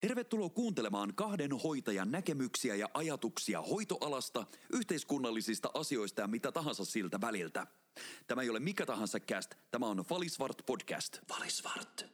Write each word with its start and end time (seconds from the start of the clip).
Tervetuloa 0.00 0.48
kuuntelemaan 0.48 1.14
kahden 1.14 1.50
hoitajan 1.52 2.10
näkemyksiä 2.10 2.74
ja 2.74 2.88
ajatuksia 2.94 3.62
hoitoalasta, 3.62 4.46
yhteiskunnallisista 4.72 5.70
asioista 5.74 6.20
ja 6.20 6.26
mitä 6.26 6.52
tahansa 6.52 6.84
siltä 6.84 7.20
väliltä. 7.20 7.66
Tämä 8.26 8.42
ei 8.42 8.50
ole 8.50 8.60
mikä 8.60 8.86
tahansa 8.86 9.20
cast, 9.20 9.54
tämä 9.70 9.86
on 9.86 10.04
Valisvart 10.10 10.62
podcast. 10.66 11.18
Valisvart. 11.30 12.06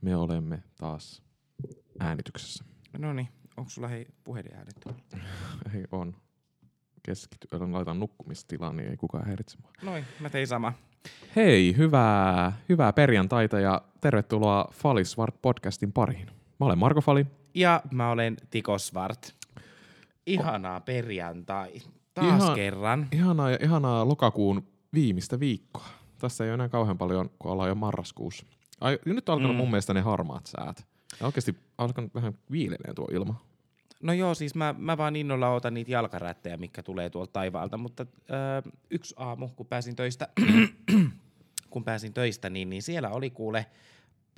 Me 0.00 0.16
olemme 0.16 0.62
taas 0.78 1.22
äänityksessä. 2.00 2.64
No 2.98 3.12
niin, 3.12 3.28
onko 3.56 3.70
sulla 3.70 3.88
hei 3.88 4.06
puhelinäänet 4.24 4.76
tuolla? 4.82 5.00
Ei 5.74 5.84
on. 5.92 6.16
Keskity. 7.02 7.48
Älä 7.52 7.72
laitan 7.72 8.00
nukkumistilaan, 8.00 8.76
niin 8.76 8.90
ei 8.90 8.96
kukaan 8.96 9.26
häiritse 9.26 9.58
mua. 9.62 9.72
Noin, 9.82 10.04
mä 10.20 10.30
tein 10.30 10.46
sama. 10.46 10.72
Hei, 11.36 11.74
hyvää, 11.76 12.52
hyvää 12.68 12.92
perjantaita 12.92 13.60
ja 13.60 13.82
tervetuloa 14.00 14.64
Fali 14.72 15.04
Svart 15.04 15.42
podcastin 15.42 15.92
pariin. 15.92 16.26
Mä 16.60 16.66
olen 16.66 16.78
Marko 16.78 17.00
Fali. 17.00 17.26
Ja 17.54 17.82
mä 17.90 18.10
olen 18.10 18.36
Tiko 18.50 18.78
Svart. 18.78 19.34
Ihanaa 20.26 20.80
perjantai. 20.80 21.72
Taas 22.14 22.42
Ihan- 22.42 22.54
kerran. 22.54 23.08
Ihanaa, 23.12 23.48
ihanaa 23.62 24.08
lokakuun 24.08 24.62
viimeistä 24.94 25.40
viikkoa. 25.40 25.86
Tässä 26.18 26.44
ei 26.44 26.50
ole 26.50 26.54
enää 26.54 26.68
kauhean 26.68 26.98
paljon, 26.98 27.30
kun 27.38 27.50
ollaan 27.52 27.68
jo 27.68 27.74
marraskuussa. 27.74 28.46
Ai, 28.80 28.98
nyt 29.04 29.28
on 29.28 29.32
alkanut 29.32 29.56
Mm. 29.56 29.58
mun 29.58 29.70
mielestä 29.70 29.94
ne 29.94 30.00
harmaat 30.00 30.46
säät. 30.46 30.86
Ja 31.20 31.26
oikeasti 31.26 31.56
alkanut 31.78 32.14
vähän 32.14 32.34
viileneen 32.50 32.94
tuo 32.94 33.08
ilma. 33.12 33.40
No 34.02 34.12
joo, 34.12 34.34
siis 34.34 34.54
mä, 34.54 34.74
mä 34.78 34.96
vaan 34.96 35.16
innolla 35.16 35.50
otan 35.54 35.74
niitä 35.74 35.90
jalkarättejä, 35.90 36.56
mikä 36.56 36.82
tulee 36.82 37.10
tuolta 37.10 37.32
taivaalta, 37.32 37.76
mutta 37.78 38.06
öö, 38.30 38.72
yksi 38.90 39.14
aamu, 39.18 39.48
kun 39.48 39.66
pääsin 39.66 39.96
töistä, 39.96 40.28
kun 41.70 41.84
pääsin 41.84 42.12
töistä, 42.12 42.50
niin, 42.50 42.70
niin 42.70 42.82
siellä 42.82 43.10
oli 43.10 43.30
kuule 43.30 43.66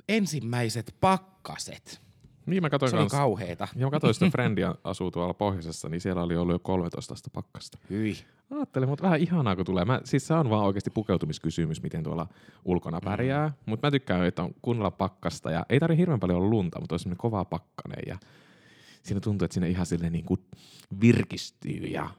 ensimmäiset 0.09 0.95
pakkaset. 1.01 2.01
Niin 2.45 2.63
mä 2.63 2.69
katsoin 2.69 2.89
Se 2.89 2.95
oli 2.95 3.03
kanssa. 3.03 3.17
kauheeta. 3.17 3.67
Ja 3.75 3.87
mä 3.87 3.91
katsoin 3.91 4.13
sitä 4.13 4.29
Friendia 4.37 4.75
asuu 4.83 5.11
tuolla 5.11 5.33
pohjoisessa, 5.33 5.89
niin 5.89 6.01
siellä 6.01 6.23
oli 6.23 6.37
ollut 6.37 6.55
jo 6.55 6.59
13 6.59 7.13
astetta 7.13 7.41
pakkasta. 7.41 7.77
Hyi. 7.89 8.17
Ajattelin, 8.51 8.89
mutta 8.89 9.03
vähän 9.03 9.19
ihanaa 9.19 9.55
kun 9.55 9.65
tulee. 9.65 9.85
Mä, 9.85 10.01
siis 10.03 10.27
se 10.27 10.33
on 10.33 10.49
vaan 10.49 10.65
oikeasti 10.65 10.89
pukeutumiskysymys, 10.89 11.83
miten 11.83 12.03
tuolla 12.03 12.27
ulkona 12.65 12.99
pärjää. 13.03 13.47
Mm. 13.47 13.53
Mutta 13.65 13.87
mä 13.87 13.91
tykkään, 13.91 14.25
että 14.25 14.43
on 14.43 14.53
kunnolla 14.61 14.91
pakkasta 14.91 15.51
ja 15.51 15.65
ei 15.69 15.79
tarvi 15.79 15.97
hirveän 15.97 16.19
paljon 16.19 16.49
lunta, 16.49 16.79
mutta 16.79 16.95
on 16.95 16.99
semmoinen 16.99 17.17
kova 17.17 17.45
pakkanen 17.45 18.03
ja 18.07 18.17
siinä 19.03 19.19
tuntuu, 19.19 19.45
että 19.45 19.53
siinä 19.53 19.67
ihan 19.67 19.85
silleen 19.85 20.11
niin 20.11 20.25
kuin 20.25 20.41
virkistyy 21.01 21.87
ja 21.87 22.09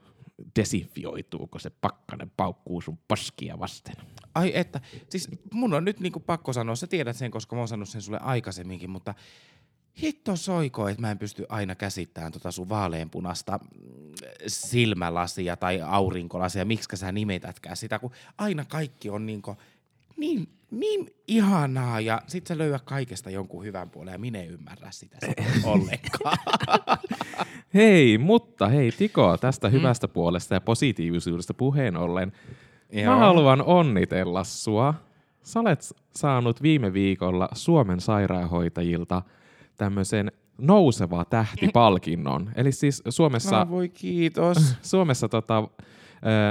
desinfioituu, 0.55 1.47
kun 1.47 1.61
se 1.61 1.69
pakkanen 1.69 2.31
paukkuu 2.37 2.81
sun 2.81 2.99
poskia 3.07 3.59
vasten. 3.59 3.95
Ai 4.35 4.51
että, 4.55 4.81
siis 5.09 5.29
mun 5.53 5.73
on 5.73 5.85
nyt 5.85 5.99
niinku 5.99 6.19
pakko 6.19 6.53
sanoa, 6.53 6.75
sä 6.75 6.87
tiedät 6.87 7.17
sen, 7.17 7.31
koska 7.31 7.55
mä 7.55 7.61
oon 7.61 7.67
sanonut 7.67 7.89
sen 7.89 8.01
sulle 8.01 8.19
aikaisemminkin, 8.21 8.89
mutta 8.89 9.13
hitto 10.01 10.35
soiko, 10.35 10.87
että 10.87 11.01
mä 11.01 11.11
en 11.11 11.17
pysty 11.17 11.45
aina 11.49 11.75
käsittämään 11.75 12.31
tota 12.31 12.51
sun 12.51 12.69
vaaleanpunasta 12.69 13.59
silmälasia 14.47 15.57
tai 15.57 15.81
aurinkolasia, 15.81 16.65
miksi 16.65 16.97
sä 16.97 17.11
nimetätkään 17.11 17.77
sitä, 17.77 17.99
kun 17.99 18.11
aina 18.37 18.65
kaikki 18.65 19.09
on 19.09 19.25
niinku 19.25 19.57
niin, 20.17 20.47
niin 20.71 21.15
ihanaa 21.27 21.99
ja 21.99 22.21
sit 22.27 22.47
sä 22.47 22.57
löydät 22.57 22.81
kaikesta 22.81 23.29
jonkun 23.29 23.65
hyvän 23.65 23.89
puolen 23.89 24.11
ja 24.11 24.19
minä 24.19 24.39
en 24.39 24.49
ymmärrä 24.49 24.91
sitä 24.91 25.17
ollenkaan. 25.63 26.37
Hei, 27.73 28.17
mutta 28.17 28.67
hei 28.67 28.91
Tiko, 28.91 29.37
tästä 29.37 29.67
mm. 29.67 29.73
hyvästä 29.73 30.07
puolesta 30.07 30.53
ja 30.53 30.61
positiivisuudesta 30.61 31.53
puheen 31.53 31.97
ollen. 31.97 32.31
Mä 33.05 33.15
haluan 33.15 33.61
onnitella 33.61 34.43
sua. 34.43 34.93
Sä 35.43 35.59
olet 35.59 35.93
saanut 36.15 36.61
viime 36.61 36.93
viikolla 36.93 37.49
Suomen 37.53 37.99
sairaanhoitajilta 37.99 39.21
tämmöisen 39.77 40.31
nouseva 40.57 41.25
tähti-palkinnon. 41.25 42.51
Eli 42.55 42.71
siis 42.71 43.01
Suomessa, 43.09 43.59
No 43.59 43.69
voi 43.69 43.89
kiitos. 43.89 44.57
Suomessa 44.81 45.29
tota, 45.29 45.67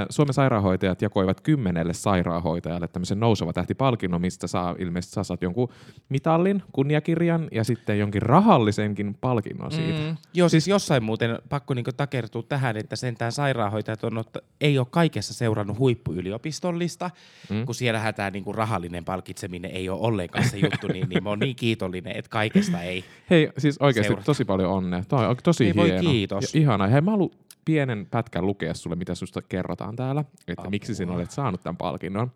Suomen 0.09 0.33
sairaanhoitajat 0.33 1.01
jakoivat 1.01 1.41
kymmenelle 1.41 1.93
sairaanhoitajalle 1.93 2.87
tämmöisen 2.87 3.19
nouseva 3.19 3.53
tähti-palkinnon, 3.53 4.21
mistä 4.21 4.47
saa 4.47 4.75
ilmeisesti 4.79 5.13
sä 5.15 5.23
saat 5.23 5.41
jonkun 5.41 5.69
mitallin, 6.09 6.63
kunniakirjan 6.71 7.47
ja 7.51 7.63
sitten 7.63 7.99
jonkin 7.99 8.21
rahallisenkin 8.21 9.13
palkinnon 9.21 9.71
siitä. 9.71 9.99
Mm. 9.99 10.17
Joo, 10.33 10.49
siis 10.49 10.67
jossain 10.67 11.03
muuten 11.03 11.37
pakko 11.49 11.73
niinku 11.73 11.91
takertua 11.97 12.43
tähän, 12.43 12.77
että 12.77 12.95
sentään 12.95 13.31
sairaanhoitajat 13.31 14.03
on, 14.03 14.17
otta, 14.17 14.39
ei 14.61 14.79
ole 14.79 14.87
kaikessa 14.89 15.33
seurannut 15.33 15.79
huippuyliopistollista, 15.79 17.09
Mm. 17.49 17.55
mm. 17.55 17.65
kun 17.65 17.75
siellähän 17.75 18.15
tämä 18.15 18.29
niinku 18.29 18.53
rahallinen 18.53 19.05
palkitseminen 19.05 19.71
ei 19.71 19.89
ole 19.89 19.99
ollenkaan 20.01 20.49
se 20.49 20.57
juttu, 20.57 20.87
niin, 20.87 21.09
niin 21.09 21.23
mä 21.23 21.29
oon 21.29 21.39
niin 21.39 21.55
kiitollinen, 21.55 22.15
että 22.17 22.29
kaikesta 22.29 22.81
ei. 22.81 23.03
Hei, 23.29 23.49
siis 23.57 23.77
oikeasti 23.79 24.07
Seurata. 24.07 24.25
tosi 24.25 24.45
paljon 24.45 24.71
onnea. 24.71 25.03
Toi 25.07 25.25
on 25.27 25.35
tosi 25.43 25.65
Ei 25.65 25.75
voi 25.75 25.87
hieno. 25.89 26.09
kiitos. 26.09 26.53
Ja 26.55 26.59
ihana. 26.61 26.87
Hei, 26.87 27.01
mä 27.01 27.11
haluan 27.11 27.29
pienen 27.65 28.07
pätkän 28.11 28.45
lukea 28.45 28.73
sulle, 28.73 28.95
mitä 28.95 29.15
susta 29.15 29.41
kerrotaan 29.41 29.95
täällä, 29.95 30.25
että 30.47 30.61
Apua. 30.61 30.69
miksi 30.69 30.95
sinä 30.95 31.13
olet 31.13 31.31
saanut 31.31 31.63
tämän 31.63 31.77
palkinnon. 31.77 32.31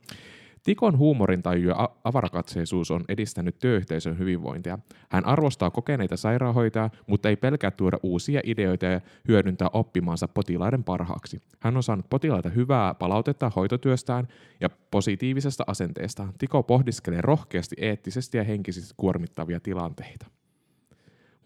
Tikon 0.64 0.98
huumorintaju 0.98 1.70
ja 1.70 1.90
avarakatseisuus 2.04 2.92
on 2.92 3.04
edistänyt 3.10 3.60
työyhteisön 3.60 4.20
hyvinvointia. 4.20 4.80
Hän 5.10 5.26
arvostaa 5.26 5.70
kokeneita 5.70 6.18
sairaanhoitajia, 6.18 6.90
mutta 7.08 7.30
ei 7.30 7.36
pelkää 7.36 7.72
tuoda 7.72 7.98
uusia 8.04 8.42
ideoita 8.44 8.86
ja 8.86 9.02
hyödyntää 9.28 9.70
oppimaansa 9.74 10.28
potilaiden 10.28 10.84
parhaaksi. 10.84 11.42
Hän 11.60 11.78
on 11.78 11.84
saanut 11.84 12.10
potilaita 12.10 12.50
hyvää 12.50 12.94
palautetta 12.94 13.52
hoitotyöstään 13.56 14.28
ja 14.62 14.70
positiivisesta 14.92 15.64
asenteestaan. 15.68 16.34
Tiko 16.38 16.64
pohdiskelee 16.64 17.22
rohkeasti 17.22 17.76
eettisesti 17.80 18.38
ja 18.38 18.44
henkisesti 18.44 18.94
kuormittavia 18.98 19.60
tilanteita. 19.60 20.26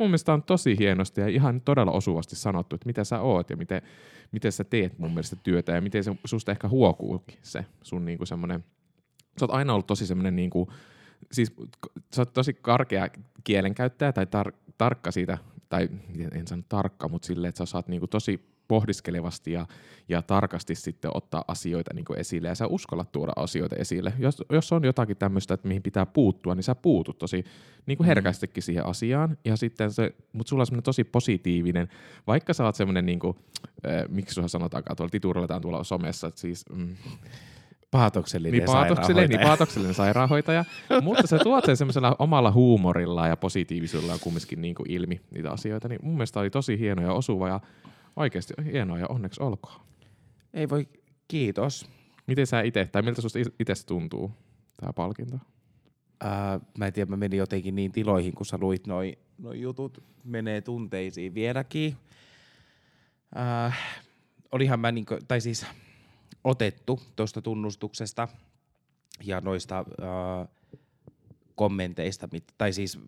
Mun 0.02 0.10
mielestä 0.10 0.34
on 0.34 0.44
tosi 0.44 0.78
hienosti 0.80 1.22
ja 1.22 1.28
ihan 1.28 1.62
todella 1.62 1.92
osuvasti 1.92 2.36
sanottu, 2.36 2.76
että 2.76 2.86
mitä 2.86 3.04
sä 3.04 3.22
oot 3.22 3.50
ja 3.50 3.58
miten, 3.58 3.82
miten 4.32 4.52
sä 4.52 4.64
teet 4.64 5.00
mun 5.00 5.12
mielestä 5.12 5.36
työtä 5.44 5.72
ja 5.72 5.82
miten 5.82 6.04
se 6.04 6.16
susta 6.26 6.52
ehkä 6.52 6.68
huokuukin 6.68 7.38
se 7.42 7.66
sun 7.82 8.06
niinku 8.06 8.26
semmoinen, 8.26 8.64
sä 9.40 9.46
oot 9.46 9.52
aina 9.52 9.74
ollut 9.74 9.88
tosi 9.88 10.08
semmoinen 10.08 10.36
niinku, 10.36 10.74
siis 11.32 11.54
sä 12.16 12.22
oot 12.22 12.34
tosi 12.34 12.54
karkea 12.54 13.08
kielenkäyttäjä 13.44 14.14
tai 14.14 14.26
tar- 14.26 14.56
tarkka 14.78 15.12
siitä, 15.12 15.38
tai 15.70 15.90
en 16.32 16.48
sano 16.48 16.64
tarkka, 16.70 17.08
mutta 17.10 17.26
silleen, 17.26 17.50
että 17.50 17.60
sä 17.60 17.66
saat 17.66 17.88
niinku 17.88 18.08
tosi 18.08 18.46
pohdiskelevasti 18.72 19.52
ja, 19.52 19.66
ja 20.10 20.22
tarkasti 20.22 20.76
sitten 20.76 21.12
ottaa 21.14 21.44
asioita 21.48 21.94
niinku 21.94 22.14
esille 22.14 22.48
ja 22.48 22.56
sä 22.56 22.68
uskallat 22.68 23.12
tuoda 23.12 23.32
asioita 23.36 23.76
esille. 23.76 24.14
Jos, 24.20 24.44
jos 24.52 24.72
on 24.72 24.84
jotakin 24.84 25.18
tämmöistä, 25.18 25.54
että 25.54 25.68
mihin 25.68 25.84
pitää 25.84 26.06
puuttua, 26.06 26.56
niin 26.56 26.64
sä 26.64 26.76
puutut 26.76 27.18
tosi 27.18 27.44
niinku 27.86 28.04
herkästikin 28.04 28.64
siihen 28.64 28.86
asiaan. 28.86 29.38
Ja 29.46 29.56
sitten 29.56 29.92
se, 29.92 30.16
mutta 30.34 30.50
sulla 30.50 30.62
on 30.62 30.66
semmoinen 30.66 30.84
tosi 30.84 31.04
positiivinen, 31.04 31.88
vaikka 32.28 32.54
sä 32.54 32.64
oot 32.64 32.76
semmoinen, 32.76 33.06
niinku, 33.06 33.36
äh, 33.86 34.04
miksi 34.10 34.34
sulla 34.36 34.48
sanotaankaan, 34.48 34.98
tuolla 34.98 35.12
tituroitaan 35.12 35.62
tuolla 35.62 35.84
somessa, 35.84 36.28
että 36.28 36.42
siis 36.42 36.66
mm, 36.70 36.96
Paatoksellinen 37.92 38.52
niin 38.58 38.66
paatoksellinen, 38.66 39.30
niin 39.30 39.40
sairaanhoitaja. 39.40 39.48
paatoksellinen 39.48 39.96
sairaanhoitaja, 39.96 40.66
mutta 41.02 41.28
se 41.28 41.40
tuot 41.40 41.66
sen 41.66 41.78
semmoisella 41.78 42.16
omalla 42.20 42.52
huumorilla 42.52 43.28
ja 43.28 43.38
positiivisuudella 43.38 44.18
kumminkin 44.18 44.62
niin 44.62 44.76
kuin 44.76 44.92
ilmi 44.92 45.22
niitä 45.32 45.52
asioita, 45.52 45.88
niin 45.88 46.00
mun 46.04 46.14
mielestä 46.14 46.40
oli 46.40 46.50
tosi 46.50 46.80
hieno 46.80 47.02
ja 47.02 47.14
osuva 47.14 47.48
ja 47.48 47.60
oikeasti 48.16 48.54
hienoa 48.66 49.00
ja 49.00 49.08
onneksi 49.08 49.44
olkoon. 49.44 49.82
Ei 50.54 50.70
voi, 50.70 50.88
kiitos. 51.28 51.90
Miten 52.28 52.48
sä 52.48 52.62
itse, 52.62 52.86
tai 52.86 53.02
miltä 53.02 53.22
susta 53.22 53.40
itse 53.60 53.86
tuntuu 53.86 54.32
tämä 54.80 54.94
palkinto? 54.94 55.38
Ää, 56.20 56.60
mä 56.78 56.88
en 56.88 56.94
tiedä, 56.94 57.10
mä 57.10 57.18
menin 57.18 57.38
jotenkin 57.38 57.76
niin 57.76 57.92
tiloihin, 57.92 58.36
kun 58.36 58.46
sä 58.46 58.58
luit 58.62 58.88
noi, 58.88 59.18
noi 59.38 59.62
jutut, 59.62 60.04
menee 60.24 60.62
tunteisiin 60.62 61.34
vieläkin. 61.34 61.98
Ää, 63.36 63.74
olihan 64.52 64.80
mä 64.80 64.92
niinku, 64.92 65.18
tai 65.28 65.42
siis 65.42 65.66
otettu 66.44 67.02
tuosta 67.16 67.42
tunnustuksesta 67.42 68.28
ja 69.24 69.42
noista 69.42 69.76
ää, 69.76 70.48
kommenteista, 71.56 72.28
mit, 72.32 72.44
tai 72.58 72.74
siis 72.74 73.00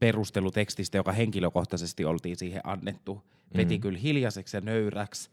perustelutekstistä, 0.00 0.96
joka 0.96 1.12
henkilökohtaisesti 1.12 2.04
oltiin 2.04 2.36
siihen 2.36 2.60
annettu. 2.64 3.22
Veti 3.56 3.74
Mhm. 3.74 3.80
kyllä 3.82 3.98
hiljaiseksi 3.98 4.56
ja 4.56 4.60
nöyräksi. 4.60 5.30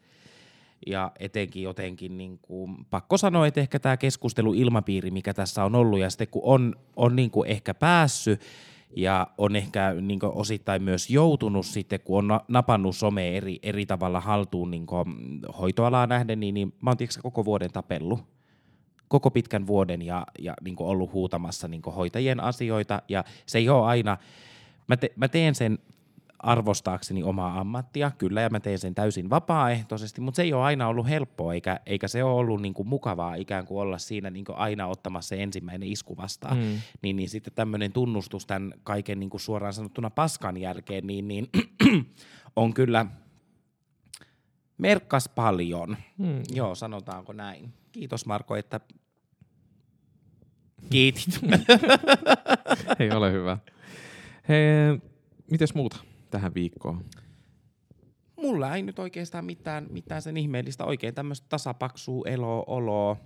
Ja 0.87 1.11
etenkin 1.19 1.63
jotenkin, 1.63 2.17
niin 2.17 2.39
kuin, 2.41 2.85
pakko 2.89 3.17
sanoa, 3.17 3.47
että 3.47 3.59
ehkä 3.59 3.79
tämä 3.79 3.97
keskusteluilmapiiri, 3.97 5.11
mikä 5.11 5.33
tässä 5.33 5.63
on 5.63 5.75
ollut, 5.75 5.99
ja 5.99 6.09
sitten 6.09 6.27
kun 6.27 6.41
on, 6.45 6.75
on 6.95 7.15
niin 7.15 7.31
kuin 7.31 7.49
ehkä 7.49 7.73
päässyt 7.73 8.41
ja 8.95 9.27
on 9.37 9.55
ehkä 9.55 9.93
niin 10.01 10.19
kuin 10.19 10.31
osittain 10.35 10.83
myös 10.83 11.09
joutunut 11.09 11.65
sitten, 11.65 11.99
kun 11.99 12.17
on 12.17 12.27
na- 12.27 12.41
napannut 12.47 12.95
some 12.95 13.37
eri, 13.37 13.59
eri 13.63 13.85
tavalla 13.85 14.19
haltuun 14.19 14.71
niin 14.71 14.85
kuin 14.85 15.05
hoitoalaa 15.59 16.07
nähden, 16.07 16.39
niin, 16.39 16.53
niin 16.53 16.73
mä 16.81 16.89
oon 16.89 16.97
tiiäksä, 16.97 17.21
koko 17.21 17.45
vuoden 17.45 17.71
tapellut 17.71 18.19
koko 19.07 19.31
pitkän 19.31 19.67
vuoden 19.67 20.01
ja, 20.01 20.25
ja 20.39 20.53
niin 20.63 20.75
kuin 20.75 20.87
ollut 20.87 21.13
huutamassa 21.13 21.67
niin 21.67 21.81
kuin 21.81 21.93
hoitajien 21.95 22.39
asioita. 22.39 23.01
Ja 23.09 23.23
se 23.45 23.57
ei 23.57 23.69
ole 23.69 23.85
aina, 23.85 24.17
mä, 24.87 24.97
te, 24.97 25.11
mä 25.15 25.27
teen 25.27 25.55
sen 25.55 25.79
arvostaakseni 26.39 27.23
omaa 27.23 27.59
ammattia, 27.59 28.11
kyllä, 28.17 28.41
ja 28.41 28.49
mä 28.49 28.59
teen 28.59 28.79
sen 28.79 28.95
täysin 28.95 29.29
vapaaehtoisesti, 29.29 30.21
mutta 30.21 30.35
se 30.35 30.41
ei 30.41 30.53
ole 30.53 30.63
aina 30.63 30.87
ollut 30.87 31.09
helppoa, 31.09 31.53
eikä, 31.53 31.79
eikä 31.85 32.07
se 32.07 32.23
ole 32.23 32.33
ollut 32.33 32.61
niin 32.61 32.73
kuin 32.73 32.87
mukavaa 32.87 33.35
ikään 33.35 33.65
kuin 33.65 33.79
olla 33.79 33.97
siinä 33.97 34.29
niin 34.29 34.45
kuin 34.45 34.57
aina 34.57 34.87
ottamassa 34.87 35.29
se 35.29 35.43
ensimmäinen 35.43 35.89
isku 35.89 36.17
vastaan. 36.17 36.57
Mm. 36.57 36.81
Niin, 37.01 37.15
niin 37.15 37.29
sitten 37.29 37.53
tämmöinen 37.53 37.91
tunnustus 37.91 38.45
tämän 38.45 38.73
kaiken 38.83 39.19
niin 39.19 39.29
kuin 39.29 39.41
suoraan 39.41 39.73
sanottuna 39.73 40.09
paskan 40.09 40.57
jälkeen, 40.57 41.07
niin, 41.07 41.27
niin 41.27 41.49
on 42.55 42.73
kyllä 42.73 43.05
merkkas 44.77 45.29
paljon. 45.29 45.97
Mm. 46.17 46.41
Joo, 46.53 46.75
sanotaanko 46.75 47.33
näin. 47.33 47.73
Kiitos 47.91 48.25
Marko, 48.25 48.55
että 48.55 48.79
kiitit. 50.91 51.39
Ei 52.99 53.11
ole 53.11 53.31
hyvä. 53.31 53.57
Hei, 54.49 54.61
mites 55.51 55.75
muuta 55.75 56.06
tähän 56.29 56.53
viikkoon? 56.53 57.05
Mulla 58.35 58.75
ei 58.75 58.83
nyt 58.83 58.99
oikeastaan 58.99 59.45
mitään, 59.45 59.87
mitään 59.89 60.21
sen 60.21 60.37
ihmeellistä, 60.37 60.85
oikein 60.85 61.15
tämmöistä 61.15 61.45
tasapaksua 61.49 62.23
eloa, 62.27 62.63
oloa, 62.67 63.17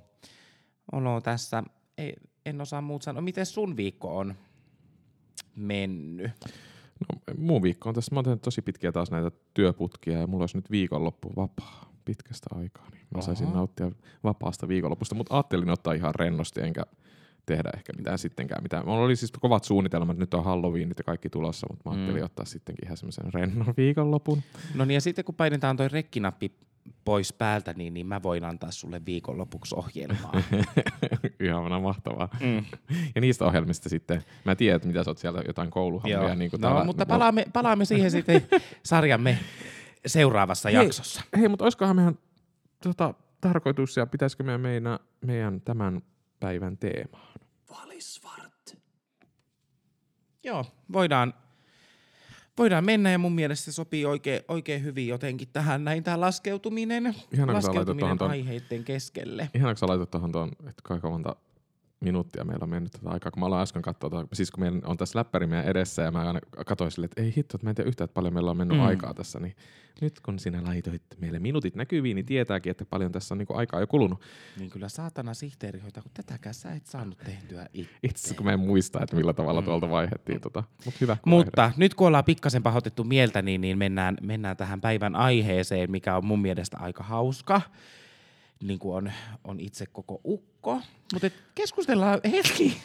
oloa 0.91 1.21
tässä. 1.21 1.63
Ei, 1.97 2.13
en 2.45 2.61
osaa 2.61 2.81
muut 2.81 3.01
sanoa. 3.01 3.21
Miten 3.21 3.45
sun 3.45 3.77
viikko 3.77 4.17
on 4.17 4.35
mennyt? 5.55 6.31
No, 6.99 7.35
mun 7.37 7.61
viikko 7.61 7.89
on 7.89 7.95
tässä, 7.95 8.15
mä 8.15 8.21
oon 8.25 8.39
tosi 8.39 8.61
pitkiä 8.61 8.91
taas 8.91 9.11
näitä 9.11 9.31
työputkia 9.53 10.19
ja 10.19 10.27
mulla 10.27 10.43
olisi 10.43 10.57
nyt 10.57 10.71
viikonloppu 10.71 11.33
vapaa 11.35 11.91
pitkästä 12.05 12.55
aikaa, 12.55 12.89
niin 12.91 13.01
mä 13.01 13.17
Oho. 13.17 13.21
saisin 13.21 13.53
nauttia 13.53 13.91
vapaasta 14.23 14.67
viikonlopusta, 14.67 15.15
mutta 15.15 15.35
ajattelin 15.35 15.69
ottaa 15.69 15.93
ihan 15.93 16.15
rennosti 16.15 16.61
enkä 16.61 16.83
tehdä 17.45 17.69
ehkä 17.73 17.93
mitään 17.97 18.17
sittenkään. 18.17 18.63
Mitään. 18.63 18.85
Mulla 18.85 19.05
oli 19.05 19.15
siis 19.15 19.31
kovat 19.31 19.63
suunnitelmat, 19.63 20.17
nyt 20.17 20.33
on 20.33 20.43
Halloweenit 20.43 20.97
ja 20.97 21.03
kaikki 21.03 21.29
tulossa, 21.29 21.67
mutta 21.69 21.89
mä 21.89 21.95
ajattelin 21.95 22.21
mm. 22.21 22.25
ottaa 22.25 22.45
sittenkin 22.45 22.85
ihan 22.85 22.97
semmoisen 22.97 23.33
rennon 23.33 23.73
viikonlopun. 23.77 24.41
No 24.75 24.85
niin 24.85 24.95
ja 24.95 25.01
sitten 25.01 25.25
kun 25.25 25.35
painetaan 25.35 25.77
toi 25.77 25.87
rekkinappi 25.87 26.51
pois 27.05 27.33
päältä, 27.33 27.73
niin, 27.73 27.93
niin 27.93 28.07
mä 28.07 28.23
voin 28.23 28.43
antaa 28.43 28.71
sulle 28.71 29.01
viikonlopuksi 29.05 29.75
ohjelmaa. 29.75 30.33
Ihan 31.39 31.81
mahtavaa. 31.81 32.29
Mm. 32.39 32.65
Ja 33.15 33.21
niistä 33.21 33.45
ohjelmista 33.45 33.89
sitten, 33.89 34.23
mä 34.45 34.55
tiedän, 34.55 34.75
että 34.75 34.87
mitä 34.87 35.03
sä 35.03 35.09
oot 35.09 35.17
sieltä 35.17 35.43
jotain 35.47 35.71
kouluhommia. 35.71 36.35
Niin 36.35 36.51
no, 36.53 36.57
täällä, 36.57 36.83
mutta 36.83 37.05
palaamme, 37.05 37.45
palaamme 37.53 37.85
siihen 37.85 38.11
sitten 38.11 38.41
sarjamme 38.83 39.37
seuraavassa 40.05 40.69
hei, 40.69 40.75
jaksossa. 40.75 41.21
Hei, 41.37 41.47
mutta 41.47 41.65
olisikohan 41.65 41.95
meidän 41.95 42.17
tota, 42.83 43.13
tarkoitus 43.41 43.97
ja 43.97 44.05
pitäisikö 44.05 44.43
meidän, 44.43 44.61
meidän, 44.61 44.99
meidän 45.25 45.61
tämän 45.61 46.01
päivän 46.39 46.77
teemaan? 46.77 47.30
Valisvart. 47.71 48.77
Joo, 50.43 50.65
voidaan, 50.93 51.33
voidaan 52.57 52.85
mennä 52.85 53.11
ja 53.11 53.17
mun 53.17 53.31
mielestä 53.31 53.65
se 53.65 53.71
sopii 53.71 54.05
oikein, 54.05 54.41
oikein 54.47 54.83
hyvin 54.83 55.07
jotenkin 55.07 55.47
tähän 55.53 55.83
näin 55.83 56.03
tämä 56.03 56.19
laskeutuminen, 56.19 57.15
Ihana, 57.33 57.53
laskeutuminen 57.53 58.21
aiheiden 58.21 58.83
keskelle. 58.83 59.49
Ihanaa, 59.55 59.73
kun 59.73 59.79
sä 59.79 59.87
laitat 59.87 60.11
tuohon 60.11 60.31
tuon, 60.31 60.51
että 60.59 60.81
kuinka 60.87 61.09
monta 61.09 61.35
minuuttia 62.01 62.43
meillä 62.43 62.63
on 62.63 62.69
mennyt 62.69 62.91
tätä 62.91 63.09
aikaa, 63.09 63.31
kun 63.31 63.39
mä 63.39 63.45
aloin 63.45 63.61
äsken 63.61 63.81
katsoa, 63.81 64.25
siis 64.33 64.51
kun 64.51 64.63
meillä 64.63 64.81
on 64.83 64.97
tässä 64.97 65.19
läppäri 65.19 65.47
meidän 65.47 65.65
edessä 65.65 66.01
ja 66.01 66.11
mä 66.11 66.19
aina 66.19 66.39
katsoin 66.65 66.91
sille, 66.91 67.05
että 67.05 67.21
ei 67.21 67.33
hitto, 67.37 67.57
että 67.57 67.65
mä 67.65 67.69
en 67.69 67.75
tiedä 67.75 67.87
yhtään, 67.87 68.05
että 68.05 68.13
paljon 68.13 68.33
meillä 68.33 68.51
on 68.51 68.57
mennyt 68.57 68.77
mm. 68.77 68.83
aikaa 68.83 69.13
tässä, 69.13 69.39
niin 69.39 69.55
nyt 70.01 70.19
kun 70.19 70.39
sinä 70.39 70.63
laitoit 70.63 71.01
meille 71.19 71.39
minuutit 71.39 71.75
näkyviin, 71.75 72.15
niin 72.15 72.25
tietääkin, 72.25 72.71
että 72.71 72.85
paljon 72.85 73.11
tässä 73.11 73.33
on 73.33 73.37
niin 73.37 73.47
aikaa 73.53 73.79
jo 73.79 73.87
kulunut. 73.87 74.21
Niin 74.57 74.69
kyllä 74.69 74.89
saatana 74.89 75.33
sihteeri 75.33 75.79
hoitaa, 75.79 76.03
kun 76.03 76.11
tätäkään 76.13 76.53
sä 76.53 76.71
et 76.71 76.85
saanut 76.85 77.17
tehtyä 77.17 77.67
itse. 77.73 77.93
Itse 78.03 78.35
kun 78.35 78.45
mä 78.45 78.53
en 78.53 78.59
muista, 78.59 79.03
että 79.03 79.15
millä 79.15 79.33
tavalla 79.33 79.61
mm. 79.61 79.65
tuolta 79.65 79.89
vaihettiin. 79.89 80.41
Tota. 80.41 80.63
Mut 80.85 81.01
hyvä, 81.01 81.17
Mutta 81.25 81.61
vaihdet. 81.61 81.77
nyt 81.77 81.93
kun 81.93 82.07
ollaan 82.07 82.23
pikkasen 82.23 82.63
pahoitettu 82.63 83.03
mieltä, 83.03 83.41
niin, 83.41 83.61
niin 83.61 83.77
mennään, 83.77 84.17
mennään 84.21 84.57
tähän 84.57 84.81
päivän 84.81 85.15
aiheeseen, 85.15 85.91
mikä 85.91 86.17
on 86.17 86.25
mun 86.25 86.41
mielestä 86.41 86.77
aika 86.77 87.03
hauska 87.03 87.61
niin 88.61 88.79
kuin 88.79 88.95
on, 88.95 89.11
on 89.43 89.59
itse 89.59 89.85
koko 89.85 90.21
ukko. 90.25 90.81
Mutta 91.13 91.29
keskustellaan 91.55 92.19
hetki 92.31 92.77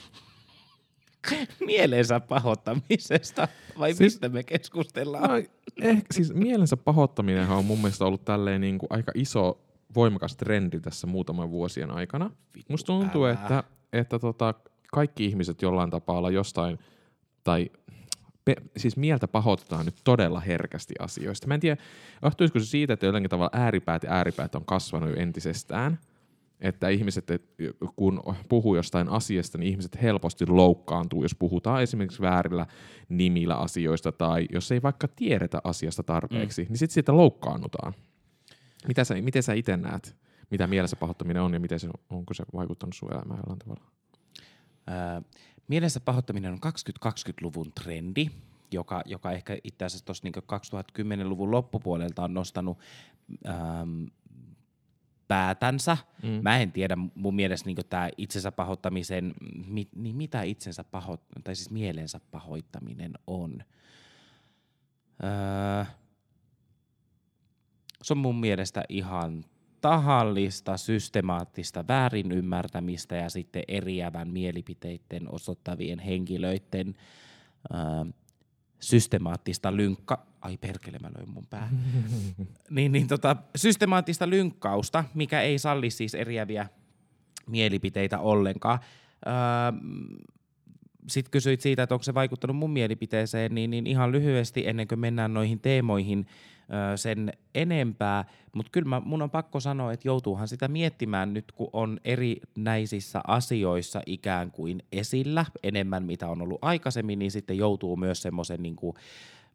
mielensä 1.66 2.20
pahoittamisesta, 2.20 3.48
vai 3.78 3.94
siis, 3.94 4.00
mistä 4.14 4.28
me 4.28 4.42
keskustellaan? 4.42 5.30
No, 5.30 5.36
ehkä, 5.82 6.14
siis 6.14 6.34
mielensä 6.34 6.76
pahoittaminen 6.76 7.48
on 7.48 7.64
mun 7.64 7.78
mielestä 7.78 8.04
ollut 8.04 8.24
tälleen 8.24 8.60
niin 8.60 8.78
kuin 8.78 8.88
aika 8.90 9.12
iso, 9.14 9.58
voimakas 9.94 10.36
trendi 10.36 10.80
tässä 10.80 11.06
muutaman 11.06 11.50
vuosien 11.50 11.90
aikana. 11.90 12.30
Vittu 12.56 12.72
Musta 12.72 12.86
tuntuu, 12.86 13.24
älä. 13.24 13.32
että, 13.32 13.64
että 13.92 14.18
tota, 14.18 14.54
kaikki 14.92 15.24
ihmiset 15.24 15.62
jollain 15.62 15.90
tapaa 15.90 16.30
jostain, 16.30 16.78
tai 17.44 17.70
pe- 18.46 18.62
siis 18.76 18.96
mieltä 18.96 19.28
pahoitetaan 19.28 19.84
nyt 19.84 19.94
todella 20.04 20.40
herkästi 20.40 20.94
asioista. 20.98 21.46
Mä 21.46 21.54
en 21.54 21.60
tiedä, 21.60 21.82
johtuisiko 22.22 22.58
se 22.58 22.66
siitä, 22.66 22.92
että 22.92 23.06
jotenkin 23.06 23.30
tavalla 23.30 23.50
ääripäät 23.52 24.02
ja 24.02 24.12
ääripäät 24.12 24.54
on 24.54 24.64
kasvanut 24.64 25.10
jo 25.10 25.16
entisestään, 25.16 25.98
että 26.60 26.88
ihmiset, 26.88 27.28
kun 27.96 28.22
puhuu 28.48 28.76
jostain 28.76 29.08
asiasta, 29.08 29.58
niin 29.58 29.70
ihmiset 29.70 30.02
helposti 30.02 30.46
loukkaantuu, 30.46 31.22
jos 31.22 31.34
puhutaan 31.34 31.82
esimerkiksi 31.82 32.22
väärillä 32.22 32.66
nimillä 33.08 33.54
asioista 33.56 34.12
tai 34.12 34.46
jos 34.52 34.72
ei 34.72 34.82
vaikka 34.82 35.08
tiedetä 35.08 35.60
asiasta 35.64 36.02
tarpeeksi, 36.02 36.62
mm. 36.62 36.68
niin 36.68 36.78
sitten 36.78 36.94
siitä 36.94 37.16
loukkaannutaan. 37.16 37.94
Mitä 38.88 39.04
sä, 39.04 39.14
miten 39.14 39.42
sä 39.42 39.52
itse 39.52 39.76
näet, 39.76 40.16
mitä 40.50 40.66
mielessä 40.66 40.96
pahoittaminen 40.96 41.42
on 41.42 41.54
ja 41.54 41.60
miten 41.60 41.80
se, 41.80 41.88
onko 42.10 42.34
se 42.34 42.44
vaikuttanut 42.54 42.94
sun 42.94 43.12
elämään 43.12 43.40
jollain 43.40 43.58
tavalla? 43.58 43.90
Ää, 44.86 45.22
Mielensä 45.68 46.00
pahoittaminen 46.00 46.52
on 46.52 46.58
2020-luvun 47.06 47.72
trendi, 47.72 48.30
joka, 48.72 49.02
joka 49.04 49.32
ehkä 49.32 49.58
itse 49.64 49.84
asiassa 49.84 50.04
tuossa 50.04 50.24
niin 50.24 51.24
2010-luvun 51.24 51.50
loppupuolelta 51.50 52.24
on 52.24 52.34
nostanut 52.34 52.78
ähm, 53.48 54.04
päätänsä. 55.28 55.96
Mm. 56.22 56.28
Mä 56.42 56.58
en 56.58 56.72
tiedä, 56.72 56.96
mun 57.14 57.34
mielestä 57.34 57.66
niin 57.66 57.76
tämä 57.88 58.08
itsensä 58.16 58.52
pahoittamisen, 58.52 59.34
mi, 59.66 59.88
niin 59.94 60.16
mitä 60.16 60.42
itsensä 60.42 60.84
paho, 60.84 61.18
tai 61.44 61.54
siis 61.56 61.70
mielensä 61.70 62.20
pahoittaminen 62.30 63.12
on. 63.26 63.64
Öö, 65.24 65.84
se 68.02 68.12
on 68.12 68.18
mun 68.18 68.40
mielestä 68.40 68.84
ihan 68.88 69.44
tahallista, 69.80 70.76
systemaattista 70.76 71.84
väärinymmärtämistä 71.88 73.16
ja 73.16 73.30
sitten 73.30 73.62
eriävän 73.68 74.28
mielipiteiden 74.28 75.32
osoittavien 75.32 75.98
henkilöiden 75.98 76.94
ää, 77.72 78.06
systemaattista 78.80 79.76
lynkka... 79.76 80.26
Ai 80.40 80.56
perkele, 80.56 80.98
mä 80.98 81.10
löin 81.18 81.30
mun 81.30 81.46
pää. 81.50 81.68
niin, 82.70 82.92
niin 82.92 83.08
tota, 83.08 83.36
systemaattista 83.56 84.30
lynkkausta, 84.30 85.04
mikä 85.14 85.40
ei 85.40 85.58
salli 85.58 85.90
siis 85.90 86.14
eriäviä 86.14 86.68
mielipiteitä 87.46 88.18
ollenkaan. 88.18 88.78
Sitten 91.06 91.30
kysyit 91.30 91.60
siitä, 91.60 91.82
että 91.82 91.94
onko 91.94 92.02
se 92.02 92.14
vaikuttanut 92.14 92.56
mun 92.56 92.70
mielipiteeseen, 92.70 93.54
niin, 93.54 93.70
niin 93.70 93.86
ihan 93.86 94.12
lyhyesti 94.12 94.68
ennen 94.68 94.88
kuin 94.88 94.98
mennään 94.98 95.34
noihin 95.34 95.60
teemoihin– 95.60 96.26
sen 96.96 97.32
enempää, 97.54 98.24
mutta 98.52 98.70
kyllä 98.70 98.88
mä, 98.88 99.00
mun 99.00 99.22
on 99.22 99.30
pakko 99.30 99.60
sanoa, 99.60 99.92
että 99.92 100.08
joutuuhan 100.08 100.48
sitä 100.48 100.68
miettimään 100.68 101.34
nyt, 101.34 101.52
kun 101.52 101.70
on 101.72 102.00
erinäisissä 102.04 103.20
asioissa 103.26 104.02
ikään 104.06 104.50
kuin 104.50 104.82
esillä 104.92 105.46
enemmän, 105.62 106.02
mitä 106.02 106.28
on 106.28 106.42
ollut 106.42 106.58
aikaisemmin, 106.62 107.18
niin 107.18 107.30
sitten 107.30 107.58
joutuu 107.58 107.96
myös 107.96 108.22
semmoisen 108.22 108.62
niin 108.62 108.76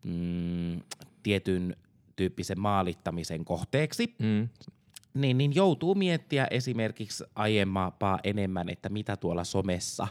mm, 0.06 0.82
tietyn 1.24 1.76
tyyppisen 2.16 2.60
maalittamisen 2.60 3.46
kohteeksi. 3.46 4.16
Mm. 4.20 4.50
Niin, 5.14 5.38
niin 5.38 5.56
joutuu 5.56 5.96
miettiä 5.96 6.48
esimerkiksi 6.52 7.24
aiempaa 7.36 8.20
enemmän, 8.24 8.70
että 8.70 8.90
mitä 8.90 9.18
tuolla 9.18 9.44
somessa 9.44 10.08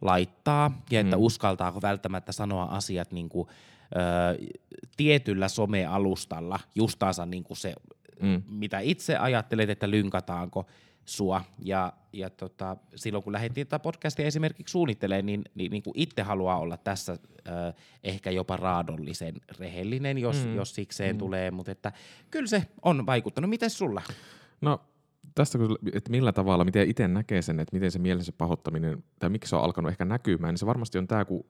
laittaa 0.00 0.82
ja 0.90 1.00
että 1.00 1.16
mm. 1.16 1.22
uskaltaako 1.22 1.82
välttämättä 1.82 2.32
sanoa 2.32 2.64
asiat 2.64 3.12
niin 3.12 3.28
kuin– 3.28 3.48
ö, 3.92 4.56
tietyllä 4.96 5.48
somealustalla 5.48 6.60
justaansa 6.74 7.26
niin 7.26 7.44
kuin 7.44 7.56
se, 7.56 7.74
mm. 8.22 8.42
mitä 8.48 8.80
itse 8.80 9.16
ajattelet, 9.16 9.70
että 9.70 9.90
lynkataanko 9.90 10.66
sua. 11.04 11.44
Ja, 11.62 11.92
ja 12.12 12.30
tota, 12.30 12.76
silloin 12.94 13.24
kun 13.24 13.32
lähdettiin 13.32 13.66
tätä 13.66 13.78
podcastia 13.78 14.26
esimerkiksi 14.26 14.72
suunnittelemaan, 14.72 15.26
niin, 15.26 15.44
niin, 15.54 15.70
niin 15.70 15.82
kuin 15.82 15.94
itse 15.96 16.22
haluaa 16.22 16.58
olla 16.58 16.76
tässä 16.76 17.12
ö, 17.12 17.72
ehkä 18.04 18.30
jopa 18.30 18.56
raadollisen 18.56 19.34
rehellinen, 19.58 20.18
jos, 20.18 20.44
mm. 20.44 20.54
jos 20.54 20.74
sikseen 20.74 21.16
mm. 21.16 21.18
tulee, 21.18 21.50
mutta 21.50 21.72
että 21.72 21.92
kyllä 22.30 22.46
se 22.46 22.66
on 22.82 23.06
vaikuttanut. 23.06 23.50
Miten 23.50 23.70
sulla? 23.70 24.02
No 24.60 24.80
tästä, 25.36 25.58
että 25.92 26.10
millä 26.10 26.32
tavalla, 26.32 26.64
miten 26.64 26.90
itse 26.90 27.08
näkee 27.08 27.42
sen, 27.42 27.60
että 27.60 27.76
miten 27.76 27.90
se 27.90 27.98
mielensä 27.98 28.32
pahoittaminen, 28.38 29.04
tai 29.18 29.30
miksi 29.30 29.50
se 29.50 29.56
on 29.56 29.64
alkanut 29.64 29.90
ehkä 29.90 30.04
näkymään, 30.04 30.52
niin 30.52 30.58
se 30.58 30.66
varmasti 30.66 30.98
on 30.98 31.06
tämä, 31.06 31.24
kun 31.24 31.44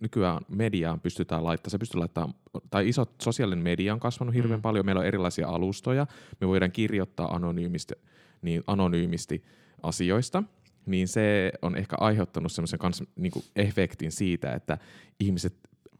nykyään 0.00 0.40
mediaan 0.48 1.00
pystytään 1.00 1.44
laittamaan, 1.44 1.70
se 1.70 1.78
pystyy 1.78 1.98
laittamaan, 1.98 2.34
tai 2.70 2.88
iso 2.88 3.06
sosiaalinen 3.22 3.62
media 3.62 3.92
on 3.92 4.00
kasvanut 4.00 4.34
hirveän 4.34 4.60
mm. 4.60 4.62
paljon, 4.62 4.86
meillä 4.86 5.00
on 5.00 5.06
erilaisia 5.06 5.48
alustoja, 5.48 6.06
me 6.40 6.48
voidaan 6.48 6.72
kirjoittaa 6.72 7.34
anonyymisti, 7.34 7.94
niin 8.42 8.62
anonyymisti 8.66 9.44
asioista, 9.82 10.42
niin 10.86 11.08
se 11.08 11.52
on 11.62 11.76
ehkä 11.76 11.96
aiheuttanut 12.00 12.52
semmoisen 12.52 12.78
kanssa 12.78 13.04
niin 13.16 13.32
efektin 13.56 14.12
siitä, 14.12 14.52
että 14.52 14.78
ihmiset, 15.20 15.54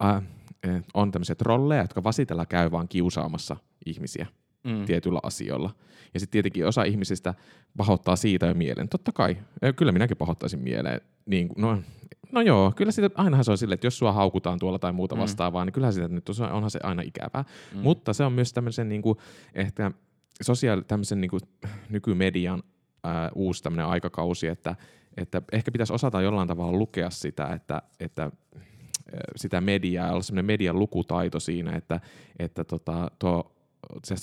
äh, 0.04 0.22
eh, 0.62 0.84
on 0.94 1.10
tämmöisiä 1.10 1.34
trolleja, 1.34 1.82
jotka 1.82 2.04
vasitella 2.04 2.46
käy 2.46 2.70
vaan 2.70 2.88
kiusaamassa 2.88 3.56
ihmisiä 3.86 4.26
Mm. 4.64 4.84
tietyillä 4.84 5.20
asioilla. 5.22 5.70
Ja 6.14 6.20
sitten 6.20 6.32
tietenkin 6.32 6.66
osa 6.66 6.82
ihmisistä 6.84 7.34
pahoittaa 7.76 8.16
siitä 8.16 8.46
jo 8.46 8.54
mielen. 8.54 8.88
Totta 8.88 9.12
kai, 9.12 9.36
kyllä 9.76 9.92
minäkin 9.92 10.16
pahoittaisin 10.16 10.60
mieleen. 10.60 11.00
Niin, 11.26 11.48
no, 11.56 11.82
no 12.32 12.40
joo, 12.40 12.72
kyllä 12.76 12.92
sitä, 12.92 13.10
ainahan 13.14 13.44
se 13.44 13.50
on 13.50 13.58
silleen, 13.58 13.74
että 13.74 13.86
jos 13.86 13.98
sua 13.98 14.12
haukutaan 14.12 14.58
tuolla 14.58 14.78
tai 14.78 14.92
muuta 14.92 15.14
Mm. 15.14 15.20
vastaavaa, 15.20 15.64
niin 15.64 15.72
kyllähän 15.72 15.92
sitä 15.94 16.08
nyt 16.08 16.28
on- 16.28 16.52
onhan 16.52 16.70
se 16.70 16.80
aina 16.82 17.02
ikävää. 17.02 17.44
Mm. 17.74 17.80
Mutta 17.80 18.12
se 18.12 18.24
on 18.24 18.32
myös 18.32 18.52
tämmöisen 18.52 18.88
niin 18.88 19.02
kuin, 19.02 19.18
ehkä 19.54 19.90
sosiaali, 20.42 20.82
tämmöisen 20.82 21.20
niin 21.20 21.30
kuin, 21.30 21.40
nykymedian 21.90 22.62
ää, 23.04 23.30
uusi 23.34 23.62
tämmöinen 23.62 23.86
aikakausi, 23.86 24.46
että, 24.46 24.76
että 25.16 25.42
ehkä 25.52 25.70
pitäisi 25.72 25.92
osata 25.92 26.22
jollain 26.22 26.48
tavalla 26.48 26.78
lukea 26.78 27.10
sitä, 27.10 27.46
että, 27.46 27.82
että 28.00 28.30
sitä 29.36 29.60
mediaa, 29.60 30.12
olla 30.12 30.22
semmoinen 30.22 30.44
median 30.46 30.78
lukutaito 30.78 31.40
siinä, 31.40 31.76
että, 31.76 32.00
että 32.38 32.64
tota, 32.64 33.10
tuo, 33.18 33.54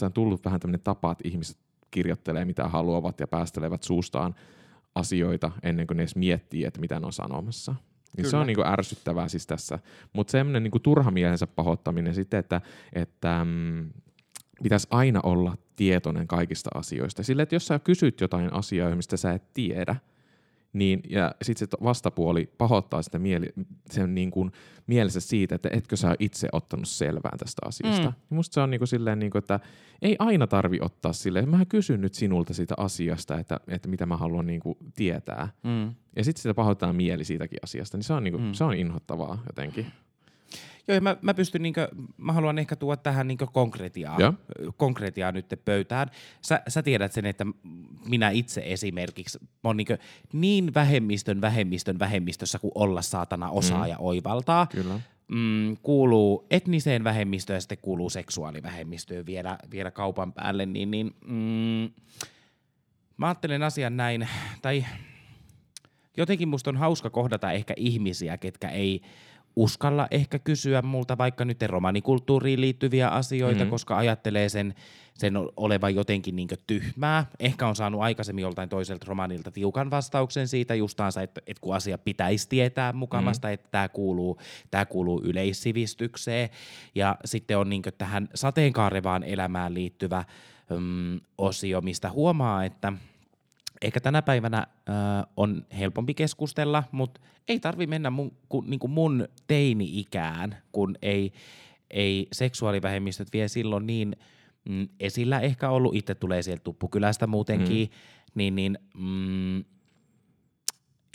on 0.05 0.13
tullut 0.13 0.45
vähän 0.45 0.60
tämmöinen 0.60 0.84
tapa, 0.84 1.12
että 1.12 1.27
ihmiset 1.27 1.57
kirjoittelee 1.91 2.45
mitä 2.45 2.67
haluavat 2.67 3.19
ja 3.19 3.27
päästelevät 3.27 3.84
suustaan 3.84 4.36
asioita 4.95 5.51
ennen 5.63 5.88
kuin 5.88 5.98
ne 5.98 6.03
edes 6.03 6.15
miettii, 6.15 6.65
että 6.65 6.79
mitä 6.79 7.00
ne 7.00 7.05
on 7.05 7.13
sanomassa. 7.13 7.75
Niin 8.17 8.29
se 8.29 8.38
on 8.38 8.48
niinku 8.48 8.63
ärsyttävää 8.65 9.27
siis 9.27 9.48
tässä. 9.48 9.79
Mutta 10.13 10.31
semmoinen 10.31 10.63
niinku 10.63 10.79
turha 10.79 11.12
mielensä 11.12 11.48
pahoittaminen 11.48 12.15
sitten, 12.15 12.39
että, 12.39 12.62
että 12.93 13.45
mm, 13.45 13.89
pitäisi 14.63 14.88
aina 14.91 15.19
olla 15.24 15.57
tietoinen 15.75 16.27
kaikista 16.27 16.69
asioista. 16.74 17.24
Sille, 17.24 17.41
että 17.41 17.55
jos 17.55 17.67
sä 17.67 17.79
kysyt 17.79 18.22
jotain 18.22 18.53
asiaa, 18.53 18.95
mistä 18.95 19.17
sä 19.17 19.34
et 19.34 19.53
tiedä, 19.53 19.95
niin, 20.75 21.01
ja 21.10 21.36
sitten 21.41 21.67
se 21.72 21.77
vastapuoli 21.84 22.53
pahoittaa 22.58 23.01
sitä 23.01 23.20
mieli, 23.20 23.50
sen 23.89 24.15
niin 24.15 24.32
kuin 24.32 24.51
mielessä 24.88 25.20
siitä, 25.20 25.55
että 25.55 25.70
etkö 25.72 25.96
sä 25.96 26.15
itse 26.20 26.48
ottanut 26.51 26.88
selvää 26.88 27.36
tästä 27.38 27.62
asiasta. 27.65 28.10
Mm. 28.10 28.36
Musta 28.36 28.53
se 28.53 28.62
on 28.62 28.72
niin 28.72 28.79
kuin 28.79 28.88
silleen, 28.88 29.20
niin 29.20 29.32
kuin, 29.32 29.39
että 29.39 29.60
ei 30.01 30.15
aina 30.20 30.48
tarvi 30.48 30.79
ottaa 30.82 31.13
silleen, 31.13 31.50
mä 31.50 31.65
kysyn 31.65 32.01
nyt 32.01 32.13
sinulta 32.13 32.53
siitä 32.53 32.74
asiasta, 32.77 33.39
että, 33.39 33.60
että 33.67 33.88
mitä 33.89 34.05
mä 34.05 34.17
haluan 34.17 34.48
niin 34.48 34.60
kuin 34.60 34.77
tietää. 34.96 35.50
Mm. 35.63 35.96
Ja 36.15 36.24
sitten 36.24 36.41
sitä 36.41 36.53
pahoittaa 36.53 36.94
mieli 36.94 37.24
siitäkin 37.24 37.60
asiasta, 37.63 37.98
niin 37.98 38.03
se 38.03 38.13
on, 38.13 38.24
niin 38.24 38.32
kuin, 38.32 38.44
mm. 38.44 38.53
se 38.53 38.63
on 38.63 38.74
inhottavaa 38.74 39.44
jotenkin. 39.48 39.86
Joo, 40.88 40.96
ja 40.96 41.01
mä, 41.01 41.18
mä 41.22 41.34
pystyn 41.34 41.62
niinkö, 41.62 41.88
mä 42.18 42.34
haluan 42.34 42.60
ehkä 42.60 42.75
tuoda 42.75 42.98
tähän 42.98 43.27
niinkö 43.27 43.48
konkretiaa, 43.48 44.20
Joo. 44.20 44.34
konkretiaa 44.77 45.32
nyt 45.32 45.46
pöytään. 45.65 46.08
Sä, 46.42 46.62
sä 46.68 46.84
tiedät 46.84 47.12
sen, 47.12 47.25
että 47.25 47.46
minä 48.10 48.30
itse 48.30 48.62
esimerkiksi 48.65 49.39
on 49.63 49.77
niinkö 49.77 49.98
niin 50.34 50.74
vähemmistön 50.74 51.42
vähemmistön 51.42 52.00
vähemmistössä 52.00 52.60
kuin 52.60 52.72
olla 52.75 53.01
saatana 53.01 53.50
osaa 53.50 53.84
Mm. 53.84 53.89
ja 53.89 53.98
oivaltaa. 53.98 54.68
Kyllä. 54.68 55.00
Mm, 55.27 55.77
kuuluu 55.84 56.48
etniseen 56.51 57.04
vähemmistöön 57.04 57.58
ja 57.58 57.62
sitten 57.62 57.77
kuuluu 57.82 58.10
seksuaalivähemmistöön 58.10 59.25
vielä, 59.25 59.58
vielä 59.72 59.92
kaupan 59.92 60.34
päälle, 60.34 60.65
niin, 60.65 60.92
niin 60.92 61.15
mm, 61.25 61.89
mä 63.18 63.27
ajattelen 63.27 63.63
asian 63.63 63.98
näin, 63.98 64.27
tai 64.62 64.86
jotenkin 66.18 66.48
musta 66.48 66.70
on 66.70 66.77
hauska 66.77 67.10
kohdata 67.10 67.51
ehkä 67.51 67.74
ihmisiä, 67.77 68.38
ketkä 68.38 68.70
ei 68.70 69.01
uskalla 69.56 70.08
ehkä 70.12 70.40
kysyä 70.40 70.82
multa 70.82 71.18
vaikka 71.18 71.46
nyt 71.46 71.62
romanikulttuuriin 71.62 72.62
liittyviä 72.62 73.10
asioita, 73.10 73.64
Mhm. 73.64 73.70
koska 73.70 73.98
ajattelee 73.98 74.50
sen, 74.50 74.76
sen 75.14 75.34
olevan 75.58 75.96
jotenkin 75.96 76.36
niin 76.36 76.48
tyhmää. 76.68 77.26
Ehkä 77.40 77.68
on 77.68 77.76
saanut 77.76 78.02
aikaisemmin 78.02 78.42
joltain 78.42 78.70
toiselta 78.70 79.06
romanilta 79.08 79.52
tiukan 79.52 79.92
vastauksen 79.92 80.48
siitä 80.48 80.76
justaansa, 80.76 81.22
että, 81.22 81.42
että 81.48 81.62
kun 81.62 81.76
asia 81.76 81.98
pitäisi 81.98 82.50
tietää 82.50 82.94
mukamasta, 82.94 83.48
mm. 83.48 83.54
että 83.54 83.68
tämä 83.72 83.90
kuuluu, 83.90 84.40
tää 84.72 84.86
kuuluu 84.86 85.22
yleissivistykseen. 85.24 86.50
Ja 86.96 87.18
sitten 87.26 87.58
on 87.58 87.70
niin 87.70 87.84
tähän 87.98 88.30
sateenkaarevaan 88.36 89.24
elämään 89.24 89.74
liittyvä 89.74 90.24
mm, 90.80 91.20
osio, 91.38 91.82
mistä 91.82 92.10
huomaa, 92.10 92.66
että– 92.66 92.94
ehkä 93.86 94.00
tänä 94.00 94.22
päivänä 94.22 94.58
äh, 94.58 94.96
on 95.38 95.65
helpompi 95.80 96.13
keskustella, 96.13 96.84
mutta 96.92 97.22
ei 97.48 97.60
tarvi 97.60 97.88
mennä 97.88 98.10
mun, 98.10 98.38
ku, 98.50 98.62
niinku 98.62 98.88
mun 98.88 99.27
teini-ikään, 99.48 100.58
kun 100.72 100.96
ei, 101.01 101.32
ei 101.92 102.27
seksuaalivähemmistöt 102.34 103.34
vie 103.34 103.48
silloin 103.48 103.88
niin 103.88 104.15
mm, 104.70 104.88
esillä 105.00 105.39
ehkä 105.39 105.70
ollut. 105.70 105.96
Itse 105.96 106.15
tulee 106.15 106.42
sieltä 106.42 106.63
Tuppukylästä 106.63 107.27
muutenkin, 107.27 107.88
mm. 107.88 107.96
niin, 108.36 108.56
niin 108.56 108.80
mm, 108.98 109.63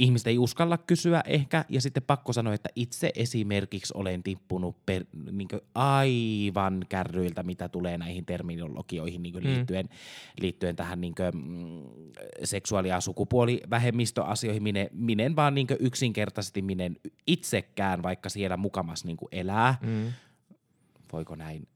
ihmiset 0.01 0.27
ei 0.27 0.39
uskalla 0.39 0.79
kysyä 0.79 1.23
ehkä, 1.27 1.65
ja 1.69 1.81
sitten 1.81 2.03
pakko 2.03 2.33
sanoa, 2.33 2.55
että 2.55 2.69
itse 2.77 3.13
esimerkiksi 3.15 3.93
olen 3.97 4.23
tippunut 4.23 4.87
per, 4.87 5.05
niin 5.33 5.49
aivan 5.75 6.85
kärryiltä, 6.89 7.43
mitä 7.43 7.69
tulee 7.69 7.99
näihin 7.99 8.27
terminologioihin 8.27 9.23
niin 9.23 9.35
Mm. 9.37 9.43
liittyen, 9.45 9.89
liittyen 10.41 10.77
tähän 10.77 11.01
niin 11.01 11.15
kuin, 11.15 11.45
mm, 11.45 11.83
seksuaali- 12.45 12.89
ja 12.89 13.01
sukupuolivähemmistöasioihin. 13.01 14.63
Minä, 14.63 14.87
minä 14.93 15.23
en 15.23 15.37
vaan 15.37 15.55
niin 15.55 15.67
yksinkertaisesti 15.81 16.63
minä 16.63 16.85
en 16.85 16.97
itsekään, 17.27 18.03
vaikka 18.03 18.29
siellä 18.29 18.57
mukamas 18.57 19.05
niin 19.05 19.17
elää, 19.33 19.79
Mm. 19.83 20.13
voiko 21.13 21.37
näin, 21.37 21.69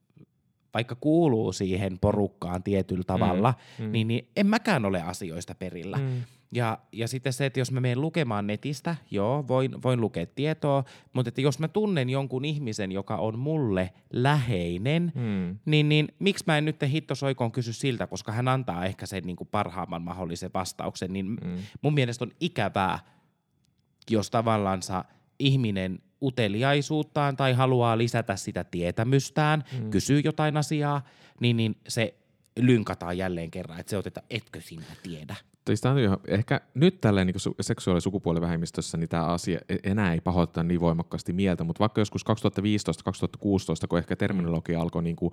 vaikka 0.74 0.94
kuuluu 0.94 1.52
siihen 1.52 1.98
porukkaan 1.98 2.62
tietyllä 2.62 3.04
tavalla, 3.06 3.54
Mm. 3.78 3.92
niin, 3.92 4.08
niin 4.08 4.28
en 4.36 4.46
mäkään 4.46 4.84
ole 4.84 5.02
asioista 5.02 5.54
perillä. 5.54 5.96
Mm. 5.96 6.22
Ja, 6.54 6.78
ja 6.92 7.08
sitten 7.08 7.32
se, 7.32 7.46
että 7.46 7.58
jos 7.60 7.72
mä 7.72 7.80
menen 7.80 8.00
lukemaan 8.00 8.46
netistä, 8.46 8.96
joo, 9.10 9.48
voin, 9.48 9.82
voin 9.82 10.00
lukea 10.00 10.26
tietoa, 10.26 10.84
mutta 11.12 11.28
että 11.28 11.40
jos 11.40 11.58
mä 11.58 11.68
tunnen 11.68 12.10
jonkun 12.10 12.44
ihmisen, 12.44 12.92
joka 12.92 13.16
on 13.16 13.38
mulle 13.38 13.90
läheinen, 14.12 15.12
Mm. 15.14 15.58
niin, 15.66 15.88
niin 15.88 16.08
miksi 16.18 16.44
mä 16.46 16.58
en 16.58 16.64
nyt 16.64 16.76
hitto 16.88 17.14
soikoon 17.14 17.52
kysy 17.52 17.72
siltä, 17.72 18.06
koska 18.06 18.32
hän 18.32 18.48
antaa 18.48 18.84
ehkä 18.84 19.06
sen 19.06 19.22
niin 19.24 19.36
kuin 19.36 19.48
parhaamman 19.50 20.02
mahdollisen 20.02 20.50
vastauksen, 20.54 21.12
niin 21.12 21.26
Mm. 21.26 21.56
mun 21.82 21.94
mielestä 21.94 22.24
on 22.24 22.32
ikävää, 22.40 22.98
jos 24.10 24.30
tavallaansa 24.30 25.04
ihminen 25.38 25.98
uteliaisuuttaan 26.22 27.36
tai 27.36 27.52
haluaa 27.52 27.98
lisätä 27.98 28.36
sitä 28.36 28.64
tietämystään, 28.64 29.64
mm. 29.80 29.90
kysyy 29.90 30.20
jotain 30.24 30.56
asiaa, 30.56 31.04
niin, 31.40 31.56
niin 31.56 31.76
se 31.88 32.14
lynkataan 32.60 33.18
jälleen 33.18 33.50
kerran, 33.50 33.80
että 33.80 33.90
se 33.90 33.96
otetaan, 33.96 34.26
etkö 34.30 34.60
sinä 34.60 34.84
tiedä. 35.02 35.36
Tai 35.64 35.76
sitä 35.76 35.90
on 35.90 36.02
jo, 36.02 36.20
ehkä 36.28 36.60
nyt 36.74 37.00
tälleen 37.00 37.26
niin 37.26 37.54
seksuaali- 37.60 37.96
ja 37.96 38.00
sukupuolivähemmistössä 38.00 38.98
niin 38.98 39.08
tämä 39.08 39.24
asia 39.24 39.60
e- 39.68 39.76
enää 39.90 40.12
ei 40.12 40.20
pahoita 40.20 40.62
niin 40.62 40.80
voimakkaasti 40.80 41.32
mieltä, 41.32 41.64
mutta 41.64 41.80
vaikka 41.80 42.00
joskus 42.00 42.24
2015-2016, 42.24 43.86
kun 43.88 43.98
ehkä 43.98 44.16
terminologia 44.16 44.80
alkoi 44.80 45.02
niin 45.02 45.16
kuin, 45.16 45.32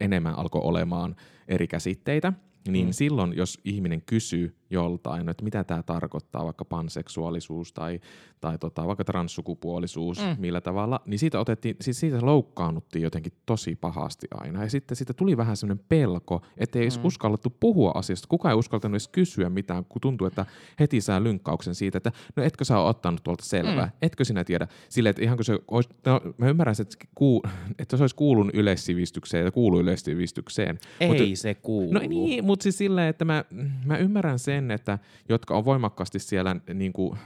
enemmän 0.00 0.38
alkoi 0.38 0.60
olemaan 0.64 1.16
eri 1.48 1.66
käsitteitä, 1.66 2.32
niin 2.68 2.86
Mm. 2.86 2.92
silloin, 2.92 3.36
jos 3.36 3.60
ihminen 3.64 4.02
kysyy 4.06 4.56
joltain, 4.70 5.28
että 5.28 5.44
mitä 5.44 5.64
tämä 5.64 5.82
tarkoittaa, 5.82 6.44
vaikka 6.44 6.64
panseksuaalisuus 6.64 7.72
tai, 7.72 8.00
tai 8.40 8.58
tota, 8.58 8.86
vaikka 8.86 9.04
transsukupuolisuus, 9.04 10.18
Mm. 10.20 10.36
millä 10.38 10.60
tavalla, 10.60 11.00
niin 11.06 11.18
siitä, 11.18 11.40
otettiin, 11.40 11.76
siis 11.80 12.00
siitä 12.00 12.18
loukkaannuttiin 12.22 13.02
jotenkin 13.02 13.32
tosi 13.46 13.76
pahasti 13.76 14.26
aina. 14.34 14.62
Ja 14.62 14.70
sitten 14.70 14.96
siitä 14.96 15.12
tuli 15.14 15.36
vähän 15.36 15.56
semmoinen 15.56 15.84
pelko, 15.88 16.42
että 16.56 16.78
ei 16.78 16.82
edes 16.84 16.98
Mm. 16.98 17.04
uskallettu 17.04 17.50
puhua 17.60 17.92
asiasta. 17.94 18.28
Kukaan 18.28 18.52
ei 18.52 18.58
uskaltanut 18.58 18.92
edes 18.94 19.08
kysyä 19.08 19.48
mitään, 19.50 19.84
kun 19.84 20.00
tuntuu, 20.00 20.26
että 20.26 20.46
heti 20.80 21.00
saa 21.00 21.22
lynkkauksen 21.24 21.74
siitä, 21.74 21.98
että 21.98 22.12
no 22.36 22.42
etkö 22.42 22.64
sä 22.64 22.78
ole 22.78 22.88
ottanut 22.88 23.22
tuolta 23.24 23.44
selvää, 23.44 23.86
Mm. 23.86 23.92
etkö 24.02 24.24
sinä 24.24 24.44
tiedä. 24.44 24.68
Silleen, 24.88 25.10
että 25.10 25.22
ihan 25.22 25.36
kun 25.36 25.44
se 25.44 25.58
olisi, 25.70 25.88
no, 26.06 26.20
mä 26.38 26.48
ymmärrän, 26.48 26.74
että, 26.80 26.96
kuu, 27.14 27.42
että 27.78 27.96
se 27.96 28.02
olisi 28.02 28.16
kuulunut 28.16 28.54
yleissivistykseen 28.54 29.44
ja 29.44 29.50
kuuluu 29.52 29.80
yleissivistykseen. 29.80 30.78
Ei 31.00 31.08
Mutta- 31.08 31.24
se 31.34 31.54
kuulu. 31.54 31.92
No 31.92 32.00
niin, 32.00 32.44
mutta 32.44 32.53
siis 32.62 32.78
silleen, 32.78 33.08
että 33.08 33.24
mä, 33.24 33.44
mä 33.84 33.96
ymmärrän 33.96 34.38
sen, 34.38 34.70
että 34.70 34.98
jotka 35.28 35.56
on 35.56 35.64
voimakkaasti 35.64 36.18
siellä 36.18 36.56
niin 36.74 36.92
kuin, 36.92 37.18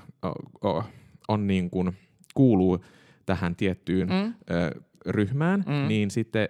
on 1.29 1.47
niin 1.47 1.71
kuin, 1.71 1.97
kuuluu 2.35 2.85
tähän 3.27 3.57
tiettyyn 3.57 4.09
Mm. 4.09 4.15
mm. 4.15 4.35
ö, 4.51 4.71
ryhmään, 5.07 5.65
Mm. 5.67 5.73
mm. 5.75 5.89
niin 5.89 6.11
sitten 6.11 6.49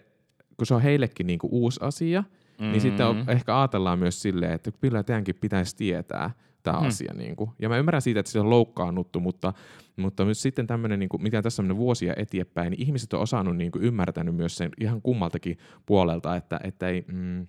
kun 0.57 0.67
se 0.67 0.75
on 0.75 0.83
heillekin 0.83 1.27
niin 1.27 1.39
kuin 1.39 1.53
uusi 1.53 1.81
asia, 1.83 2.25
mm. 2.61 2.67
niin 2.67 2.81
sitten 2.81 3.07
on, 3.07 3.25
ehkä 3.29 3.61
ajatellaan 3.61 3.99
myös 3.99 4.23
silleen, 4.23 4.53
että 4.53 4.71
kyllä 4.81 5.03
teidänkin 5.03 5.35
pitäisi 5.41 5.77
tietää 5.77 6.31
tämä 6.63 6.77
Mm. 6.77 6.83
mm. 6.83 6.89
asia. 6.89 7.15
Niin 7.15 7.37
kuin. 7.37 7.51
Ja 7.59 7.69
mä 7.69 7.79
ymmärrän 7.79 8.03
siitä, 8.03 8.21
että 8.21 8.33
se 8.33 8.41
on 8.41 8.51
loukkaannuttu, 8.51 9.21
mutta, 9.21 9.53
mutta 9.97 10.25
myös 10.25 10.43
sitten 10.43 10.67
tämmöinen, 10.67 10.99
niin 10.99 11.09
kuin, 11.09 11.23
mikä 11.23 11.43
tässä 11.43 11.63
on 11.63 11.77
vuosia 11.77 12.15
eteenpäin, 12.17 12.71
niin 12.71 12.83
ihmiset 12.83 13.13
on 13.13 13.21
osannut 13.21 13.57
niin 13.57 13.71
kuin, 13.73 13.85
ymmärtänyt 13.85 14.35
myös 14.35 14.57
sen 14.57 14.71
ihan 14.81 15.03
kummaltakin 15.03 15.59
puolelta, 15.87 16.37
että, 16.37 16.61
että 16.65 16.89
ei... 16.89 17.05
Mm, 17.13 17.47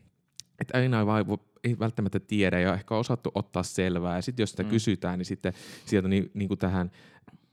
että 0.59 0.77
aina 0.77 1.05
vai, 1.05 1.25
ei 1.63 1.79
välttämättä 1.79 2.19
tiedä 2.19 2.59
ja 2.59 2.73
ehkä 2.73 2.95
osattu 2.95 3.31
ottaa 3.35 3.63
selvää. 3.63 4.15
Ja 4.15 4.21
sitten 4.21 4.43
jos 4.43 4.49
sitä 4.51 4.63
mm. 4.63 4.69
kysytään, 4.69 5.19
niin 5.19 5.25
sitten 5.25 5.53
sieltä 5.85 6.07
niin, 6.07 6.31
niin 6.33 6.47
kuin 6.47 6.57
tähän 6.57 6.91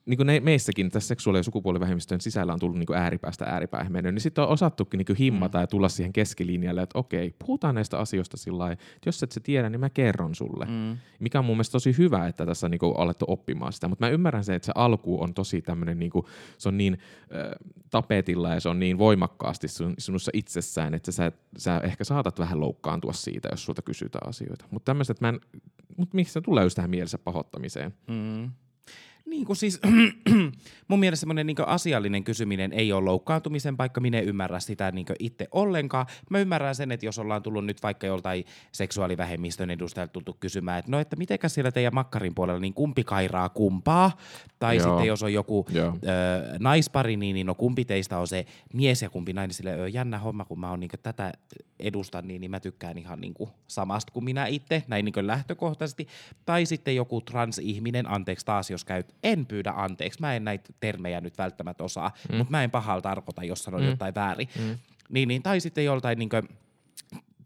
niin 0.07 0.17
kuin 0.17 0.27
meissäkin 0.43 0.91
tässä 0.91 1.09
seksuaali- 1.09 1.39
ja 1.39 1.43
sukupuolivähemmistöjen 1.43 2.21
sisällä 2.21 2.53
on 2.53 2.59
tullut 2.59 2.79
niin 2.79 2.87
kuin 2.87 2.99
ääripäästä 2.99 3.45
ääripäähän 3.45 3.93
mennyt, 3.93 4.15
niin 4.15 4.23
sitten 4.23 4.45
on 4.45 4.51
osattukin 4.51 4.99
niin 4.99 5.07
kuin 5.07 5.17
himmata 5.17 5.59
mm. 5.59 5.63
ja 5.63 5.67
tulla 5.67 5.89
siihen 5.89 6.13
keskilinjalle, 6.13 6.83
että 6.83 6.99
okei, 6.99 7.35
puhutaan 7.39 7.75
näistä 7.75 7.99
asioista 7.99 8.37
sillä 8.37 8.59
lailla, 8.59 8.73
että 8.73 9.09
jos 9.09 9.23
et 9.23 9.33
sä 9.33 9.41
tiedä, 9.41 9.71
niin 9.71 9.81
mä 9.81 9.91
kerron 9.91 10.35
sulle. 10.35 10.65
Mm. 10.65 10.99
Mikä 11.21 11.39
on 11.39 11.45
mun 11.45 11.57
mielestä 11.57 11.73
tosi 11.73 11.99
hyvä, 11.99 12.27
että 12.27 12.47
tässä 12.47 12.67
on 12.67 12.71
niin 12.71 12.79
kuin 12.79 12.97
alettu 12.97 13.25
oppimaan 13.29 13.73
sitä, 13.73 13.89
mutta 13.89 14.05
mä 14.05 14.11
ymmärrän 14.11 14.45
sen, 14.45 14.55
että 14.55 14.67
se 14.67 14.73
alku 14.75 15.23
on 15.23 15.35
tosi 15.35 15.63
tämmöinen, 15.63 15.99
niin 15.99 16.11
kuin, 16.11 16.27
se 16.59 16.69
on 16.69 16.79
niin 16.79 16.99
äh, 17.35 17.51
tapetilla 17.91 18.55
ja 18.55 18.61
se 18.61 18.69
on 18.69 18.81
niin 18.81 18.99
voimakkaasti 18.99 19.69
sun, 19.69 19.95
sinussa 19.99 20.31
itsessään, 20.35 20.95
että 20.95 21.13
sä, 21.13 21.33
sä 21.59 21.81
ehkä 21.85 22.05
saatat 22.05 22.39
vähän 22.39 22.61
loukkaantua 22.61 23.13
siitä, 23.13 23.49
jos 23.53 23.65
sulta 23.65 23.83
kysytään 23.83 24.29
asioita. 24.29 24.65
Mutta 24.71 24.91
tämmöiset, 24.91 25.21
mä 25.21 25.29
en, 25.29 25.41
mutta 25.97 26.15
miksi 26.15 26.33
se 26.33 26.41
tulee 26.41 26.65
just 26.65 26.75
tähän 26.75 26.91
mielessä 26.91 27.19
pahoittamiseen? 27.19 27.95
Mm. 28.09 28.51
Niin 29.27 29.45
kuin 29.45 29.57
siis, 29.57 29.81
mun 30.89 31.01
mielestä 31.01 31.21
semmoinen 31.21 31.47
niin 31.47 31.57
asiallinen 31.67 32.25
kysyminen 32.25 32.73
ei 32.73 32.93
ole 32.93 33.05
loukkaantumisen 33.05 33.77
paikka, 33.77 34.01
minä 34.01 34.19
en 34.19 34.25
ymmärrä 34.25 34.61
sitä 34.61 34.93
niin 34.93 35.07
itse 35.19 35.49
ollenkaan. 35.51 36.07
Mä 36.31 36.39
ymmärrän 36.39 36.75
sen, 36.75 36.93
että 36.93 37.07
jos 37.07 37.19
ollaan 37.19 37.43
tullut 37.43 37.67
nyt 37.67 37.83
vaikka 37.83 38.07
joltain 38.07 38.45
seksuaalivähemmistön 38.73 39.71
edustajalta 39.71 40.13
tultu 40.13 40.37
kysymään, 40.41 40.79
että 40.79 40.91
no, 40.91 40.99
että 40.99 41.17
mitenkä 41.17 41.49
siellä 41.49 41.73
teidän 41.73 41.95
makkarin 41.95 42.35
puolella, 42.35 42.61
niin 42.61 42.75
kumpi 42.75 43.05
kairaa 43.05 43.49
kumpaa? 43.49 44.17
Tai 44.59 44.77
Joo. 44.77 44.89
sitten 44.89 45.07
jos 45.07 45.23
on 45.23 45.33
joku 45.33 45.67
ö, 45.77 45.89
naispari, 46.59 47.17
niin, 47.17 47.35
niin 47.35 47.47
no 47.47 47.55
kumpi 47.55 47.85
teistä 47.85 48.19
on 48.19 48.29
se 48.29 48.47
mies 48.75 49.03
ja 49.03 49.11
kumpi 49.11 49.33
nainen, 49.33 49.55
sille 49.55 49.89
jännä 49.89 50.19
homma, 50.19 50.45
kun 50.45 50.61
mä 50.61 50.71
oon 50.71 50.81
niin 50.81 50.91
tätä 51.03 51.33
edustan, 51.79 52.29
niin, 52.29 52.41
niin 52.41 52.51
mä 52.51 52.61
tykkään 52.61 52.99
ihan 52.99 53.21
niin 53.21 53.35
kuin 53.35 53.51
samasta 53.67 54.13
kuin 54.13 54.25
minä 54.25 54.47
itse, 54.47 54.83
näin 54.89 55.05
niin 55.05 55.27
lähtökohtaisesti. 55.27 56.09
Tai 56.47 56.67
sitten 56.67 56.97
joku 56.97 57.21
transihminen, 57.21 58.11
anteeksi 58.11 58.47
taas 58.47 58.71
jos 58.71 58.85
käyt 58.85 59.16
en 59.23 59.47
pyydä 59.47 59.73
anteeksi. 59.77 60.21
Mä 60.21 60.35
en 60.35 60.45
näitä 60.45 60.73
termejä 60.81 61.21
nyt 61.21 61.39
välttämättä 61.39 61.85
osaa, 61.85 62.13
mm. 62.31 62.37
mutta 62.37 62.51
mä 62.51 62.65
en 62.65 62.71
pahalla 62.71 63.03
tarkoita, 63.03 63.45
jos 63.45 63.65
sanon 63.65 63.81
mm. 63.81 63.89
jotain 63.89 64.15
väärin. 64.15 64.49
Mm. 64.59 64.79
Niin, 65.11 65.29
niin, 65.29 65.43
tai 65.43 65.61
sitten 65.61 65.85
joltain 65.85 66.19
niin 66.19 66.29
kuin, 66.29 66.49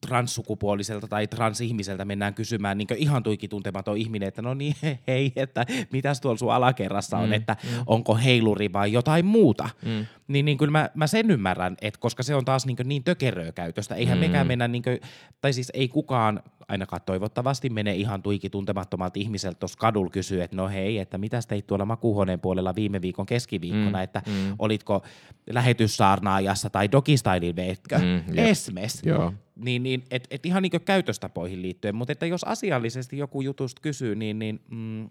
transsukupuoliselta 0.07 1.09
tai 1.09 1.27
transihmiseltä 1.27 2.05
mennään 2.05 2.35
kysymään 2.35 2.79
niin 2.79 2.89
ihan 2.97 3.23
tuiki 3.23 3.49
tuntematon 3.49 3.97
ihminen, 3.97 4.29
että 4.29 4.43
no 4.43 4.55
niin, 4.55 4.77
hei, 5.09 5.33
että 5.37 5.67
mitäs 5.93 6.21
tuolla 6.21 6.39
sun 6.39 6.53
alakerrassa 6.53 7.19
on, 7.19 7.29
mm, 7.29 7.33
että 7.33 7.57
mm. 7.63 7.83
onko 7.87 8.15
heiluri 8.15 8.73
vai 8.73 8.93
jotain 8.93 9.27
muuta. 9.27 9.69
Mm. 9.85 10.07
Niin, 10.29 10.45
niin 10.45 10.59
kyllä 10.59 10.71
mä, 10.71 10.91
mä 10.95 11.07
sen 11.07 11.31
ymmärrän, 11.31 11.77
että 11.81 12.01
koska 12.01 12.23
se 12.23 12.35
on 12.35 12.45
taas 12.45 12.67
niin, 12.67 12.77
niin 12.85 13.05
tökeröä 13.05 13.53
käytöstä. 13.53 13.95
Eihän 13.95 14.19
mm. 14.19 14.21
mekään 14.21 14.47
mennä, 14.47 14.69
niin 14.69 14.83
kuin, 14.83 15.01
tai 15.41 15.53
siis 15.53 15.71
ei 15.75 15.89
kukaan 15.89 16.43
ainakaan 16.69 17.03
toivottavasti 17.07 17.71
mene 17.71 17.95
ihan 17.95 18.23
tuiki 18.23 18.51
tuntemattomalta 18.51 19.21
ihmiseltä 19.21 19.59
tuossa 19.59 19.79
kadulla 19.79 20.11
kysyä, 20.11 20.45
että 20.45 20.57
no 20.57 20.69
hei, 20.69 20.99
että 20.99 21.19
mitäs 21.19 21.47
teit 21.47 21.67
tuolla 21.67 21.85
makuuhuoneen 21.85 22.41
puolella 22.41 22.75
viime 22.75 23.03
viikon 23.03 23.27
keskiviikkona, 23.27 23.99
mm. 23.99 24.03
että 24.03 24.23
mm. 24.27 24.55
olitko 24.59 25.03
lähetyssaarnaajassa 25.51 26.71
tai 26.71 26.93
dogistailin 26.93 27.57
veitkö? 27.57 27.99
Mm, 27.99 28.39
Esmes. 28.39 29.03
Joo 29.05 29.33
niin, 29.65 29.83
niin 29.83 30.05
että 30.11 30.29
et 30.31 30.47
ihan 30.47 30.63
niin 30.63 30.81
käytöstapoihin 30.85 31.63
liittyen, 31.63 31.95
mutta 31.95 32.13
että 32.13 32.27
jos 32.27 32.45
asiallisesti 32.45 33.19
joku 33.19 33.41
jutusta 33.41 33.83
kysyy, 33.83 34.15
niin, 34.15 34.39
niin 34.39 34.61
mm, 34.71 35.11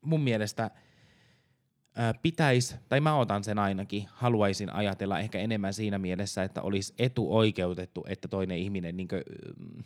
mun 0.00 0.20
mielestä 0.20 0.70
pitäisi, 2.22 2.76
tai 2.88 3.00
mä 3.00 3.16
otan 3.16 3.44
sen 3.44 3.58
ainakin, 3.58 4.04
haluaisin 4.12 4.72
ajatella 4.72 5.18
ehkä 5.18 5.38
enemmän 5.38 5.74
siinä 5.74 5.98
mielessä, 5.98 6.42
että 6.42 6.62
olisi 6.62 6.94
etuoikeutettu, 6.98 8.04
että 8.08 8.28
toinen 8.28 8.58
ihminen 8.58 8.96
niin 8.96 9.08
kuin, 9.08 9.22
mm, 9.58 9.82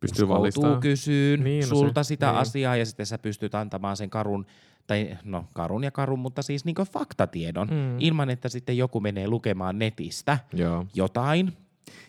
pystyy 0.00 0.28
valistamaan. 0.28 0.80
kysyyn 0.80 1.44
niin, 1.44 1.60
no 1.60 1.66
sulta 1.66 2.02
se, 2.02 2.08
sitä 2.08 2.26
niin. 2.26 2.38
asiaa 2.38 2.76
ja 2.76 2.86
sitten 2.86 3.06
sä 3.06 3.18
pystyt 3.18 3.54
antamaan 3.54 3.96
sen 3.96 4.10
karun, 4.10 4.46
tai 4.90 5.18
no 5.24 5.44
karun 5.54 5.84
ja 5.84 5.90
karun, 5.90 6.18
mutta 6.18 6.42
siis 6.42 6.64
niin 6.64 6.74
faktatiedon, 6.92 7.68
mm. 7.68 7.96
ilman 7.98 8.30
että 8.30 8.48
sitten 8.48 8.76
joku 8.76 9.00
menee 9.00 9.28
lukemaan 9.28 9.78
netistä 9.78 10.38
Joo. 10.52 10.86
jotain. 10.94 11.52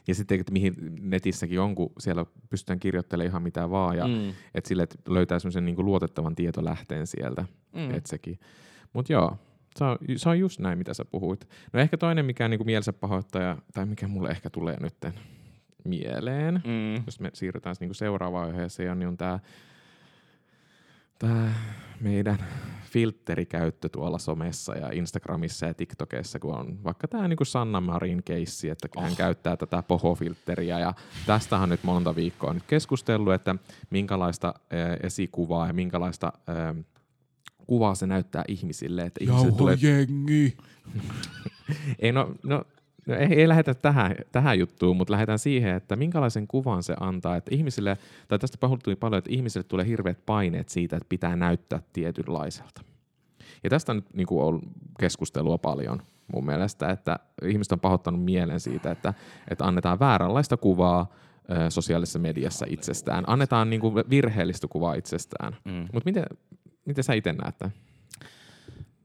Ja 0.08 0.16
sitten, 0.16 0.40
että 0.40 0.52
mihin 0.52 0.74
netissäkin 1.02 1.60
on, 1.60 1.76
kun 1.76 1.92
siellä 2.00 2.26
pystytään 2.50 2.80
kirjoittelemaan 2.80 3.30
ihan 3.30 3.44
mitä 3.44 3.70
vaan, 3.70 3.98
ja 3.98 4.08
mm. 4.08 4.30
että 4.56 4.68
sille 4.68 4.84
että 4.84 4.98
löytää 5.08 5.40
semmoisen 5.40 5.66
niin 5.66 5.86
luotettavan 5.86 6.36
tietolähteen 6.36 7.08
sieltä, 7.08 7.46
mm. 7.76 7.92
että 7.92 8.10
sekin. 8.10 8.40
Mutta 8.94 9.14
joo, 9.14 9.38
se 9.76 9.84
on, 9.84 9.98
se 10.16 10.30
on 10.30 10.40
just 10.40 10.60
näin, 10.60 10.78
mitä 10.78 10.94
sä 10.94 11.06
puhuit. 11.06 11.50
No 11.74 11.80
ehkä 11.80 11.98
toinen, 11.98 12.26
mikä 12.26 12.48
niin 12.48 12.66
mielensä 12.66 12.94
pahoittaja, 12.94 13.58
tai 13.74 13.86
mikä 13.86 14.08
mulle 14.08 14.30
ehkä 14.30 14.50
tulee 14.50 14.78
nytten, 14.80 15.14
mieleen, 15.86 16.62
mm. 16.66 17.04
jos 17.06 17.20
me 17.20 17.30
siirrytään 17.34 17.76
niin 17.80 17.96
seuraavaan 17.96 18.48
aiheeseen, 18.48 19.00
niin 19.00 19.08
on 19.08 19.18
tämä 19.18 19.40
tää 21.22 21.54
meidän 22.00 22.38
filterikäyttö 22.84 23.90
tuolla 23.90 24.18
somessa 24.18 24.76
ja 24.76 24.90
Instagramissa 24.94 25.66
ja 25.66 25.74
TikTokissa, 25.74 26.40
kun 26.40 26.56
on 26.56 26.84
vaikka 26.84 27.08
tämä 27.08 27.28
niin 27.28 27.38
Sanna 27.44 27.82
Marin 27.82 28.24
keissi, 28.24 28.70
että 28.70 28.88
oh. 28.96 29.04
hän 29.04 29.16
käyttää 29.16 29.58
tätä 29.58 29.84
pohofilteriä 29.84 30.80
ja 30.80 30.94
tästähän 31.26 31.70
nyt 31.70 31.84
monta 31.84 32.16
viikkoa 32.16 32.54
nyt 32.54 32.64
keskustellut, 32.68 33.34
että 33.34 33.56
minkälaista 33.90 34.48
äh, 34.58 34.98
esikuvaa 35.04 35.68
ja 35.68 35.74
minkälaista 35.74 36.34
äh, 36.50 36.86
kuvaa 37.68 37.96
se 37.96 38.08
näyttää 38.08 38.44
ihmisille. 38.48 39.02
Että 39.02 39.24
ihmiset 39.24 39.58
tulee... 39.58 39.78
jengi! 39.82 40.58
Ei, 42.00 42.12
no, 42.12 42.36
no 42.44 42.64
No 43.08 43.16
ei, 43.16 43.28
ei 43.34 43.48
lähdetä 43.48 43.74
tähän, 43.74 44.16
tähän 44.32 44.60
juttuun, 44.60 44.98
mutta 44.98 45.12
lähdetään 45.12 45.40
siihen, 45.40 45.76
että 45.76 45.96
minkälaisen 45.96 46.48
kuvan 46.48 46.84
se 46.84 46.94
antaa. 47.00 47.36
Että 47.36 47.56
ihmisille, 47.56 47.98
tai 48.28 48.40
tästä 48.40 48.58
pahoittui 48.58 48.96
paljon, 48.96 49.18
että 49.18 49.32
ihmisille 49.34 49.64
tulee 49.64 49.86
hirveät 49.86 50.26
paineet 50.26 50.70
siitä, 50.70 50.96
että 50.98 51.10
pitää 51.10 51.36
näyttää 51.36 51.82
tietynlaiselta. 51.94 52.82
Ja 53.64 53.70
tästä 53.70 53.92
on 53.92 53.96
nyt 53.96 54.14
niin 54.14 54.28
kuin 54.28 54.44
ollut 54.44 54.64
keskustelua 55.00 55.58
paljon 55.58 56.02
mun 56.34 56.46
mielestä, 56.46 56.90
että 56.90 57.20
ihmiset 57.46 57.72
on 57.72 57.80
pahoittanut 57.80 58.24
mielen 58.24 58.60
siitä, 58.60 58.92
että, 58.92 59.14
että 59.48 59.66
annetaan 59.66 60.00
vääränlaista 60.00 60.58
kuvaa 60.58 61.12
ö, 61.52 61.70
sosiaalisessa 61.70 62.20
mediassa 62.20 62.66
itsestään. 62.70 63.24
Annetaan 63.28 63.70
niin 63.70 63.80
kuin 63.80 63.96
virheellistä 63.96 64.68
kuvaa 64.68 64.94
itsestään. 64.94 65.56
Mm. 65.66 65.88
Mutta 65.94 66.06
miten, 66.06 66.24
miten 66.86 67.04
sä 67.04 67.14
itse 67.14 67.34
näet 67.34 67.58
tämän? 67.58 67.74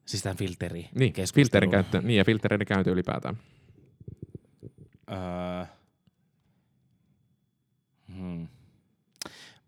Siis 0.06 0.22
tämän 0.22 0.37
filteri 0.37 0.88
Niin, 0.94 1.12
filterin 1.35 1.70
käyttö, 1.70 2.00
niin 2.00 2.18
ja 2.18 2.24
filtereiden 2.24 2.66
käyttö 2.66 2.90
ylipäätään. 2.92 3.37
Öö, 5.10 5.64
hmm. 8.16 8.48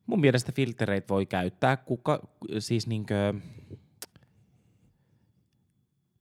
Mun 0.06 0.20
mielestä 0.20 0.52
filtereitä 0.52 1.08
voi 1.08 1.26
käyttää, 1.26 1.76
kuka, 1.76 2.28
siis 2.58 2.86
niinkö, 2.86 3.34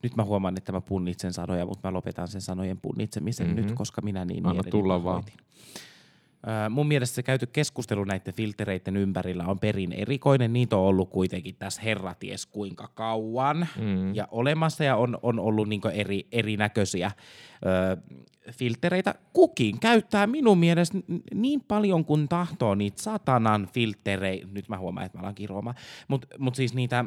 nyt 0.04 0.16
mä 0.16 0.24
huomaan, 0.24 0.58
että 0.58 0.72
mä 0.72 0.82
punnitsen 0.82 1.34
sanoja, 1.34 1.66
mutta 1.66 1.88
mä 1.88 1.94
lopetan 1.94 2.28
sen 2.28 2.42
sanojen 2.42 2.80
punnitsemisen 2.82 3.48
mm-hmm. 3.48 3.62
nyt, 3.62 3.72
koska 3.72 4.02
minä 4.02 4.26
niin 4.26 4.46
Anna 4.46 4.64
tulla 4.64 5.04
vaan. 5.04 5.24
Mun 6.70 6.88
mielestä 6.88 7.16
se 7.16 7.24
käyty 7.24 7.46
keskustelu 7.46 8.04
näiden 8.04 8.34
filtereiden 8.34 8.98
ympärillä 8.98 9.46
on 9.48 9.60
perin 9.60 9.94
erikoinen. 9.94 10.54
Niitä 10.54 10.78
on 10.78 10.82
ollut 10.82 11.10
kuitenkin 11.10 11.56
tässä 11.56 11.82
herraties 11.82 12.46
kuinka 12.46 12.88
kauan 12.96 13.68
mm. 13.80 14.16
ja 14.16 14.28
olemassa 14.32 14.84
ja 14.84 14.96
on, 14.96 15.18
on 15.22 15.40
ollut 15.40 15.70
niin 15.70 15.82
eri, 15.94 16.28
erinäköisiä 16.32 17.12
filtereitä. 18.52 19.16
Kukin 19.34 19.80
käyttää 19.80 20.28
minun 20.28 20.58
mielestä 20.58 20.98
niin 21.34 21.62
paljon 21.68 22.06
kuin 22.06 22.28
tahtoo 22.28 22.76
niitä 22.76 23.02
satanan 23.02 23.68
filtereitä, 23.74 24.48
nyt 24.52 24.70
mä 24.70 24.78
huomaan, 24.78 25.06
että 25.06 25.18
mä 25.18 25.22
alan 25.22 25.36
kiroamaan, 25.36 25.76
mutta 26.08 26.28
mut 26.40 26.56
siis 26.56 26.74
niitä 26.74 27.06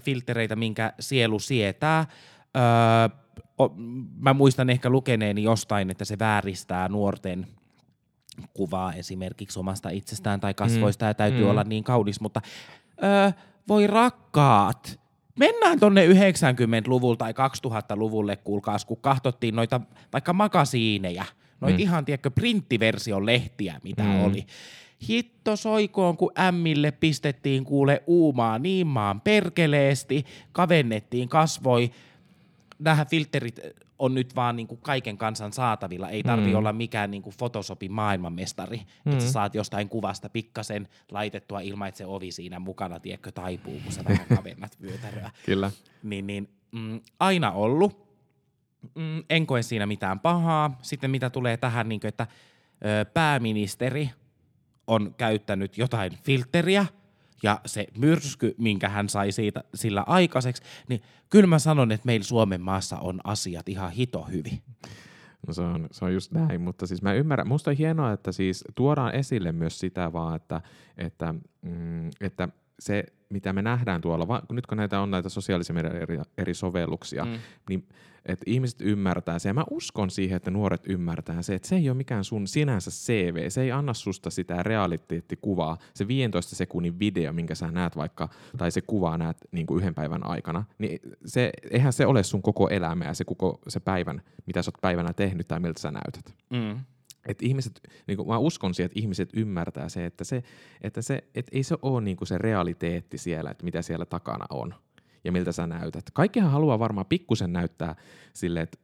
filtereitä, 0.00 0.56
minkä 0.56 0.92
sielu 1.00 1.38
sietää. 1.38 2.06
Öö, 2.56 3.22
mä 4.18 4.34
muistan 4.34 4.70
ehkä 4.70 4.90
lukeneeni 4.90 5.42
jostain, 5.42 5.90
että 5.90 6.04
se 6.04 6.18
vääristää 6.18 6.88
nuorten 6.88 7.46
kuvaa 8.54 8.92
esimerkiksi 8.92 9.58
omasta 9.58 9.90
itsestään 9.90 10.40
tai 10.40 10.54
kasvoista 10.54 11.04
mm. 11.04 11.08
ja 11.08 11.14
täytyy 11.14 11.44
mm. 11.44 11.50
olla 11.50 11.64
niin 11.64 11.84
kaunis, 11.84 12.20
mutta 12.20 12.40
öö, 13.04 13.30
voi 13.68 13.86
rakkaat, 13.86 15.02
Mennään 15.38 15.80
tonne 15.80 16.06
90-luvulle 16.06 17.16
tai 17.16 17.32
2000-luvulle, 17.32 18.36
kuulkaas, 18.36 18.84
kun 18.84 19.00
katsottiin 19.00 19.56
noita 19.56 19.80
vaikka 20.12 20.32
makasiineja, 20.32 21.24
noita 21.60 21.78
mm. 21.78 21.82
ihan, 21.82 22.04
tiedätkö, 22.04 22.30
printtiversion 22.30 23.26
lehtiä, 23.26 23.80
mitä 23.84 24.02
mm. 24.02 24.24
oli. 24.24 24.46
Hitto 25.08 25.56
soikoon, 25.56 26.16
kun 26.16 26.32
ämmille 26.38 26.90
pistettiin 26.90 27.64
kuule 27.64 28.02
uumaa 28.06 28.58
niin 28.58 28.86
maan 28.86 29.20
perkeleesti, 29.20 30.24
kavennettiin 30.52 31.28
kasvoi. 31.28 31.90
Nämä 32.84 33.04
filterit 33.04 33.60
on 33.98 34.14
nyt 34.14 34.36
vaan 34.36 34.56
niin 34.56 34.66
kuin 34.66 34.80
kaiken 34.80 35.18
kansan 35.18 35.52
saatavilla. 35.52 36.10
Ei 36.10 36.22
tarvi 36.22 36.50
mm. 36.50 36.54
olla 36.54 36.72
mikään 36.72 37.10
niin 37.10 37.22
kuin 37.22 37.34
Photoshopin 37.38 37.92
maailmanmestari, 37.92 38.76
mm. 39.04 39.12
että 39.12 39.24
sä 39.24 39.32
saat 39.32 39.54
jostain 39.54 39.88
kuvasta 39.88 40.28
pikkasen 40.28 40.88
laitettua 41.10 41.60
ilman, 41.60 41.88
että 41.88 41.98
se 41.98 42.06
ovi 42.06 42.32
siinä 42.32 42.58
mukana, 42.58 43.00
tiedätkö, 43.00 43.32
taipuu, 43.32 43.80
kun 43.84 43.92
sä 43.92 44.04
vähän 44.04 44.26
kavennat 44.36 44.76
vyötäröä. 44.82 45.30
Kyllä. 45.46 45.70
Niin, 46.02 46.26
niin 46.26 46.48
mm, 46.72 47.00
aina 47.20 47.52
ollut. 47.52 48.12
Mm, 48.94 49.24
en 49.30 49.46
koe 49.46 49.62
siinä 49.62 49.86
mitään 49.86 50.20
pahaa. 50.20 50.78
Sitten 50.82 51.10
mitä 51.10 51.30
tulee 51.30 51.56
tähän, 51.56 51.88
niin 51.88 52.00
kuin, 52.00 52.08
että 52.08 52.26
ö, 52.84 53.04
pääministeri 53.04 54.10
on 54.86 55.14
käyttänyt 55.16 55.78
jotain 55.78 56.12
filteriä, 56.24 56.86
ja 57.42 57.60
se 57.66 57.86
myrsky, 57.98 58.54
minkä 58.58 58.88
hän 58.88 59.08
sai 59.08 59.32
siitä, 59.32 59.64
sillä 59.74 60.04
aikaiseksi, 60.06 60.62
niin 60.88 61.00
kyllä 61.30 61.46
mä 61.46 61.58
sanon, 61.58 61.92
että 61.92 62.06
meillä 62.06 62.24
Suomen 62.24 62.60
maassa 62.60 62.98
on 62.98 63.20
asiat 63.24 63.68
ihan 63.68 63.92
hito 63.92 64.22
hyvin. 64.22 64.62
No 65.46 65.54
se 65.54 65.62
on, 65.62 65.88
se 65.90 66.04
on 66.04 66.14
just 66.14 66.32
näin, 66.32 66.60
mutta 66.60 66.86
siis 66.86 67.02
mä 67.02 67.12
ymmärrän, 67.12 67.48
musta 67.48 67.70
on 67.70 67.76
hienoa, 67.76 68.12
että 68.12 68.32
siis 68.32 68.64
tuodaan 68.74 69.14
esille 69.14 69.52
myös 69.52 69.78
sitä 69.78 70.12
vaan, 70.12 70.36
että, 70.36 70.60
että, 70.98 71.34
mm, 71.62 72.10
että 72.20 72.48
se, 72.78 73.04
mitä 73.28 73.52
me 73.52 73.62
nähdään 73.62 74.00
tuolla, 74.00 74.28
va, 74.28 74.42
nyt 74.52 74.66
kun 74.66 74.78
näitä 74.78 75.00
on 75.00 75.10
näitä 75.10 75.28
sosiaalisia 75.28 75.76
eri, 75.78 76.18
eri 76.38 76.54
sovelluksia, 76.54 77.24
mm. 77.24 77.38
niin 77.68 77.88
että 78.26 78.44
ihmiset 78.46 78.80
ymmärtää 78.80 79.38
se. 79.38 79.48
Ja 79.48 79.54
mä 79.54 79.64
uskon 79.70 80.10
siihen, 80.10 80.36
että 80.36 80.50
nuoret 80.50 80.82
ymmärtää 80.86 81.42
se, 81.42 81.54
että 81.54 81.68
se 81.68 81.76
ei 81.76 81.90
ole 81.90 81.96
mikään 81.96 82.24
sun 82.24 82.46
sinänsä 82.46 82.90
CV. 82.90 83.48
Se 83.48 83.62
ei 83.62 83.72
anna 83.72 83.94
susta 83.94 84.30
sitä 84.30 84.62
realiteettikuvaa. 84.62 85.78
Se 85.94 86.08
15 86.08 86.56
sekunnin 86.56 86.98
video, 86.98 87.32
minkä 87.32 87.54
sä 87.54 87.70
näet 87.70 87.96
vaikka, 87.96 88.28
tai 88.58 88.70
se 88.70 88.80
kuva 88.80 89.18
näet 89.18 89.36
niin 89.52 89.66
kuin 89.66 89.80
yhden 89.80 89.94
päivän 89.94 90.26
aikana, 90.26 90.64
niin 90.78 91.00
se, 91.24 91.50
eihän 91.70 91.92
se 91.92 92.06
ole 92.06 92.22
sun 92.22 92.42
koko 92.42 92.68
elämä 92.68 93.04
ja 93.04 93.14
se 93.14 93.24
koko 93.24 93.58
se 93.68 93.80
päivän, 93.80 94.22
mitä 94.46 94.62
sä 94.62 94.68
oot 94.68 94.80
päivänä 94.80 95.12
tehnyt 95.12 95.48
tai 95.48 95.60
miltä 95.60 95.80
sä 95.80 95.90
näytät. 95.90 96.34
Mm. 96.50 96.80
Et 97.26 97.42
ihmiset, 97.42 97.80
niin 98.06 98.16
kuin 98.16 98.28
mä 98.28 98.38
uskon 98.38 98.74
siihen, 98.74 98.86
että 98.86 99.00
ihmiset 99.00 99.30
ymmärtää 99.34 99.88
se, 99.88 100.06
että, 100.06 100.24
se, 100.24 100.42
että 100.80 101.02
se, 101.02 101.24
et 101.34 101.46
ei 101.52 101.62
se 101.62 101.76
ole 101.82 102.00
niin 102.00 102.16
kuin 102.16 102.28
se 102.28 102.38
realiteetti 102.38 103.18
siellä, 103.18 103.50
että 103.50 103.64
mitä 103.64 103.82
siellä 103.82 104.06
takana 104.06 104.46
on 104.50 104.74
ja 105.24 105.32
miltä 105.32 105.52
sä 105.52 105.66
näytät. 105.66 106.04
Kaikkihan 106.12 106.50
haluaa 106.50 106.78
varmaan 106.78 107.06
pikkusen 107.06 107.52
näyttää 107.52 107.94
sille, 108.32 108.60
että 108.60 108.78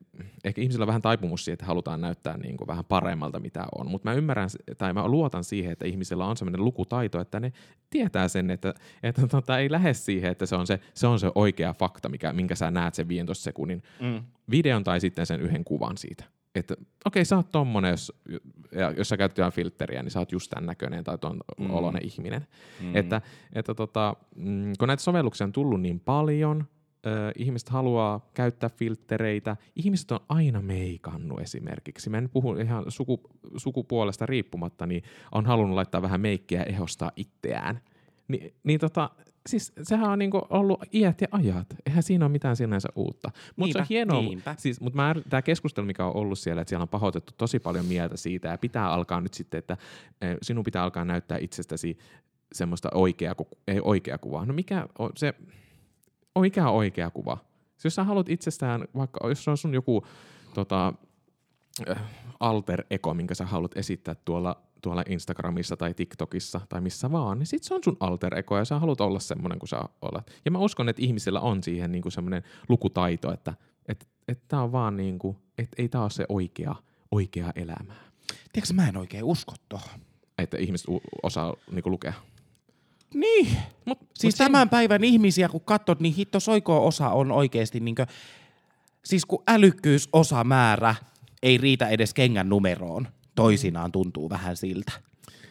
ehkä 0.44 0.61
ihmisillä 0.61 0.83
on 0.83 0.87
vähän 0.87 1.03
taipumus 1.03 1.44
siihen, 1.44 1.55
että 1.55 1.66
halutaan 1.66 2.01
näyttää 2.01 2.37
niin 2.37 2.57
kuin 2.57 2.68
vähän 2.68 2.85
paremmalta 2.85 3.40
mitä 3.40 3.64
on, 3.79 3.90
mutta 3.90 4.09
mä 4.09 4.14
ymmärrän 4.14 4.48
tai 4.79 4.92
mä 4.92 5.09
luotan 5.09 5.44
siihen, 5.44 5.72
että 5.72 5.87
ihmisillä 5.87 6.27
on 6.27 6.37
sellainen 6.37 6.64
lukutaito, 6.64 7.20
että 7.20 7.40
ne 7.40 7.53
tietää 7.90 8.29
sen, 8.29 8.51
että, 8.51 8.74
että 9.03 9.27
tota, 9.27 9.59
ei 9.59 9.70
lähde 9.70 9.94
siihen, 9.94 10.31
että 10.31 10.46
se 10.46 10.57
on 10.57 10.66
se, 10.66 10.81
se 10.94 11.07
on 11.07 11.20
se 11.20 11.31
oikea 11.35 11.72
fakta, 11.72 12.09
mikä, 12.09 12.33
minkä 12.33 12.55
sä 12.55 12.70
näet 12.70 12.94
sen 12.94 13.09
15 13.09 13.44
sekunnin 13.44 13.83
mm. 14.01 14.22
videon 14.51 14.85
tai 14.85 15.01
sitten 15.01 15.27
sen 15.27 15.40
yhden 15.40 15.64
kuvan 15.64 15.96
siitä 15.96 16.24
että 16.59 16.75
okei, 16.75 16.87
okay, 17.07 17.25
sä 17.25 17.37
oot 17.37 17.51
tommonen, 17.51 17.90
jos, 17.90 18.12
ja 18.73 18.90
jos 18.90 19.09
sä 19.09 19.16
käytät 19.16 19.38
jotain 19.38 19.53
filtteriä, 19.53 20.03
niin 20.03 20.11
sä 20.11 20.18
oot 20.18 20.33
just 20.33 20.51
tämän 20.51 20.66
näköinen 20.66 21.05
tai 21.05 21.18
tuon 21.18 21.40
mm. 21.59 21.71
oloinen 21.71 22.05
ihminen. 22.05 22.47
Mm. 22.81 22.97
Että, 22.97 23.21
että 23.53 23.75
tota, 23.75 24.16
mm, 24.37 24.73
kun 24.79 24.88
näitä 24.88 25.03
sovelluksia 25.03 25.44
on 25.44 25.53
tullut 25.53 25.81
niin 25.81 26.01
paljon, 26.01 26.64
ihmiset 27.37 27.68
haluaa 27.68 28.31
käyttää 28.35 28.71
filttereitä, 28.71 29.57
ihmiset 29.77 30.11
on 30.11 30.21
aina 30.29 30.62
meikannut 30.62 31.40
esimerkiksi. 31.40 32.11
Mä 32.11 32.18
en 32.18 32.29
puhu 32.29 32.55
ihan 32.55 32.85
suku, 32.88 33.21
sukupuolesta 33.57 34.27
riippumatta, 34.27 34.87
niin 34.87 35.03
on 35.33 35.47
halunnut 35.47 35.75
laittaa 35.75 36.03
vähän 36.03 36.21
meikkiä 36.21 36.61
ja 36.61 36.64
ehostaa 36.64 37.12
itseään. 37.16 37.81
Ni, 38.29 38.55
niin 38.62 38.81
tota, 38.81 39.11
siis 39.49 39.73
sehän 39.83 40.11
on 40.11 40.19
niinku 40.19 40.43
ollut 40.51 40.81
iät 40.95 41.21
ja 41.21 41.29
ajat. 41.31 41.67
Eihän 41.87 42.03
siinä 42.03 42.25
ole 42.25 42.33
mitään 42.33 42.57
sinänsä 42.57 42.89
uutta. 42.95 43.31
Mutta 43.57 43.73
se 43.73 43.79
on 43.79 43.87
hienoa. 43.89 44.23
Siis, 44.57 44.81
mutta 44.81 44.99
tämä 45.31 45.43
keskustelu, 45.43 45.87
mikä 45.87 46.07
on 46.07 46.17
ollut 46.17 46.39
siellä, 46.39 46.63
että 46.63 46.69
siellä 46.69 46.83
on 46.83 46.89
pahoitettu 46.89 47.33
tosi 47.37 47.59
paljon 47.59 47.87
mieltä 47.87 48.17
siitä 48.17 48.49
ja 48.49 48.59
pitää 48.59 48.91
alkaa 48.91 49.21
nyt 49.21 49.35
sitten, 49.35 49.59
että 49.59 49.77
eh, 50.23 50.37
sinun 50.43 50.65
pitää 50.65 50.83
alkaa 50.83 51.05
näyttää 51.05 51.39
itsestäsi 51.41 51.99
semmoista 52.53 52.89
oikea, 52.95 53.35
ei 53.69 53.81
oikea 53.83 54.19
kuvaa. 54.19 54.47
No 54.47 54.55
mikä 54.55 54.87
on 54.99 55.11
se, 55.17 55.35
on 56.35 56.45
oikea 56.73 57.11
kuva? 57.11 57.39
Siis 57.71 57.85
jos 57.85 57.95
sä 57.95 58.05
haluat 58.05 58.29
itsestään, 58.29 58.85
vaikka 58.97 59.29
jos 59.29 59.49
on 59.49 59.57
sun 59.57 59.75
joku 59.75 60.07
tota, 60.55 60.93
eh, 61.87 61.97
alter 62.41 62.85
ego, 62.91 63.15
minkä 63.15 63.35
sä 63.35 63.47
haluat 63.47 63.77
esittää 63.77 64.15
tuolla 64.15 64.63
tuolla 64.83 65.05
Instagramissa 65.09 65.77
tai 65.77 65.95
TikTokissa 65.95 66.61
tai 66.69 66.81
missä 66.81 67.12
vaan, 67.12 67.38
niin 67.38 67.47
sit 67.47 67.62
se 67.64 67.75
on 67.75 67.85
sun 67.85 67.97
alter 68.01 68.38
ego 68.38 68.59
ja 68.59 68.64
sä 68.64 68.79
haluat 68.79 69.01
olla 69.01 69.21
semmoinen 69.21 69.59
kuin 69.59 69.69
sä 69.69 69.81
olet. 70.03 70.41
Ja 70.45 70.51
mä 70.51 70.59
uskon, 70.59 70.88
että 70.88 71.03
ihmisillä 71.03 71.41
on 71.41 71.62
siihen 71.62 71.93
niinku 71.93 72.11
semmoinen 72.11 72.43
lukutaito, 72.69 73.33
että 73.33 73.55
et, 73.88 74.09
et 74.29 74.41
tää 74.49 74.62
on 74.62 74.73
vaan 74.73 74.97
niinku, 74.97 75.37
että 75.59 75.83
ei 75.83 75.88
tää 75.88 76.03
ole 76.03 76.11
se 76.11 76.25
oikea, 76.29 76.75
oikea 77.11 77.53
elämää. 77.55 78.05
Tiedätkö, 78.53 78.75
mä 78.75 78.88
en 78.88 78.97
oikein 78.97 79.25
usko 79.25 79.55
tohon. 79.69 80.01
Että 80.38 80.57
ihmiset 80.57 80.88
u- 80.88 81.03
osaa 81.23 81.55
niinku 81.71 81.91
lukea. 81.91 82.12
Niin, 83.14 83.57
mut, 83.85 83.99
siis 84.14 84.35
mut 84.35 84.38
tämän 84.38 84.61
sen... 84.61 84.69
päivän 84.69 85.05
ihmisiä 85.05 85.49
kun 85.49 85.61
katsot, 85.61 86.01
niin 86.01 86.14
hitto 86.14 86.41
soikoo 86.41 86.87
osa 86.87 87.09
on 87.09 87.33
oikeasti 87.33 87.81
niinkö, 87.81 88.07
siis 89.05 89.27
kun 89.27 89.43
älykkyysosamäärä 89.47 90.95
ei 91.43 91.59
riitä 91.59 91.88
edes 91.88 92.14
kengän 92.14 92.49
numeroon, 92.49 93.09
toisinaan 93.38 93.92
tuntuu 93.92 94.31
vähän 94.31 94.57
siltä. 94.57 94.92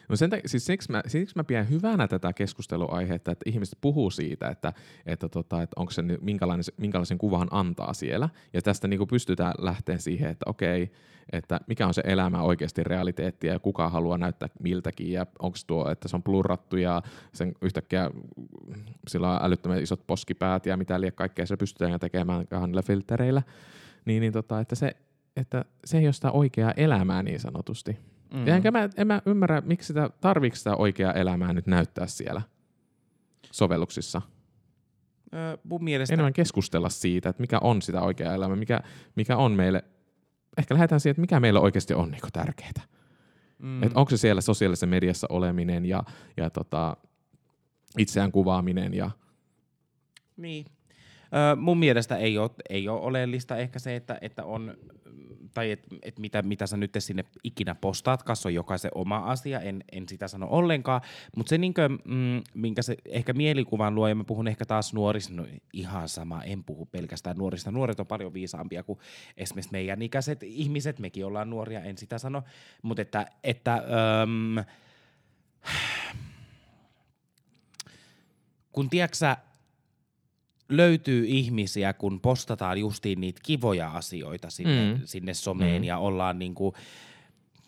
No 0.09 0.15
sen 0.15 0.29
takia, 0.29 0.49
siis 0.49 0.65
siksi, 0.65 0.91
mä, 0.91 1.03
siksi 1.07 1.35
mä 1.35 1.43
pidän 1.43 1.69
hyvänä 1.69 2.07
tätä 2.07 2.33
keskusteluaihetta, 2.33 3.31
että 3.31 3.49
ihmiset 3.49 3.77
puhuu 3.81 4.11
siitä, 4.11 4.47
että, 4.47 4.73
että, 5.05 5.29
tota, 5.29 5.61
että 5.61 5.73
onko 5.79 5.91
se, 5.91 6.03
minkälainen, 6.21 6.63
minkälaisen 6.77 7.17
kuvan 7.17 7.47
antaa 7.51 7.93
siellä. 7.93 8.29
Ja 8.53 8.61
tästä 8.61 8.87
niin 8.87 9.07
pystytään 9.07 9.53
lähteä 9.59 9.97
siihen, 9.97 10.29
että 10.29 10.49
okei, 10.49 10.91
että 11.31 11.59
mikä 11.67 11.87
on 11.87 11.93
se 11.93 12.01
elämä 12.05 12.41
oikeasti 12.41 12.83
realiteettia 12.83 13.53
ja 13.53 13.59
kuka 13.59 13.89
haluaa 13.89 14.17
näyttää 14.17 14.49
miltäkin 14.59 15.11
ja 15.11 15.25
onko 15.39 15.57
tuo, 15.67 15.91
että 15.91 16.07
se 16.07 16.15
on 16.15 16.23
plurrattu 16.23 16.77
ja 16.77 17.01
sen 17.33 17.53
yhtäkkiä 17.61 18.11
sillä 19.07 19.31
on 19.31 19.45
älyttömän 19.45 19.83
isot 19.83 20.07
poskipäät 20.07 20.65
ja 20.65 20.77
mitä 20.77 21.01
liian 21.01 21.13
kaikkea 21.13 21.45
se 21.45 21.57
pystytään 21.57 21.99
tekemään 21.99 22.45
niillä 22.65 22.81
filtereillä. 22.81 23.41
Niin, 24.05 24.21
niin 24.21 24.33
tota, 24.33 24.59
että 24.59 24.75
se, 24.75 24.95
että 25.37 25.65
se 25.85 25.97
ei 25.97 26.07
ole 26.07 26.13
sitä 26.13 26.31
oikeaa 26.31 26.71
elämää 26.71 27.23
niin 27.23 27.39
sanotusti. 27.39 27.97
Mm. 28.33 28.47
enkä 28.47 28.71
mä, 28.71 28.89
en 28.97 29.07
mä 29.07 29.21
ymmärrä, 29.25 29.61
miksi 29.61 29.87
sitä, 29.87 30.09
tarviiko 30.21 30.55
sitä 30.55 30.75
oikeaa 30.75 31.13
elämää 31.13 31.53
nyt 31.53 31.67
näyttää 31.67 32.07
siellä 32.07 32.41
sovelluksissa. 33.51 34.21
Öö, 35.33 35.57
mun 35.63 35.83
mielestä... 35.83 36.13
Enemmän 36.13 36.33
keskustella 36.33 36.89
siitä, 36.89 37.29
että 37.29 37.41
mikä 37.41 37.59
on 37.61 37.81
sitä 37.81 38.01
oikeaa 38.01 38.33
elämää, 38.33 38.55
mikä, 38.55 38.81
mikä 39.15 39.37
on 39.37 39.51
meille, 39.51 39.83
ehkä 40.57 40.73
lähdetään 40.73 40.99
siihen, 40.99 41.11
että 41.11 41.21
mikä 41.21 41.39
meillä 41.39 41.59
oikeasti 41.59 41.93
on 41.93 42.11
niin 42.11 42.21
tärkeää. 42.33 42.83
Mm. 43.59 43.83
Että 43.83 43.99
onko 43.99 44.09
se 44.09 44.17
siellä 44.17 44.41
sosiaalisessa 44.41 44.85
mediassa 44.85 45.27
oleminen 45.29 45.85
ja, 45.85 46.03
ja 46.37 46.49
tota, 46.49 46.97
itseään 47.97 48.31
kuvaaminen 48.31 48.93
ja... 48.93 49.11
Niin. 50.37 50.65
Öö, 51.35 51.55
mun 51.55 51.77
mielestä 51.77 52.17
ei 52.17 52.37
ole, 52.37 52.49
ei 52.69 52.89
ole 52.89 53.01
oleellista 53.01 53.57
ehkä 53.57 53.79
se, 53.79 53.95
että, 53.95 54.17
että 54.21 54.45
on 54.45 54.77
tai 55.53 55.71
että 55.71 55.87
et 56.01 56.19
mitä, 56.19 56.41
mitä 56.41 56.67
sä 56.67 56.77
nyt 56.77 56.91
sinne 56.99 57.25
ikinä 57.43 57.75
postaat, 57.75 58.23
on 58.45 58.53
jokaisen 58.53 58.91
oma 58.95 59.17
asia, 59.17 59.59
en, 59.59 59.83
en 59.91 60.09
sitä 60.09 60.27
sano 60.27 60.47
ollenkaan, 60.49 61.01
mutta 61.35 61.49
se 61.49 61.57
niinkö, 61.57 61.89
mm, 61.89 62.43
minkä 62.53 62.81
se 62.81 62.97
ehkä 63.05 63.33
mielikuvan 63.33 63.95
luo, 63.95 64.07
ja 64.07 64.15
mä 64.15 64.23
puhun 64.23 64.47
ehkä 64.47 64.65
taas 64.65 64.93
nuorista, 64.93 65.33
no 65.33 65.45
ihan 65.73 66.09
sama, 66.09 66.43
en 66.43 66.63
puhu 66.63 66.85
pelkästään 66.85 67.37
nuorista, 67.37 67.71
nuoret 67.71 67.99
on 67.99 68.07
paljon 68.07 68.33
viisaampia 68.33 68.83
kuin 68.83 68.99
esimerkiksi 69.37 69.71
meidän 69.71 70.01
ikäiset 70.01 70.43
ihmiset, 70.43 70.99
mekin 70.99 71.25
ollaan 71.25 71.49
nuoria, 71.49 71.81
en 71.81 71.97
sitä 71.97 72.17
sano, 72.17 72.43
mutta 72.81 73.01
että, 73.01 73.25
että 73.43 73.83
öm, 74.23 74.65
kun 78.71 78.89
tiedätkö 78.89 79.46
löytyy 80.69 81.25
ihmisiä, 81.27 81.93
kun 81.93 82.19
postataan 82.19 82.77
justiin 82.77 83.21
niitä 83.21 83.41
kivoja 83.43 83.91
asioita 83.91 84.49
sinne, 84.49 84.93
mm. 84.93 85.01
sinne 85.05 85.33
someen 85.33 85.81
mm. 85.81 85.83
ja 85.83 85.97
ollaan 85.97 86.39
niinku, 86.39 86.73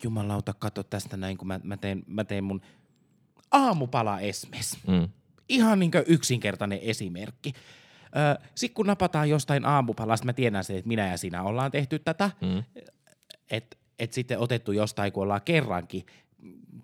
jumalauta, 0.02 0.54
katso 0.58 0.82
tästä 0.82 1.16
näin, 1.16 1.38
kun 1.38 1.48
mä, 1.48 1.60
mä, 1.62 1.76
teen, 1.76 2.02
mä 2.06 2.24
teen 2.24 2.44
mun 2.44 2.60
aamupala 3.50 4.20
esmes. 4.20 4.78
Mm. 4.86 5.08
Ihan 5.48 5.78
niinkö 5.78 6.04
yksinkertainen 6.06 6.78
esimerkki. 6.82 7.52
Sitten 8.54 8.74
kun 8.74 8.86
napataan 8.86 9.30
jostain 9.30 9.64
aamupalasta, 9.64 10.26
mä 10.26 10.32
tiedän 10.32 10.64
sen, 10.64 10.76
että 10.76 10.88
minä 10.88 11.08
ja 11.08 11.16
sinä 11.16 11.42
ollaan 11.42 11.70
tehty 11.70 11.98
tätä, 11.98 12.30
mm. 12.40 12.64
että 13.50 13.76
et 13.98 14.12
sitten 14.12 14.38
otettu 14.38 14.72
jostain, 14.72 15.12
kun 15.12 15.22
ollaan 15.22 15.42
kerrankin 15.44 16.06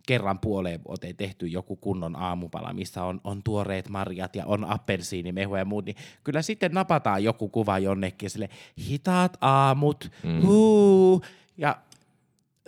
kerran 0.07 0.39
puoleen 0.39 0.81
vuoteen 0.89 1.17
tehty 1.17 1.47
joku 1.47 1.77
kunnon 1.77 2.17
aamupala, 2.17 2.73
missä 2.73 3.05
on, 3.05 3.21
on 3.25 3.43
tuoreet 3.43 3.89
marjat 3.89 4.37
ja 4.37 4.47
on 4.47 4.65
appelsiinimehua 4.65 5.59
ja 5.59 5.65
muut, 5.65 5.85
niin 5.85 5.97
kyllä 6.25 6.43
sitten 6.43 6.73
napataan 6.73 7.25
joku 7.25 7.49
kuva 7.49 7.79
jonnekin 7.79 8.31
sille 8.31 8.49
hitaat 8.89 9.37
aamut, 9.41 10.11
mm. 10.23 10.43
huu, 10.43 11.23
ja 11.57 11.77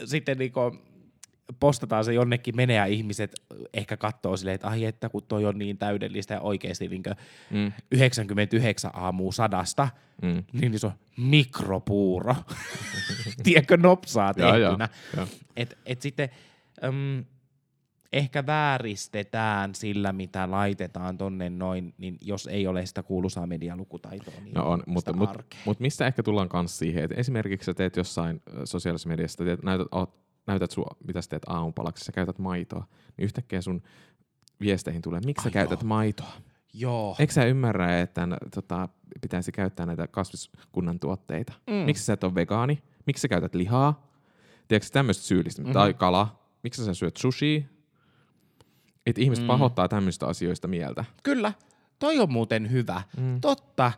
sitten 0.05 0.39
niinku 0.39 0.61
postataan 1.61 2.05
se 2.05 2.13
jonnekin 2.13 2.57
menee 2.57 2.77
ja 2.77 2.87
ihmiset 2.87 3.33
ehkä 3.75 3.97
katsoo 3.97 4.37
silleen, 4.37 4.55
että 4.55 4.69
ai 4.69 4.85
että 4.85 5.09
kun 5.09 5.23
toi 5.29 5.45
on 5.45 5.59
niin 5.59 5.79
täydellistä 5.79 6.35
ja 6.35 6.41
oikeasti 6.41 6.89
niin 6.89 7.03
mm. 7.51 7.73
99 7.93 8.91
aamua 8.95 9.33
sadasta, 9.33 9.89
mm. 10.23 10.45
niin 10.53 10.79
se 10.79 10.87
on 10.87 10.93
mikropuuro. 11.17 12.35
Tiedätkö, 13.45 13.77
nopsaa 13.77 14.35
tehtynä. 14.35 14.89
Et, 15.57 15.79
et 15.87 16.03
sitten 16.03 16.29
äm, 16.85 17.25
ehkä 18.13 18.47
vääristetään 18.47 19.75
sillä, 19.75 20.13
mitä 20.13 20.51
laitetaan 20.51 21.19
tonne 21.19 21.51
noin, 21.51 21.95
niin 21.99 22.19
jos 22.21 22.47
ei 22.47 22.67
ole 22.67 22.87
sitä 22.87 23.03
kuuluisaa 23.03 23.47
medialukutaitoa, 23.47 24.35
niin 24.45 24.55
no 24.55 24.71
on, 24.71 24.83
mutta, 24.87 25.13
mutta, 25.13 25.45
mutta 25.65 25.83
mistä 25.83 26.07
ehkä 26.07 26.23
tullaan 26.23 26.49
kanssa 26.49 26.79
siihen, 26.79 27.05
että 27.05 27.17
esimerkiksi 27.17 27.67
sä 27.67 27.75
teet 27.75 27.97
jossain 27.97 28.43
sosiaalisessa 28.65 29.09
mediassa, 29.09 29.45
teet, 29.45 29.63
näytät, 29.63 29.87
oot, 29.91 30.19
näytät 30.47 30.71
sua, 30.71 30.97
mitä 31.07 31.23
sä 31.23 31.31
teet 31.31 31.43
aamupalaksi, 31.47 32.05
sä 32.05 32.13
käytät 32.13 32.39
maitoa, 32.39 32.87
niin 33.17 33.25
yhtäkkiä 33.25 33.61
sun 33.61 33.83
viesteihin 34.61 35.03
tulee, 35.03 35.21
miksi 35.25 35.43
sä 35.43 35.49
Ai 35.49 35.53
käytät 35.53 35.81
joo. 35.83 35.89
maitoa? 35.89 36.33
Joo. 36.75 37.17
Eikö 37.19 37.33
sä 37.33 37.45
ymmärrä, 37.45 38.01
että 38.01 38.29
tota, 38.55 38.89
pitäisi 39.21 39.53
käyttää 39.53 39.87
näitä 39.87 40.07
kasviskunnan 40.07 41.01
tuotteita? 41.01 41.53
Mm. 41.67 41.75
Miksi 41.75 42.05
sä 42.05 42.13
et 42.13 42.25
ole 42.25 42.35
vegaani? 42.35 42.83
Miksi 43.07 43.23
sä 43.23 43.29
käytät 43.29 43.55
lihaa? 43.55 44.13
Tiedätkö 44.69 44.91
tämmöistä 44.93 45.25
syyllistä? 45.25 45.63
Mhm. 45.63 45.73
Tai 45.73 45.95
kala? 45.95 46.48
Miksi 46.63 46.85
sä 46.85 46.95
syöt 46.95 47.17
sushi? 47.17 47.67
Että 49.07 49.21
ihmiset 49.23 49.45
Mm. 49.45 49.47
pahoittaa 49.49 49.89
tämmöistä 49.89 50.27
asioista 50.27 50.69
mieltä. 50.69 51.05
Kyllä. 51.23 51.53
Toi 51.99 52.19
on 52.19 52.33
muuten 52.33 52.71
hyvä. 52.71 53.03
Mm. 53.17 53.41
Totta. 53.41 53.93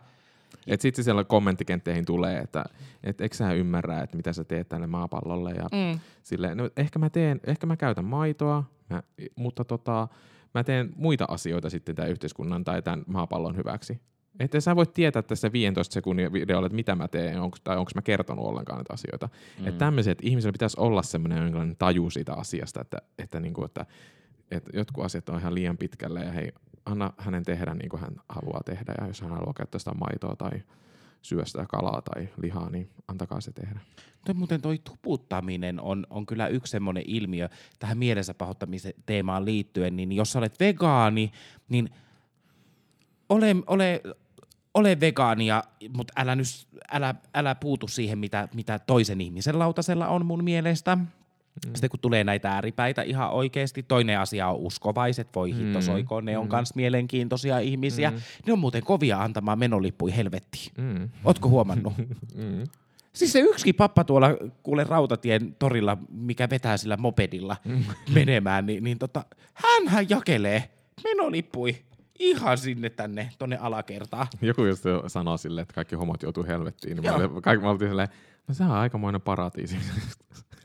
Et 0.67 0.81
sitten 0.81 1.03
siellä 1.03 1.23
kommenttikentteihin 1.23 2.05
tulee, 2.05 2.37
että 2.39 2.65
et 3.03 3.21
eikö 3.21 3.35
sä 3.35 3.53
ymmärrä, 3.53 4.01
että 4.01 4.17
mitä 4.17 4.33
sä 4.33 4.43
teet 4.43 4.69
tälle 4.69 4.87
maapallolle. 4.87 5.51
Ja 5.51 5.63
Mm. 5.71 5.99
silleen, 6.23 6.57
no 6.57 6.69
ehkä 6.77 6.99
mä 6.99 7.09
teen, 7.09 7.39
ehkä 7.47 7.65
mä 7.65 7.77
käytän 7.77 8.05
maitoa, 8.05 8.63
mä, 8.89 9.03
mutta 9.35 9.65
tota, 9.65 10.07
mä 10.53 10.63
teen 10.63 10.93
muita 10.95 11.25
asioita 11.27 11.69
sitten 11.69 11.95
tämän 11.95 12.11
yhteiskunnan 12.11 12.63
tai 12.63 12.81
tämän 12.81 13.03
maapallon 13.07 13.55
hyväksi. 13.57 14.01
Että 14.41 14.59
sä 14.59 14.75
voit 14.75 14.93
tietää 14.93 15.21
tässä 15.21 15.51
15 15.51 15.93
sekunnin 15.93 16.33
videolla, 16.33 16.65
että 16.65 16.75
mitä 16.75 16.95
mä 16.95 17.07
teen, 17.07 17.41
onko, 17.41 17.57
tai 17.63 17.77
onko 17.77 17.91
mä 17.95 18.01
kertonut 18.01 18.45
ollenkaan 18.45 18.77
näitä 18.77 18.93
asioita. 18.93 19.29
Mm. 19.59 19.67
Että 19.67 19.79
tämmöiset, 19.79 20.19
ihmisillä 20.21 20.51
pitäisi 20.51 20.79
olla 20.79 21.03
semmoinen 21.03 21.37
jonkinlainen 21.37 21.75
taju 21.75 22.09
siitä 22.09 22.33
asiasta, 22.33 22.81
että, 22.81 22.97
että, 23.17 23.39
niinku, 23.39 23.63
että, 23.63 23.85
että 24.51 24.69
jotkut 24.73 25.05
asiat 25.05 25.29
on 25.29 25.39
ihan 25.39 25.55
liian 25.55 25.77
pitkälle 25.77 26.19
ja 26.19 26.31
hei, 26.31 26.51
anna 26.85 27.13
hänen 27.17 27.43
tehdä 27.43 27.73
niin 27.73 27.89
kuin 27.89 28.01
hän 28.01 28.15
haluaa 28.29 28.61
tehdä. 28.65 28.93
Ja 29.01 29.07
jos 29.07 29.21
hän 29.21 29.31
haluaa 29.31 29.53
käyttää 29.53 29.79
sitä 29.79 29.91
maitoa 29.93 30.35
tai 30.35 30.61
syö 31.21 31.45
sitä 31.45 31.65
kalaa 31.69 32.01
tai 32.01 32.29
lihaa, 32.41 32.69
niin 32.69 32.89
antakaa 33.07 33.41
se 33.41 33.51
tehdä. 33.51 33.79
Toi 34.25 34.35
muuten 34.35 34.61
toi 34.61 34.79
tuputtaminen 34.83 35.81
on, 35.81 36.07
on 36.09 36.25
kyllä 36.25 36.47
yksi 36.47 36.71
semmoinen 36.71 37.03
ilmiö 37.07 37.49
tähän 37.79 37.97
mielensä 37.97 38.33
pahoittamisen 38.33 38.93
teemaan 39.05 39.45
liittyen, 39.45 39.95
niin 39.95 40.11
jos 40.11 40.31
sä 40.31 40.39
olet 40.39 40.59
vegaani, 40.59 41.31
niin 41.69 41.89
ole, 43.29 43.55
ole, 43.67 44.01
ole 44.73 44.99
vegaania, 44.99 45.63
mutta 45.95 46.13
älä, 46.17 46.35
nyt, 46.35 46.47
älä, 46.91 47.15
älä 47.33 47.55
puutu 47.55 47.87
siihen, 47.87 48.19
mitä, 48.19 48.47
mitä 48.53 48.79
toisen 48.79 49.21
ihmisen 49.21 49.59
lautasella 49.59 50.07
on 50.07 50.25
mun 50.25 50.43
mielestä. 50.43 50.95
Mm. 50.95 51.07
Sitten 51.73 51.89
kun 51.89 51.99
tulee 51.99 52.23
näitä 52.23 52.51
ääripäitä 52.51 53.01
ihan 53.01 53.31
oikeasti, 53.31 53.83
toinen 53.83 54.19
asia 54.19 54.47
on 54.47 54.55
uskovaiset, 54.55 55.27
voi 55.35 55.55
hitto 55.55 55.79
Mm. 55.79 55.83
soikoon, 55.83 56.25
ne 56.25 56.37
on 56.37 56.47
kans 56.47 56.75
mielenkiintoisia 56.75 57.59
ihmisiä. 57.59 58.13
Ne 58.45 58.53
on 58.53 58.59
muuten 58.59 58.83
kovia 58.83 59.21
antamaan 59.23 59.59
menolippuja 59.59 60.13
helvettiin. 60.15 60.71
Mm. 60.77 61.09
Ootko 61.25 61.49
huomannut? 61.49 61.93
Mm. 62.35 62.63
Siis 63.13 63.31
se 63.31 63.39
yksikin 63.39 63.75
pappa 63.75 64.03
tuolla 64.03 64.27
kuule 64.63 64.83
rautatien 64.83 65.55
torilla, 65.59 65.97
mikä 66.09 66.49
vetää 66.49 66.77
sillä 66.77 66.97
mopedilla 66.97 67.57
menemään, 68.13 68.65
niin, 68.65 68.83
niin 68.83 68.99
tota, 68.99 69.25
hänhän 69.53 70.09
jakelee 70.09 70.69
menolippui 71.03 71.75
ihan 72.21 72.57
sinne 72.57 72.89
tänne, 72.89 73.29
tonne 73.37 73.57
alakertaan. 73.57 74.27
Joku 74.41 74.65
just 74.65 74.83
sanoo 75.07 75.37
silleen, 75.37 75.61
että 75.61 75.73
kaikki 75.73 75.95
homot 75.95 76.23
joutuu 76.23 76.45
helvettiin. 76.47 76.97
Niin 76.97 77.03
Joo. 77.03 77.29
me, 77.29 77.41
kaikki, 77.41 77.63
me 77.63 77.69
oltiin 77.69 77.89
silleen, 77.89 78.09
no 78.47 78.53
se 78.53 78.63
on 78.63 78.71
aikamoinen 78.71 79.21
paratiisi. 79.21 79.77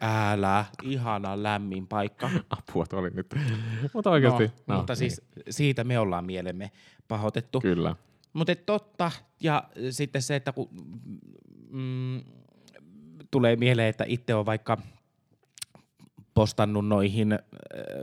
Älä, 0.00 0.64
ihana 0.82 1.42
lämmin 1.42 1.86
paikka. 1.86 2.30
Apua 2.50 2.84
oli 2.92 3.10
nyt. 3.10 3.34
Mutta 3.94 4.10
oikeasti. 4.10 4.50
no, 4.66 4.76
mutta 4.76 4.94
siis 4.94 5.22
siitä 5.50 5.84
me 5.84 5.98
ollaan 5.98 6.24
mielemme 6.24 6.70
pahoitettu. 7.08 7.60
Kyllä. 7.60 7.96
Mutta 8.32 8.52
totta, 8.66 9.10
ja 9.40 9.62
sitten 9.90 10.22
se, 10.22 10.36
että 10.36 10.52
kun 10.52 10.68
mm, 11.70 12.20
tulee 13.30 13.56
mieleen, 13.56 13.88
että 13.88 14.04
itse 14.08 14.34
on 14.34 14.46
vaikka 14.46 14.78
postannut 16.36 16.88
noihin 16.88 17.32
äh, 17.32 17.38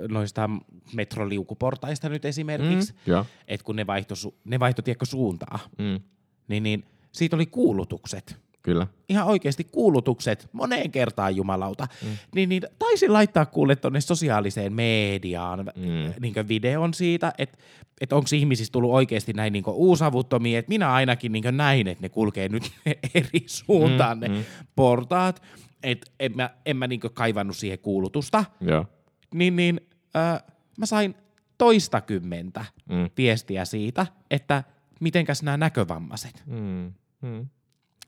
noista 0.10 0.50
metroliukuportaista 0.94 2.10
nyt 2.10 2.26
esimerkiksi, 2.26 2.94
mm. 2.94 2.98
Joo. 3.12 3.26
että 3.48 3.64
kun 3.66 3.76
ne 3.76 3.88
vaihto, 3.88 4.16
ne 4.46 4.60
vaihto 4.60 4.82
tiedätkö, 4.82 5.06
suuntaa, 5.06 5.60
Mm. 5.78 6.00
niin, 6.48 6.64
niin 6.64 6.84
siitä 7.12 7.36
oli 7.36 7.46
kuulutukset. 7.46 8.38
Kyllä. 8.62 8.88
Ihan 9.10 9.28
oikeasti 9.28 9.64
kuulutukset 9.64 10.50
moneen 10.52 10.92
kertaan 10.92 11.36
jumalauta. 11.36 11.88
Mm. 12.04 12.08
Niin, 12.36 12.50
niin 12.50 12.62
taisin 12.80 13.14
laittaa 13.14 13.46
kuulle 13.46 13.76
tuonne 13.76 14.02
sosiaaliseen 14.02 14.74
mediaan 14.74 15.60
Mm. 15.76 16.14
niin 16.20 16.48
videon 16.48 16.94
siitä, 16.94 17.34
että 17.38 17.58
et 18.02 18.14
onko 18.14 18.28
ihmisistä 18.36 18.72
tullut 18.72 18.92
oikeasti 18.92 19.34
näin 19.34 19.54
niin 19.54 19.64
uusavuttomia, 19.68 20.60
että 20.60 20.70
minä 20.70 20.92
ainakin 20.94 21.32
niin 21.32 21.44
näin, 21.52 21.88
että 21.88 22.02
ne 22.02 22.10
kulkee 22.10 22.50
nyt 22.50 22.72
eri 23.16 23.44
suuntaan 23.46 24.18
Mm, 24.18 24.22
ne 24.22 24.28
mm. 24.28 24.44
portaat, 24.76 25.42
että 25.84 26.12
en 26.20 26.36
mä, 26.36 26.50
en 26.66 26.78
mä 26.78 26.88
niin 26.88 27.00
kaivannut 27.14 27.58
siihen 27.58 27.80
kuulutusta, 27.80 28.46
Joo. 28.62 28.86
niin, 29.34 29.56
niin 29.56 29.82
äh, 30.16 30.44
mä 30.78 30.86
sain 30.86 31.16
toistakymmentä 31.58 32.66
Mm. 32.90 33.10
viestiä 33.18 33.66
siitä, 33.66 34.08
että 34.32 34.64
mitenkäs 35.00 35.44
nämä 35.44 35.58
näkövammaiset. 35.58 36.44
Mm. 36.46 36.94
Mm. 37.22 37.48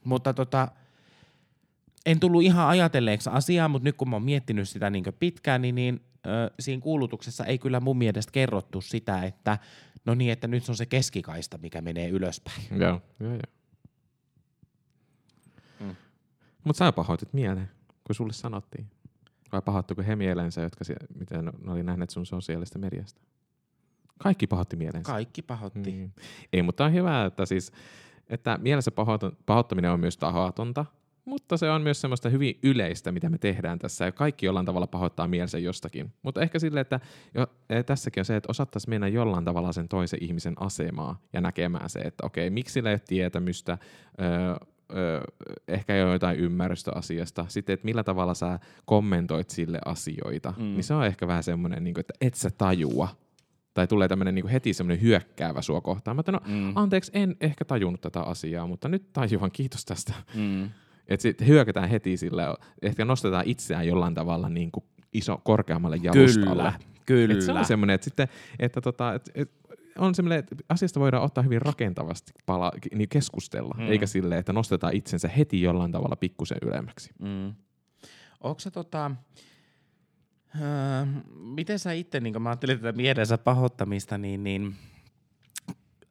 Mutta 0.04 0.34
tota, 0.34 0.68
en 2.06 2.20
tullut 2.20 2.44
ihan 2.44 2.68
ajatelleeksi 2.68 3.30
asiaa, 3.34 3.68
mutta 3.68 3.84
nyt 3.84 3.96
kun 3.98 4.10
mä 4.10 4.16
oon 4.16 4.24
miettinyt 4.24 4.70
sitä 4.70 4.90
niin 4.90 5.04
pitkään, 5.20 5.62
niin, 5.62 5.76
niin 5.76 6.00
ö, 6.26 6.30
siinä 6.60 6.82
kuulutuksessa 6.82 7.46
ei 7.46 7.58
kyllä 7.58 7.80
mun 7.80 7.98
mielestä 7.98 8.32
kerrottu 8.32 8.82
sitä, 8.82 9.24
että 9.24 9.58
no 10.06 10.16
niin, 10.16 10.32
että 10.32 10.48
nyt 10.48 10.64
se 10.64 10.72
on 10.72 10.76
se 10.76 10.86
keskikaista, 10.86 11.58
mikä 11.58 11.82
menee 11.82 12.10
ylöspäin. 12.10 12.62
Joo. 12.80 13.02
Joo, 13.20 13.32
joo. 13.32 13.40
Mm. 15.80 15.96
Mutta 16.66 16.78
sä 16.78 16.92
pahoitit 16.92 17.34
mieleen, 17.34 17.70
kun 18.04 18.16
sulle 18.16 18.34
sanottiin. 18.34 18.88
Vai 19.52 19.62
pahoittuiko 19.62 20.02
he 20.08 20.16
mielensä, 20.16 20.62
jotka 20.62 20.84
sie- 20.84 21.08
miten 21.20 21.46
ne 21.46 21.72
oli 21.72 21.84
nähneet 21.84 22.10
sun 22.10 22.26
sosiaalista 22.26 22.80
mediasta? 22.80 23.22
Kaikki 24.20 24.48
pahoitti 24.48 24.76
mielensä. 24.76 25.12
Kaikki 25.12 25.42
pahoitti. 25.42 25.92
Mm. 25.92 26.12
Ei, 26.54 26.62
mutta 26.62 26.86
on 26.86 26.94
hyvä, 26.94 27.26
että 27.26 27.46
siis, 27.46 27.72
että 28.30 28.60
mielessä 28.62 28.92
pahoittaminen 29.46 29.92
on 29.92 30.00
myös 30.00 30.18
tahatonta, 30.18 30.86
mutta 31.26 31.58
se 31.58 31.70
on 31.70 31.82
myös 31.82 32.02
semmoista 32.02 32.30
hyvin 32.30 32.60
yleistä, 32.64 33.12
mitä 33.12 33.30
me 33.30 33.38
tehdään 33.38 33.80
tässä, 33.80 34.06
ja 34.06 34.12
kaikki 34.12 34.46
jollain 34.46 34.66
tavalla 34.66 34.88
pahoittaa 34.88 35.28
mielensä 35.28 35.60
jostakin. 35.60 36.14
Mutta 36.22 36.42
ehkä 36.42 36.60
sille, 36.60 36.80
että 36.80 37.00
jo, 37.34 37.48
eh, 37.70 37.86
tässäkin 37.86 38.22
on 38.22 38.26
se, 38.26 38.36
että 38.36 38.52
osattaisiin 38.52 38.90
mennä 38.90 39.08
jollain 39.08 39.46
tavalla 39.46 39.72
sen 39.72 39.88
toisen 39.88 40.24
ihmisen 40.24 40.54
asemaa 40.60 41.22
ja 41.34 41.42
näkemään 41.42 41.90
se, 41.90 42.00
että 42.00 42.26
okei, 42.26 42.50
miksi 42.50 42.74
sillä 42.74 42.90
ei 42.90 42.94
ole 42.94 43.02
tietämystä, 43.08 43.78
öö, 44.22 44.56
öö, 44.96 45.22
ehkä 45.68 45.94
ole 46.06 46.14
jotain 46.14 46.40
ymmärrystä 46.40 46.92
asiasta, 46.96 47.46
sitten, 47.48 47.74
että 47.74 47.86
millä 47.86 48.04
tavalla 48.04 48.34
sä 48.34 48.60
kommentoit 48.86 49.50
sille 49.50 49.80
asioita, 49.86 50.54
Mm. 50.58 50.64
niin 50.64 50.84
se 50.84 50.94
on 50.94 51.06
ehkä 51.06 51.28
vähän 51.28 51.44
semmoinen, 51.44 51.84
niin 51.84 51.94
kuin, 51.94 52.00
että 52.02 52.14
et 52.22 52.34
sä 52.34 52.50
tajua, 52.58 53.08
tai 53.74 53.88
tulee 53.88 54.08
tämmöinen 54.08 54.36
niin 54.36 54.48
heti 54.48 54.74
semmoinen 54.74 55.02
hyökkäävä 55.02 55.62
sua 55.62 55.82
kohtaan. 55.82 56.18
Mä 56.18 56.20
että 56.20 56.32
no, 56.32 56.40
Mm. 56.48 56.72
anteeksi, 56.76 57.12
en 57.14 57.36
ehkä 57.42 57.66
tajunnut 57.66 58.02
tätä 58.02 58.22
asiaa, 58.22 58.68
mutta 58.68 58.90
nyt 58.90 59.14
tajuan, 59.14 59.52
kiitos 59.52 59.86
tästä. 59.86 60.14
Mm. 60.36 60.70
Että 61.08 61.22
sitten 61.22 61.48
hyökätään 61.48 61.90
heti 61.90 62.18
sillä, 62.18 62.56
ehkä 62.82 63.06
nostetaan 63.06 63.44
itseään 63.48 63.88
jollain 63.88 64.14
tavalla 64.14 64.50
niin 64.50 64.72
kuin 64.72 64.84
iso, 65.14 65.38
korkeammalle 65.44 65.98
jalustalle. 66.04 66.74
Kyllä, 67.06 67.34
Et 67.34 67.42
se 67.42 67.48
kyllä. 67.48 67.60
on 67.60 67.66
semmoinen, 67.66 67.94
että, 67.94 68.06
sitten, 68.06 68.28
että 68.60 68.82
tota, 68.82 69.14
et, 69.14 69.32
et, 69.36 69.52
on 69.98 70.16
semmoinen, 70.16 70.40
että 70.40 70.56
asiasta 70.70 71.00
voidaan 71.00 71.24
ottaa 71.24 71.44
hyvin 71.44 71.62
rakentavasti 71.62 72.32
pala, 72.46 72.72
niin 72.96 73.10
keskustella, 73.10 73.76
Mm. 73.78 73.92
eikä 73.92 74.08
silleen, 74.08 74.40
että 74.40 74.54
nostetaan 74.54 74.94
itsensä 74.96 75.28
heti 75.28 75.62
jollain 75.62 75.92
tavalla 75.92 76.16
pikkusen 76.16 76.58
ylemmäksi. 76.62 77.10
Mm. 77.20 77.54
Onko 78.42 78.60
se 78.60 78.72
tota, 78.72 79.12
öö, 80.62 81.06
miten 81.36 81.80
sä 81.80 81.92
itse, 81.92 82.20
niin 82.20 82.34
kun 82.34 82.42
mä 82.42 82.50
ajattelin 82.50 82.80
tätä 82.80 82.92
mielensä 82.98 83.38
pahoittamista, 83.38 84.18
niin, 84.18 84.44
niin 84.44 84.76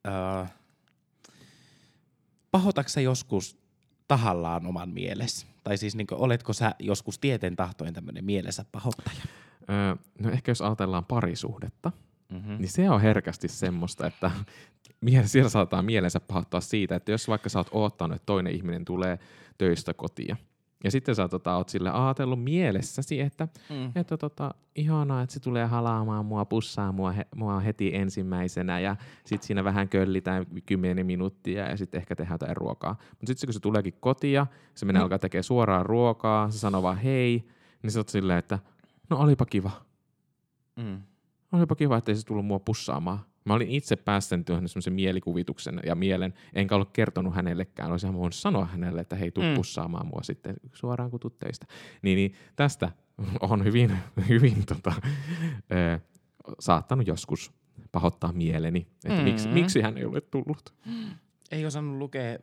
öö, 0.07 0.45
pahoitatko 2.51 2.89
sä 2.89 3.01
joskus 3.01 3.59
tahallaan 4.09 4.67
oman 4.67 4.89
mielessä? 4.91 5.47
Tai 5.65 5.79
siis 5.79 5.97
niin 5.97 6.07
oletko 6.13 6.53
sä 6.53 6.75
joskus 6.79 7.19
tieten 7.19 7.57
tahtoen 7.57 7.95
tämmöinen 7.95 8.25
mielensä 8.25 8.65
pahoittaja? 8.73 9.23
Öö, 9.71 9.97
no 10.19 10.31
ehkä 10.31 10.51
jos 10.51 10.61
ajatellaan 10.63 11.05
parisuhdetta, 11.05 11.93
Mm-hmm. 12.35 12.57
niin 12.59 12.69
se 12.69 12.91
on 12.91 13.01
herkästi 13.01 13.49
semmoista, 13.49 14.07
että 14.07 14.31
siellä 15.25 15.51
saattaa 15.51 15.83
mielensä 15.83 16.21
pahoittaa 16.21 16.61
siitä, 16.61 16.97
että 16.97 17.13
jos 17.13 17.29
vaikka 17.29 17.49
sä 17.49 17.59
oot 17.59 17.69
oottanut, 17.73 18.17
että 18.17 18.27
toinen 18.27 18.55
ihminen 18.55 18.85
tulee 18.85 19.19
töistä 19.59 19.95
kotia, 19.95 20.37
ja 20.85 20.91
sitten 20.91 21.15
sä 21.15 21.29
tota, 21.29 21.57
oot 21.57 21.69
sille 21.69 21.91
ajatellut 21.91 22.45
mielessäsi, 22.45 23.21
että, 23.21 23.49
Mm. 23.71 23.93
että 23.95 24.17
tota, 24.17 24.55
ihanaa, 24.77 25.23
että 25.23 25.33
se 25.35 25.41
tulee 25.41 25.67
halaamaan 25.67 26.27
mua, 26.27 26.45
pussaa 26.45 26.93
mua, 26.93 27.13
he, 27.13 27.27
mua 27.37 27.61
heti 27.61 27.95
ensimmäisenä, 27.97 28.81
ja 28.81 28.97
sitten 29.25 29.47
siinä 29.47 29.65
vähän 29.65 29.89
köllitään 29.89 30.47
kymmenen 30.67 31.07
minuuttia, 31.07 31.69
ja 31.69 31.77
sitten 31.77 31.99
ehkä 31.99 32.17
tehdään 32.17 32.35
jotain 32.35 32.57
ruokaa. 32.57 32.97
Mutta 33.11 33.27
sitten 33.27 33.47
kun 33.47 33.55
se 33.55 33.61
tuleekin 33.61 33.95
kotia, 34.01 34.47
se 34.75 34.87
menee 34.87 35.01
Mm. 35.01 35.03
alkaa 35.03 35.19
tekemään 35.19 35.45
suoraan 35.45 35.87
ruokaa, 35.87 36.51
se 36.51 36.59
sanoo 36.59 36.83
vaan 36.83 36.99
hei, 36.99 37.49
niin 37.83 37.91
sä 37.91 38.01
oot 38.01 38.09
silleen, 38.09 38.39
että 38.39 38.59
no 39.11 39.17
olipa 39.19 39.47
kiva. 39.47 39.71
Mm. 40.77 41.03
Olipa 41.55 41.75
kiva, 41.75 41.97
että 41.97 42.13
ei 42.13 42.17
se 42.17 42.27
tullut 42.27 42.47
mua 42.47 42.59
pussaamaan. 42.59 43.19
Mä 43.45 43.55
olin 43.55 43.71
itse 43.71 43.97
päästänyt 43.97 44.47
tuohon 44.47 44.69
semmoisen 44.69 44.93
mielikuvituksen 44.93 45.81
ja 45.87 45.95
mielen, 45.95 46.35
enkä 46.55 46.75
ollut 46.75 46.91
kertonut 46.93 47.35
hänellekään. 47.35 47.91
Olisinhan 47.91 48.19
voinut 48.19 48.35
sanoa 48.35 48.65
hänelle, 48.65 49.01
että 49.01 49.17
hei, 49.17 49.31
tuu 49.31 49.45
Mm. 49.45 49.55
pussaamaan 49.55 50.07
mua 50.07 50.23
sitten 50.23 50.57
suoraan 50.73 51.11
kun 51.11 51.21
tuut 51.21 51.39
töistä. 51.39 51.67
Niin, 52.03 52.17
niin 52.17 52.35
tästä 52.57 52.91
on 53.41 53.65
hyvin, 53.65 53.93
hyvin 54.29 54.67
tota, 54.67 54.93
ö, 55.73 55.99
saattanut 56.61 57.07
joskus 57.07 57.53
pahoittaa 57.93 58.33
mieleni, 58.33 58.87
että 59.05 59.19
Mm. 59.19 59.25
miksi, 59.25 59.49
miksi 59.49 59.81
hän 59.81 59.99
ei 59.99 60.05
ole 60.05 60.21
tullut. 60.21 60.75
Ei 61.51 61.67
osannut 61.67 61.99
lukea 61.99 62.39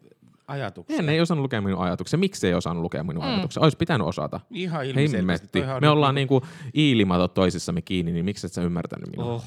ajatuksia. 0.52 0.96
Hän 0.96 1.10
ei 1.10 1.22
osannut 1.22 1.44
lukea 1.44 1.62
minun 1.62 1.80
ajatuksia. 1.84 2.20
Miksi 2.20 2.48
ei 2.48 2.54
osannut 2.54 2.82
lukea 2.82 3.04
minun 3.04 3.24
Mm. 3.24 3.30
ajatuksia? 3.30 3.64
Olisi 3.64 3.78
pitänyt 3.78 4.08
osata. 4.08 4.40
Ihan 4.52 4.86
ilmiselvästi. 4.86 5.62
Me 5.82 5.90
ollaan 5.90 6.16
niinku 6.16 6.42
iilimatot 6.78 7.34
toisissamme 7.34 7.82
kiinni, 7.82 8.12
niin 8.12 8.26
miksi 8.26 8.48
et 8.48 8.54
sä 8.54 8.62
ymmärtänyt 8.62 9.10
minua? 9.10 9.34
Oh. 9.34 9.46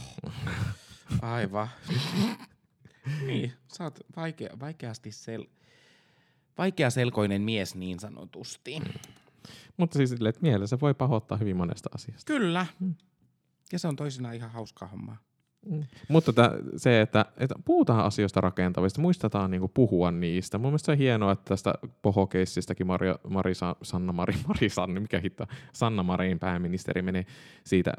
Aivan. 1.23 1.69
niin, 3.27 3.53
sä 3.73 3.85
oot 3.85 3.99
vaikea, 4.17 4.51
vaikeasti 4.61 5.13
sel... 5.13 5.45
vaikeaselkoinen 6.59 7.43
mies 7.43 7.75
niin 7.75 8.01
sanotusti. 8.01 8.81
Mm. 8.81 8.87
Mutta 9.77 9.97
siis 9.97 10.11
silleen, 10.11 10.31
että 10.31 10.43
mielessä 10.43 10.79
voi 10.81 10.95
pahoittaa 10.95 11.39
hyvin 11.39 11.57
monesta 11.57 11.91
asiasta. 11.95 12.23
Kyllä. 12.27 12.67
Ja 13.73 13.79
se 13.79 13.89
on 13.89 13.97
toisinaan 13.97 14.35
ihan 14.35 14.51
hauskaa 14.51 14.89
hommaa. 14.89 15.17
Mutta 16.09 16.33
tä, 16.33 16.51
se, 16.77 17.01
että, 17.01 17.25
että 17.37 17.55
puhutaan 17.65 18.05
asioista 18.05 18.41
rakentavasti, 18.41 19.01
muistetaan 19.01 19.51
niinku 19.51 19.69
puhua 19.69 20.11
niistä. 20.11 20.59
Mun 20.59 20.71
mielestä 20.71 20.87
se 20.87 20.93
on 20.93 20.99
hienoa, 20.99 21.33
että 21.33 21.45
tästä 21.49 21.75
pohokeissistäkin 22.03 22.87
Maria, 22.87 23.19
Marisa, 23.29 23.77
Sanna 23.83 24.13
Mari, 24.13 24.35
Mari 24.49 24.69
Sanni, 24.69 25.01
mikä 25.01 25.21
hitto, 25.21 25.47
Sanna 25.73 26.03
Marin 26.03 26.39
pääministeri 26.39 27.03
meni 27.03 27.27
siitä 27.65 27.93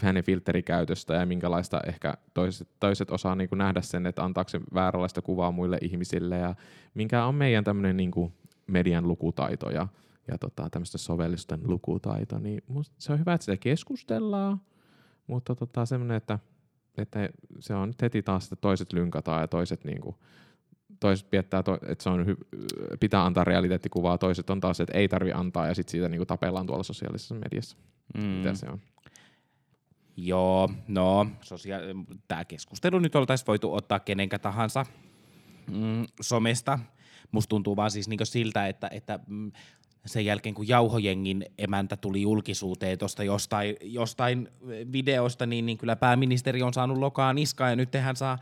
hänen 0.00 0.24
filterikäytöstä 0.24 1.14
ja 1.14 1.26
minkälaista 1.26 1.80
ehkä 1.86 2.14
toiset, 2.34 2.68
toiset 2.80 3.10
osaa 3.10 3.34
niinku 3.34 3.54
nähdä 3.54 3.80
sen, 3.80 4.06
että 4.06 4.24
antaako 4.24 4.48
se 4.48 4.60
vääränlaista 4.74 5.22
kuvaa 5.22 5.52
muille 5.52 5.78
ihmisille 5.80 6.38
ja 6.38 6.54
minkä 6.94 7.24
on 7.24 7.34
meidän 7.34 7.64
tämmöinen 7.64 7.96
niinku 7.96 8.32
median 8.66 9.08
lukutaito 9.08 9.70
ja, 9.70 9.88
ja 10.28 10.38
tota, 10.38 10.70
tämmöisten 10.70 10.98
sovellusten 10.98 11.60
lukutaito, 11.64 12.38
niin 12.38 12.62
se 12.98 13.12
on 13.12 13.18
hyvä, 13.18 13.34
että 13.34 13.44
sitä 13.44 13.56
keskustellaan, 13.56 14.60
mutta 15.26 15.54
tota, 15.54 15.86
semmoinen, 15.86 16.16
että 16.16 16.38
että 16.98 17.28
se 17.60 17.74
on 17.74 17.88
nyt 17.88 18.02
heti 18.02 18.22
taas, 18.22 18.44
että 18.44 18.56
toiset 18.56 18.92
lynkataan 18.92 19.40
ja 19.40 19.48
toiset 19.48 19.84
niinku, 19.84 20.18
toiset 21.00 21.30
piettää, 21.30 21.62
to, 21.62 21.78
että 21.86 22.02
se 22.04 22.10
on 22.10 22.26
hy, 22.26 22.36
pitää 23.00 23.24
antaa 23.24 23.44
realiteettikuvaa, 23.44 24.18
toiset 24.18 24.50
on 24.50 24.60
taas, 24.60 24.80
että 24.80 24.98
ei 24.98 25.08
tarvi 25.08 25.32
antaa 25.32 25.66
ja 25.66 25.74
sitten 25.74 25.90
siitä 25.90 26.08
niinku 26.08 26.26
tapellaan 26.26 26.66
tuolla 26.66 26.84
sosiaalisessa 26.84 27.34
mediassa. 27.34 27.76
Mm. 28.14 28.24
Mitä 28.24 28.54
se 28.54 28.66
on? 28.66 28.80
Joo, 30.16 30.70
no, 30.88 31.26
sosia- 31.40 31.80
tämä 32.28 32.44
keskustelu 32.44 32.98
nyt 32.98 33.16
oltaisiin 33.16 33.46
voitu 33.46 33.74
ottaa 33.74 34.00
kenenkä 34.00 34.38
tahansa 34.38 34.86
mm, 35.72 36.04
somesta. 36.20 36.78
Musta 37.32 37.48
tuntuu 37.48 37.76
vaan 37.76 37.90
siis 37.90 38.08
niinku 38.08 38.24
siltä, 38.24 38.68
että, 38.68 38.88
että 38.92 39.20
mm, 39.26 39.52
sen 40.06 40.24
jälkeen 40.24 40.54
kun 40.54 40.68
Jauhojengin 40.68 41.46
emäntä 41.58 41.96
tuli 41.96 42.22
julkisuuteen 42.22 42.98
tuosta 42.98 43.24
jostain, 43.24 43.76
jostain 43.82 44.48
videosta, 44.92 45.46
niin, 45.46 45.66
niin 45.66 45.78
kyllä 45.78 45.96
pääministeri 45.96 46.62
on 46.62 46.74
saanut 46.74 46.98
lokaa 46.98 47.32
niskaa 47.32 47.70
ja 47.70 47.76
nyt 47.76 47.94
hän 47.94 48.16
saa, 48.16 48.38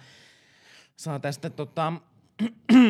saa 0.97 1.19
tästä 1.19 1.51
tota, 1.51 1.93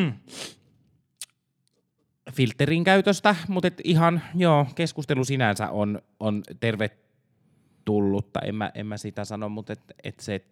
filterin 2.33 2.85
käytöstä, 2.85 3.37
mutta 3.49 3.69
et 3.69 3.81
ihan 3.85 4.23
joo, 4.35 4.67
keskustelu 4.75 5.25
sinänsä 5.25 5.71
on, 5.71 6.03
on 6.21 6.43
tervetullutta, 6.61 8.41
en 8.41 8.55
mä, 8.55 8.71
en 8.75 8.87
mä 8.87 8.97
sitä 8.97 9.25
sano, 9.25 9.49
mutta 9.49 9.73
et, 9.73 9.81
et 10.05 10.21
se, 10.21 10.35
et, 10.35 10.47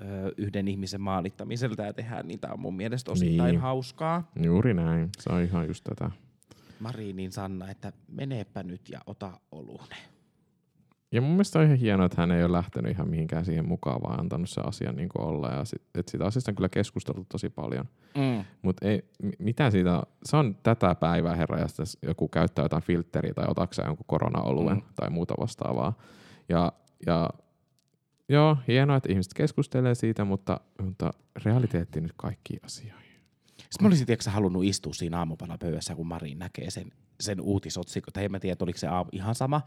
ö, 0.00 0.32
yhden 0.36 0.68
ihmisen 0.68 1.00
maalittamiselta 1.00 1.82
ja 1.82 1.92
tehdään, 1.92 2.28
niin 2.28 2.40
tämä 2.40 2.52
on 2.52 2.60
mun 2.60 2.76
mielestä 2.76 3.12
osittain 3.12 3.50
Niin. 3.50 3.60
hauskaa. 3.60 4.30
Juuri 4.42 4.74
näin, 4.74 5.08
se 5.18 5.32
on 5.32 5.42
ihan 5.42 5.66
just 5.66 5.84
tätä. 5.84 6.10
Marinin 6.80 7.32
Sanna, 7.32 7.70
että 7.70 7.92
meneepä 8.08 8.62
nyt 8.62 8.88
ja 8.88 9.00
ota 9.06 9.40
olune. 9.52 9.96
Ja 11.12 11.20
mun 11.20 11.30
mielestä 11.30 11.58
on 11.58 11.64
ihan 11.64 11.76
hienoa, 11.78 12.06
että 12.06 12.22
hän 12.22 12.30
ei 12.30 12.44
ole 12.44 12.52
lähtenyt 12.52 12.92
ihan 12.92 13.08
mihinkään 13.08 13.44
siihen 13.44 13.68
mukaan, 13.68 14.02
vaan 14.02 14.20
antanut 14.20 14.50
se 14.50 14.60
asia 14.60 14.92
niin 14.92 15.08
kuin 15.08 15.26
olla. 15.26 15.48
Ja 15.48 15.64
sit, 15.64 15.82
että 15.94 16.10
siitä 16.10 16.24
asiasta 16.24 16.50
on 16.50 16.54
kyllä 16.54 16.68
keskusteltu 16.68 17.26
tosi 17.28 17.50
paljon. 17.50 17.84
Mm. 18.16 18.44
Mutta 18.62 18.86
mitä 19.38 19.70
siitä, 19.70 20.02
se 20.24 20.36
on 20.36 20.56
tätä 20.62 20.94
päivää 20.94 21.36
herra, 21.36 21.60
jos 21.60 21.74
tässä 21.74 21.98
joku 22.02 22.28
käyttää 22.28 22.64
jotain 22.64 22.82
filtteriä 22.82 23.34
tai 23.34 23.46
otaksä 23.48 23.82
jonkun 23.82 24.06
korona-oluen 24.08 24.76
Mm. 24.76 24.82
mm. 24.82 24.94
tai 24.96 25.10
muuta 25.10 25.34
vastaavaa. 25.40 25.98
Ja, 26.48 26.72
ja 27.06 27.30
joo, 28.28 28.56
hienoa, 28.68 28.96
että 28.96 29.12
ihmiset 29.12 29.34
keskustelee 29.34 29.94
siitä, 29.94 30.24
mutta, 30.24 30.60
mutta 30.82 31.10
realiteetti 31.44 32.00
nyt 32.00 32.12
kaikkiin 32.16 32.60
asioihin. 32.64 33.07
Sitten 33.70 33.84
mä 33.84 33.88
olisin 33.88 34.06
tiedätkö, 34.06 34.30
halunnut 34.30 34.64
istua 34.64 34.94
siinä 34.94 35.18
aamupalapöydässä, 35.18 35.94
kun 35.94 36.06
Marin 36.06 36.38
näkee 36.38 36.70
sen, 36.70 36.92
sen 37.20 37.40
uutisotsikon. 37.40 38.12
Tai 38.12 38.24
en 38.24 38.30
mä 38.30 38.40
tiedä, 38.40 38.56
oliko 38.60 38.78
se 38.78 38.86
aamu, 38.86 39.08
ihan 39.12 39.34
sama. 39.34 39.60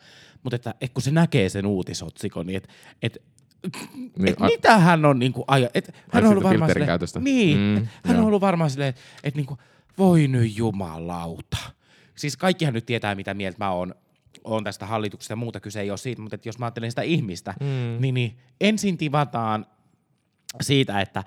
Mutta 0.43 0.55
että, 0.55 0.73
et 0.81 0.93
kun 0.93 1.03
se 1.03 1.11
näkee 1.11 1.49
sen 1.49 1.65
uutisotsikon, 1.65 2.47
niin 2.47 2.57
että 2.57 2.69
et, 3.01 3.17
Niin, 3.95 4.29
et 4.29 4.35
a- 4.41 4.45
mitä 4.45 4.77
hän 4.77 5.05
on 5.05 5.19
niinku 5.19 5.43
aja, 5.47 5.69
et 5.73 5.95
hän 6.11 6.23
on 6.23 6.29
ollut 6.31 6.43
varmaan 6.43 6.71
silleen, 6.71 6.87
käytöstä. 6.87 7.19
niin, 7.19 7.57
Mm, 7.57 7.63
mm, 7.63 7.87
hän 8.05 8.15
on 8.15 8.21
joo. 8.21 8.27
ollut 8.27 8.41
varmaan 8.41 8.69
silleen, 8.69 8.89
että 8.89 9.01
et 9.23 9.35
niinku, 9.35 9.57
voi 9.97 10.27
nyt 10.27 10.57
jumalauta. 10.57 11.57
Siis 12.15 12.37
kaikkihan 12.37 12.73
nyt 12.73 12.85
tietää, 12.85 13.15
mitä 13.15 13.33
mieltä 13.33 13.57
mä 13.59 13.71
oon, 13.71 13.95
oon 14.43 14.63
tästä 14.63 14.85
hallituksesta 14.85 15.31
ja 15.31 15.35
muuta 15.35 15.59
kyse 15.59 15.81
ei 15.81 15.89
ole 15.89 15.97
siitä, 15.97 16.21
mutta 16.21 16.35
et 16.35 16.45
jos 16.45 16.59
mä 16.59 16.65
ajattelen 16.65 16.91
sitä 16.91 17.01
ihmistä, 17.01 17.53
Mm. 17.59 18.01
niin, 18.01 18.13
niin 18.13 18.37
ensin 18.61 18.97
tivataan 18.97 19.65
siitä, 20.61 21.01
että 21.01 21.23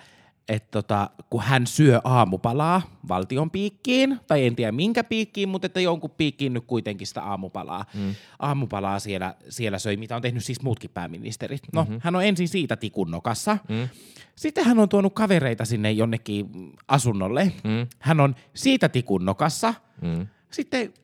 et 0.49 0.71
tota, 0.71 1.11
kun 1.31 1.43
hän 1.43 1.67
syö 1.67 2.01
aamupalaa 2.05 2.83
valtion 3.09 3.51
piikkiin, 3.51 4.21
tai 4.27 4.47
en 4.47 4.57
tiedä 4.57 4.73
minkä 4.73 5.05
piikkiin, 5.05 5.49
mutta 5.49 5.67
että 5.67 5.81
jonkun 5.81 6.11
piikkiin 6.11 6.53
nyt 6.53 6.65
kuitenkin 6.67 7.07
sitä 7.07 7.23
aamupalaa. 7.23 7.85
Mm. 7.95 8.15
Aamupalaa 8.39 8.99
siellä, 8.99 9.35
siellä 9.49 9.79
söi, 9.79 9.97
mitä 9.97 10.17
on 10.17 10.23
tehnyt 10.23 10.45
siis 10.45 10.63
muutkin 10.63 10.91
pääministerit. 10.91 11.63
No, 11.73 11.83
mm-hmm. 11.83 12.01
hän 12.03 12.17
on 12.17 12.25
ensin 12.25 12.49
siitä 12.49 12.77
tikunnokassa. 12.77 13.59
Mm. 13.69 13.89
Sitten 14.37 14.65
hän 14.65 14.79
on 14.79 14.89
tuonut 14.89 15.15
kavereita 15.15 15.65
sinne 15.65 15.93
jonnekin 15.93 16.73
asunnolle. 16.89 17.45
Mm. 17.45 17.87
Hän 17.99 18.21
on 18.21 18.35
siitä 18.55 18.89
tikunnokassa. 18.89 19.75
Mm. 20.03 20.27
Sitten 20.51 20.95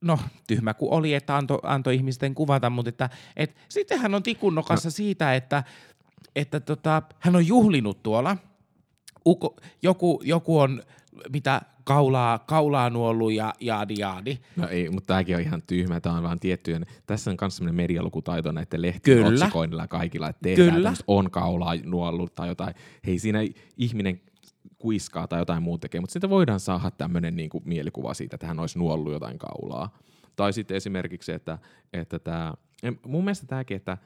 no 0.00 0.18
tyhmä 0.46 0.74
kuin 0.74 0.92
oli, 0.92 1.14
että 1.14 1.36
antoi 1.36 1.58
anto 1.62 1.90
ihmisten 1.90 2.34
kuvata, 2.34 2.70
mutta 2.70 2.88
että, 2.88 3.10
et, 3.36 3.56
sitten 3.68 3.98
hän 3.98 4.14
on 4.14 4.22
tikunnokassa 4.22 4.90
siitä, 4.90 5.34
että, 5.34 5.64
että 6.36 6.60
tota, 6.60 7.02
hän 7.18 7.36
on 7.36 7.46
juhlinut 7.46 8.02
tuolla. 8.02 8.36
Uko, 9.26 9.56
joku, 9.82 10.20
joku 10.24 10.58
on 10.58 10.82
mitä 11.32 11.62
kaulaa, 11.84 12.38
kaulaa 12.38 12.90
nuollut 12.90 13.32
ja 13.32 13.54
jaadi 13.60 13.94
jaadi. 13.98 14.38
No 14.56 14.68
ei, 14.68 14.90
mutta 14.90 15.06
tämäkin 15.06 15.36
on 15.36 15.42
ihan 15.42 15.62
tyhmä. 15.66 16.00
Tämä 16.00 16.16
on 16.16 16.22
vaan 16.22 16.40
tiettyjen, 16.40 16.86
tässä 17.06 17.30
on 17.30 17.36
myös 17.40 17.56
sellainen 17.56 17.74
medialukutaito 17.74 18.52
näiden 18.52 18.82
lehtien 18.82 19.18
Kyllä. 19.18 19.28
otsikoinnilla 19.28 19.86
kaikilla, 19.86 20.28
että 20.28 20.42
tehdään 20.42 20.74
Kyllä. 20.74 20.92
on 21.06 21.30
kaulaa 21.30 21.74
nuollut 21.84 22.34
tai 22.34 22.48
jotain. 22.48 22.74
Hei, 23.06 23.18
siinä 23.18 23.38
ihminen 23.76 24.20
kuiskaa 24.78 25.26
tai 25.26 25.40
jotain 25.40 25.62
muuta 25.62 25.80
tekee, 25.80 26.00
mutta 26.00 26.12
siitä 26.12 26.30
voidaan 26.30 26.60
saada 26.60 26.90
tämmöinen 26.90 27.36
niin 27.36 27.50
kuin 27.50 27.62
mielikuva 27.66 28.14
siitä, 28.14 28.36
että 28.36 28.46
hän 28.46 28.60
olisi 28.60 28.78
nuollut 28.78 29.12
jotain 29.12 29.38
kaulaa. 29.38 29.98
Tai 30.36 30.52
sitten 30.52 30.76
esimerkiksi 30.76 31.32
että, 31.32 31.58
että 31.92 32.18
tämä, 32.18 32.54
mun 33.06 33.24
mielestä 33.24 33.46
tämäkin, 33.46 33.76
että 33.76 33.98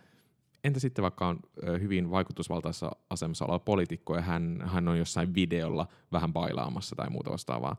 entä 0.67 0.81
sitten 0.81 1.03
vaikka 1.03 1.27
on 1.27 1.41
hyvin 1.81 2.11
vaikutusvaltaisessa 2.11 2.91
asemassa 3.11 3.45
oleva 3.45 3.59
poliitikko 3.59 4.17
ja 4.17 4.23
hän, 4.23 4.63
hän 4.67 4.89
on 4.89 4.99
jossain 4.99 5.35
videolla 5.35 5.87
vähän 6.13 6.33
bailaamassa 6.33 6.97
tai 6.97 7.11
muuta 7.11 7.31
vastaavaa. 7.31 7.77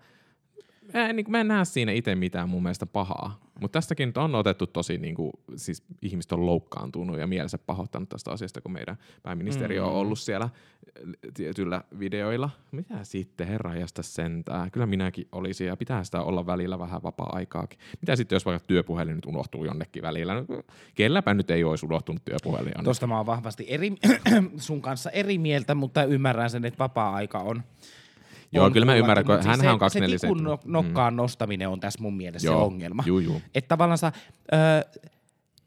Mä 0.93 1.09
en, 1.09 1.15
niin, 1.15 1.31
mä 1.31 1.39
en 1.41 1.47
näe 1.47 1.65
siinä 1.65 1.91
itse 1.91 2.15
mitään 2.15 2.49
mun 2.49 2.63
mielestä 2.63 2.85
pahaa. 2.85 3.39
Mutta 3.61 3.77
tästäkin 3.77 4.13
on 4.15 4.35
otettu 4.35 4.67
tosi, 4.67 4.97
niin 4.97 5.15
kuin, 5.15 5.31
siis 5.55 5.83
ihmiset 6.01 6.31
on 6.31 6.45
loukkaantunut 6.45 7.19
ja 7.19 7.27
mielensä 7.27 7.57
pahoittanut 7.57 8.09
tästä 8.09 8.31
asiasta, 8.31 8.61
kun 8.61 8.71
meidän 8.71 8.97
pääministeri 9.23 9.79
mm. 9.79 9.85
on 9.85 9.91
ollut 9.91 10.19
siellä 10.19 10.49
tietyillä 11.33 11.81
videoilla. 11.99 12.49
Mitä 12.71 13.03
sitten, 13.03 13.47
herra 13.47 13.75
jästä 13.75 14.01
sentää? 14.01 14.69
Kyllä 14.69 14.85
minäkin 14.85 15.27
olisin 15.31 15.67
ja 15.67 15.77
pitää 15.77 16.03
sitä 16.03 16.21
olla 16.21 16.45
välillä 16.45 16.79
vähän 16.79 17.03
vapaa-aikaakin. 17.03 17.79
Mitä 18.01 18.15
sitten, 18.15 18.35
jos 18.35 18.45
vaikka 18.45 18.67
työpuhelin 18.67 19.15
nyt 19.15 19.25
unohtuu 19.25 19.65
jonnekin 19.65 20.03
välillä? 20.03 20.33
No, 20.33 20.45
kelläpä 20.95 21.33
nyt 21.33 21.51
ei 21.51 21.63
olisi 21.63 21.85
unohtunut 21.85 22.25
työpuhelin 22.25 22.65
jonnekin. 22.65 22.83
Tuosta 22.83 23.07
mä 23.07 23.17
oon 23.17 23.25
vahvasti 23.25 23.65
eri, 23.67 23.95
sun 24.57 24.81
kanssa 24.81 25.11
eri 25.11 25.37
mieltä, 25.37 25.75
mutta 25.75 26.03
ymmärrän 26.03 26.49
sen, 26.49 26.65
että 26.65 26.79
vapaa-aika 26.79 27.39
on. 27.39 27.63
Joo, 28.51 28.65
on 28.65 28.73
kyllä 28.73 28.85
mä 28.85 28.95
ymmärrän, 28.95 29.25
kun 29.25 29.35
siis 29.35 29.45
hänhän 29.45 29.73
on 29.73 29.75
se, 29.75 29.79
247. 29.79 30.19
Se 30.19 30.27
tikun 30.27 30.43
no- 30.43 30.81
nokkaan 30.81 31.15
nostaminen 31.15 31.69
on 31.69 31.79
tässä 31.79 32.01
mun 32.01 32.17
mielestä 32.17 32.49
se 32.49 32.55
ongelma. 32.55 33.03
Juu, 33.05 33.19
juu. 33.19 33.41
Että 33.55 33.67
tavallaan 33.67 33.97
sä, 33.97 34.11
ö, 34.53 34.57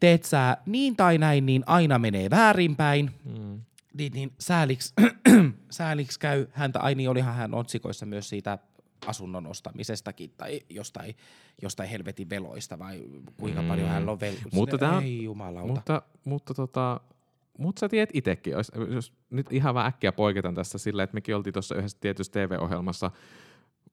teet 0.01 0.25
sä 0.25 0.57
niin 0.67 0.97
tai 0.97 1.19
näin, 1.19 1.47
niin 1.47 1.65
aina 1.67 1.99
menee 1.99 2.31
väärinpäin. 2.31 3.11
Mm. 3.25 3.61
Niin, 3.95 4.13
niin 4.13 4.33
sääliks, 4.39 4.95
sääliks 5.71 6.19
käy 6.19 6.47
häntä, 6.53 6.81
ai 6.81 6.95
niin 6.95 7.11
olihan 7.11 7.35
hän 7.35 7.55
otsikoissa 7.55 8.07
myös 8.07 8.29
siitä 8.29 8.59
asunnon 9.07 9.47
ostamisestakin 9.47 10.31
tai 10.37 10.61
jostain, 10.71 11.17
jostain 11.63 11.89
helvetin 11.89 12.31
veloista 12.31 12.79
vai 12.79 13.05
kuinka 13.37 13.63
mm. 13.63 13.69
paljon 13.69 13.89
hän 13.89 14.09
on 14.09 14.21
vel... 14.21 14.35
Mutta 14.53 15.01
Ei 15.03 15.25
jumalauta. 15.25 15.73
Mutta, 15.73 16.03
mutta 16.25 16.55
tota, 16.55 17.01
mutta 17.59 17.81
sä 17.81 17.89
tiedät 17.89 18.11
itsekin, 18.15 18.51
jos, 18.51 18.73
jos 18.89 19.13
nyt 19.31 19.53
ihan 19.53 19.75
vähän 19.75 19.89
äkkiä 19.89 20.13
poiketan 20.13 20.55
tästä 20.55 20.79
silleen, 20.79 21.05
että 21.05 21.15
mekin 21.15 21.37
oltiin 21.37 21.53
tuossa 21.53 21.75
yhdessä 21.75 21.99
tietyssä 22.01 22.33
TV-ohjelmassa 22.33 23.11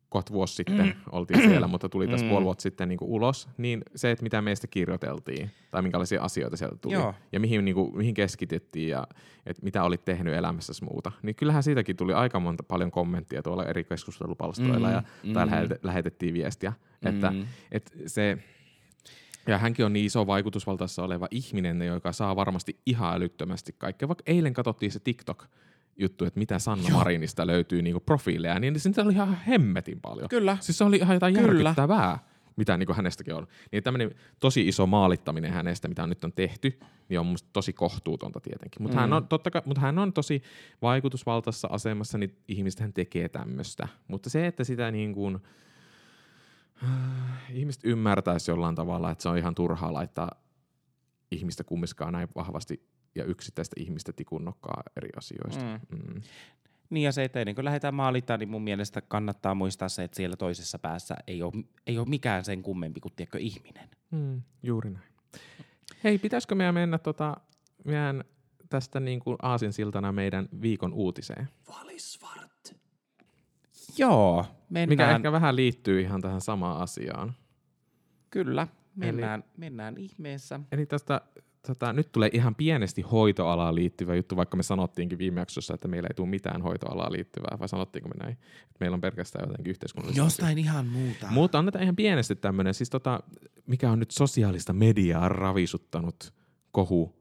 kohta 0.10 0.34
vuosi 0.34 0.55
sitten 0.55 0.95
oltiin 1.12 1.41
siellä, 1.41 1.68
mutta 1.68 1.89
tuli 1.89 2.08
tässä 2.08 2.30
puoli 2.30 2.45
vuotta 2.45 2.62
sitten 2.62 2.89
niin 2.89 2.97
kuin 2.99 3.10
ulos, 3.10 3.49
niin 3.58 3.82
se, 3.95 4.12
että 4.12 4.24
mitä 4.24 4.41
meistä 4.41 4.68
kirjoiteltiin 4.68 5.51
tai 5.72 5.82
minkälaisia 5.82 6.22
asioita 6.24 6.58
sieltä 6.58 6.76
tuli 6.82 6.93
Joo. 6.93 7.14
ja 7.32 7.39
mihin, 7.39 7.66
niin 7.66 7.76
kuin, 7.76 7.97
mihin 7.97 8.14
keskityttiin 8.14 8.89
ja 8.89 9.08
että 9.45 9.64
mitä 9.64 9.84
olit 9.84 10.05
tehnyt 10.05 10.34
elämässäsi 10.34 10.84
muuta, 10.84 11.12
niin 11.22 11.36
kyllähän 11.36 11.64
siitäkin 11.64 11.95
tuli 11.95 12.14
aika 12.14 12.39
monta 12.39 12.64
paljon 12.64 12.91
kommenttia 12.91 13.41
tuolla 13.43 13.66
eri 13.66 13.84
keskustelupalstoilla 13.84 14.88
Mm, 14.88 14.93
ja 14.93 15.03
mm. 15.24 15.34
lähetet- 15.34 15.80
lähetettiin 15.84 16.34
viestiä, 16.34 16.74
että, 17.05 17.32
Mm. 17.32 17.45
että 17.72 17.91
se 18.08 18.38
ja 19.47 19.57
hänkin 19.57 19.85
on 19.85 19.93
niin 19.93 20.05
iso 20.05 20.27
vaikutusvaltaissa 20.27 21.03
oleva 21.03 21.27
ihminen, 21.31 21.81
joka 21.81 22.11
saa 22.11 22.35
varmasti 22.35 22.79
ihan 22.85 23.15
älyttömästi 23.15 23.75
kaikkea. 23.77 24.07
Vaikka 24.07 24.23
eilen 24.27 24.53
katsottiin 24.53 24.91
se 24.91 24.99
TikTok, 24.99 25.45
juttu, 25.97 26.25
että 26.25 26.39
mitä 26.39 26.59
Sanna 26.59 26.89
Joo. 26.89 26.97
Marinista 26.97 27.47
löytyy 27.47 27.81
niinku 27.81 27.99
profiileja, 27.99 28.59
niin 28.59 28.79
sitä 28.79 29.01
oli 29.01 29.13
ihan 29.13 29.37
hemmetin 29.47 30.01
paljon. 30.01 30.29
Kyllä. 30.29 30.57
Siis 30.59 30.77
se 30.77 30.83
oli 30.83 30.97
ihan 30.97 31.13
jotain 31.13 31.35
Kyllä. 31.35 31.47
järkyttävää, 31.47 32.19
mitä 32.55 32.77
niinku 32.77 32.93
hänestäkin 32.93 33.33
on. 33.33 33.47
Niin 33.71 33.83
tämmöinen 33.83 34.15
tosi 34.39 34.67
iso 34.67 34.87
maalittaminen 34.87 35.51
hänestä, 35.51 35.87
mitä 35.87 36.07
nyt 36.07 36.23
on 36.23 36.33
tehty, 36.33 36.79
niin 37.09 37.19
on 37.19 37.25
musta 37.25 37.49
tosi 37.53 37.73
kohtuutonta 37.73 38.39
tietenkin. 38.39 38.81
Mutta 38.81 38.97
mm. 38.97 39.01
hän, 39.01 39.13
on, 39.13 39.27
totta 39.27 39.51
kai, 39.51 39.61
mutta 39.65 39.81
hän 39.81 39.99
on 39.99 40.13
tosi 40.13 40.41
vaikutusvaltaisessa 40.81 41.67
asemassa, 41.71 42.17
niin 42.17 42.37
ihmiset 42.47 42.79
hän 42.79 42.93
tekee 42.93 43.29
tämmöistä. 43.29 43.87
Mutta 44.07 44.29
se, 44.29 44.47
että 44.47 44.63
sitä 44.63 44.91
niin 44.91 45.13
kuin, 45.13 45.39
ihmiset 47.49 47.82
ymmärtäisi 47.86 48.51
jollain 48.51 48.75
tavalla, 48.75 49.11
että 49.11 49.21
se 49.21 49.30
on 49.30 49.38
ihan 49.38 49.55
turhaa 49.55 49.93
laittaa 49.93 50.32
ihmistä 51.32 51.63
kummiskaan 51.63 52.13
näin 52.13 52.28
vahvasti 52.36 52.88
ja 53.15 53.23
yksittäistä 53.23 53.75
ihmistä 53.80 54.13
tikunnokkaa 54.13 54.84
eri 54.97 55.09
asioista. 55.17 55.63
Mm. 55.63 55.97
Mm. 55.97 56.21
Niin 56.89 57.03
ja 57.03 57.11
se, 57.11 57.23
että 57.23 57.39
ennen 57.39 57.55
kuin 57.55 57.65
lähdetään 57.65 57.93
maalittaa, 57.93 58.38
niin 58.38 58.49
mun 58.49 58.61
mielestä 58.61 59.01
kannattaa 59.01 59.55
muistaa 59.55 59.89
se, 59.89 60.03
että 60.03 60.17
siellä 60.17 60.36
toisessa 60.36 60.80
päässä 60.80 61.15
ei 61.28 61.43
ole, 61.43 61.63
ei 61.88 61.97
ole 61.97 62.07
mikään 62.07 62.45
sen 62.45 62.63
kummempi 62.63 62.99
kuin 62.99 63.13
tiedätkö, 63.15 63.38
ihminen. 63.38 63.89
Mm, 64.11 64.41
juuri 64.63 64.89
näin. 64.89 65.05
Hei, 66.03 66.17
pitäisikö 66.17 66.55
meidän 66.55 66.73
mennä 66.73 66.97
tota, 66.97 67.38
meidän 67.84 68.23
tästä 68.69 68.99
niin 68.99 69.19
kuin 69.19 69.38
aasinsiltana 69.41 70.11
meidän 70.11 70.49
viikon 70.61 70.93
uutiseen? 70.93 71.47
Valisvart. 71.67 72.26
Joo, 73.97 74.45
mennään. 74.69 74.89
Mikä 74.89 75.15
ehkä 75.15 75.31
vähän 75.31 75.55
liittyy 75.55 76.01
ihan 76.01 76.21
tähän 76.21 76.41
samaan 76.41 76.81
asiaan. 76.81 77.33
Kyllä, 78.29 78.67
mennään, 78.95 79.43
mennään 79.57 79.97
ihmeessä. 79.97 80.59
Eli 80.71 80.85
tästä, 80.85 81.21
tota, 81.67 81.93
nyt 81.93 82.11
tulee 82.11 82.29
ihan 82.33 82.55
pienesti 82.55 83.01
hoitoalaan 83.01 83.75
liittyvä 83.75 84.15
juttu, 84.15 84.35
vaikka 84.35 84.57
me 84.57 84.63
sanottiinkin 84.63 85.17
viime 85.17 85.41
jaksossa, 85.41 85.73
että 85.73 85.87
meillä 85.87 86.07
ei 86.07 86.15
tule 86.15 86.27
mitään 86.29 86.61
hoitoalaan 86.61 87.11
liittyvää, 87.11 87.57
vai 87.59 87.69
sanottiinko 87.69 88.09
me 88.09 88.15
näin? 88.23 88.33
Että 88.63 88.77
meillä 88.79 88.95
on 88.95 89.01
pelkästään 89.01 89.49
jotenkin 89.49 89.71
yhteiskunnallisia 89.71 90.23
asioita. 90.23 90.41
Jostain 90.41 90.57
ihan 90.57 90.87
muuta. 90.87 91.27
Mutta 91.29 91.59
annetaan 91.59 91.83
ihan 91.83 91.95
pienesti 91.95 92.35
tämmöinen, 92.35 92.73
siis 92.73 92.89
tota, 92.89 93.19
mikä 93.65 93.91
on 93.91 93.99
nyt 93.99 94.11
sosiaalista 94.11 94.73
mediaa 94.73 95.29
ravisuttanut 95.29 96.33
kohu 96.71 97.15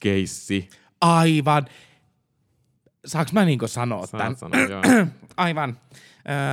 keissi. 0.00 0.68
Aivan. 1.00 1.64
Saanko 3.04 3.30
mä 3.34 3.44
niinku 3.44 3.68
sanoa 3.68 4.06
tämän? 4.06 4.36
Saat 4.36 4.52
sanoa, 4.52 4.68
joo. 4.68 4.82
Aivan. 5.36 5.78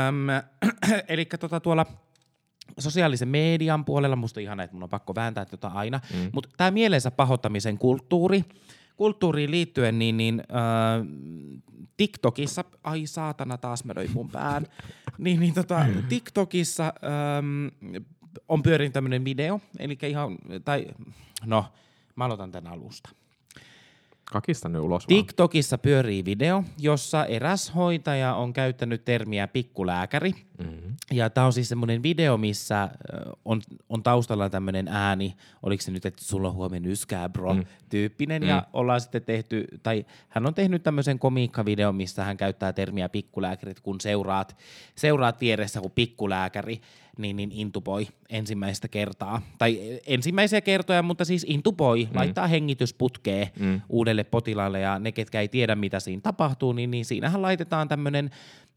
Öm, 0.07 0.27
eli 1.07 1.25
tota 1.25 1.59
tuolla 1.59 1.85
sosiaalisen 2.79 3.27
median 3.27 3.85
puolella, 3.85 4.15
musta 4.15 4.39
on 4.39 4.43
ihana, 4.43 4.63
että 4.63 4.75
mun 4.75 4.83
on 4.83 4.89
pakko 4.89 5.15
vääntää 5.15 5.45
tota 5.45 5.67
aina, 5.67 5.99
mm. 6.13 6.29
mutta 6.33 6.49
tämä 6.57 6.71
mielensä 6.71 7.11
pahoittamisen 7.11 7.77
kulttuuri, 7.77 8.45
kulttuuriin 8.97 9.51
liittyen, 9.51 9.99
niin, 9.99 10.17
niin 10.17 10.43
äh, 10.51 11.07
TikTokissa, 11.97 12.63
ai 12.83 13.07
saatana 13.07 13.57
taas 13.57 13.85
mä 13.85 13.93
löin 13.95 14.11
mun 14.13 14.29
pään, 14.29 14.67
niin, 15.17 15.39
niin 15.39 15.53
tota, 15.53 15.85
TikTokissa 16.09 16.83
ähm, 16.83 17.67
on 18.47 18.63
pyörinyt 18.63 18.93
tämmöinen 18.93 19.25
video, 19.25 19.61
eli 19.79 19.97
ihan, 20.07 20.37
tai 20.65 20.87
no, 21.45 21.65
mä 22.15 22.25
aloitan 22.25 22.51
tämän 22.51 22.73
alusta. 22.73 23.09
Kakista 24.31 24.69
ne 24.69 24.79
ulos 24.79 25.07
vaan. 25.07 25.17
TikTokissa 25.17 25.77
pyörii 25.77 26.25
video, 26.25 26.63
jossa 26.77 27.25
eräs 27.25 27.75
hoitaja 27.75 28.35
on 28.35 28.53
käyttänyt 28.53 29.05
termiä 29.05 29.47
pikkulääkäri. 29.47 30.33
Mm-hmm. 30.63 30.95
Ja 31.11 31.29
tämä 31.29 31.45
on 31.45 31.53
siis 31.53 31.69
semmoinen 31.69 32.03
video, 32.03 32.37
missä 32.37 32.89
on, 33.45 33.61
on 33.89 34.03
taustalla 34.03 34.49
tämmöinen 34.49 34.87
ääni, 34.87 35.35
oliko 35.63 35.81
se 35.81 35.91
nyt, 35.91 36.05
että 36.05 36.23
sulla 36.23 36.47
on 36.47 36.53
huomenna 36.53 36.89
yskää 36.89 37.29
bro, 37.29 37.53
mm. 37.53 37.63
tyyppinen. 37.89 38.41
Mm. 38.41 38.47
Ja 38.47 38.67
ollaan 38.73 39.01
sitten 39.01 39.23
tehty, 39.23 39.67
tai 39.83 40.05
hän 40.29 40.45
on 40.45 40.53
tehnyt 40.53 40.83
tämmöisen 40.83 41.19
komiikkavideon, 41.19 41.95
missä 41.95 42.23
hän 42.23 42.37
käyttää 42.37 42.73
termiä 42.73 43.09
pikkulääkärit, 43.09 43.79
kun 43.79 44.01
seuraat, 44.01 44.57
seuraat 44.95 45.41
vieressä 45.41 45.81
kuin 45.81 45.91
pikkulääkäri, 45.95 46.81
niin, 47.17 47.35
niin 47.35 47.51
intupoi 47.51 48.07
ensimmäistä 48.29 48.87
kertaa. 48.87 49.41
Tai 49.57 49.99
ensimmäisiä 50.07 50.61
kertoja, 50.61 51.03
mutta 51.03 51.25
siis 51.25 51.45
intupoi, 51.49 52.07
mm. 52.11 52.17
laittaa 52.17 52.47
hengitysputkeen 52.47 53.47
mm. 53.59 53.81
uudelle 53.89 54.23
potilaalle 54.23 54.79
ja 54.79 54.99
ne, 54.99 55.11
ketkä 55.11 55.41
ei 55.41 55.47
tiedä, 55.47 55.75
mitä 55.75 55.99
siinä 55.99 56.21
tapahtuu, 56.21 56.73
niin, 56.73 56.91
niin 56.91 57.05
siinähän 57.05 57.41
laitetaan 57.41 57.87
tämmöinen, 57.87 58.29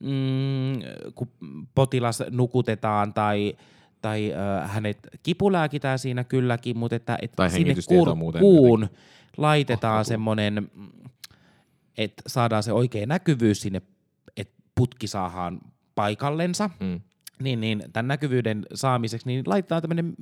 mm, 0.04 0.82
kun 1.14 1.28
potilas 1.74 2.22
nukutetaan 2.30 3.14
tai 3.14 3.54
tai 4.02 4.32
äh, 4.34 4.70
hänet 4.70 5.08
kipulääkitään 5.22 5.98
siinä 5.98 6.24
kylläkin, 6.24 6.78
mutta 6.78 6.96
että, 6.96 7.18
että 7.22 7.36
Tai 7.36 7.50
sinne 7.50 7.74
muuten 8.14 8.40
kurkkuun 8.40 8.88
laitetaan 9.36 10.04
semmoinen, 10.04 10.70
että 11.98 12.22
saadaan 12.26 12.62
se 12.62 12.72
oikea 12.72 13.06
näkyvyys 13.06 13.60
sinne, 13.60 13.82
että 14.36 14.54
putki 14.74 15.06
saadaan 15.06 15.60
paikallensa, 15.94 16.70
Mm. 16.80 17.00
niin, 17.42 17.60
niin 17.60 17.82
tämän 17.92 18.08
näkyvyyden 18.08 18.66
saamiseksi, 18.74 19.26
niin 19.26 19.42
laitetaan 19.46 19.82
tämmöinen, 19.82 20.14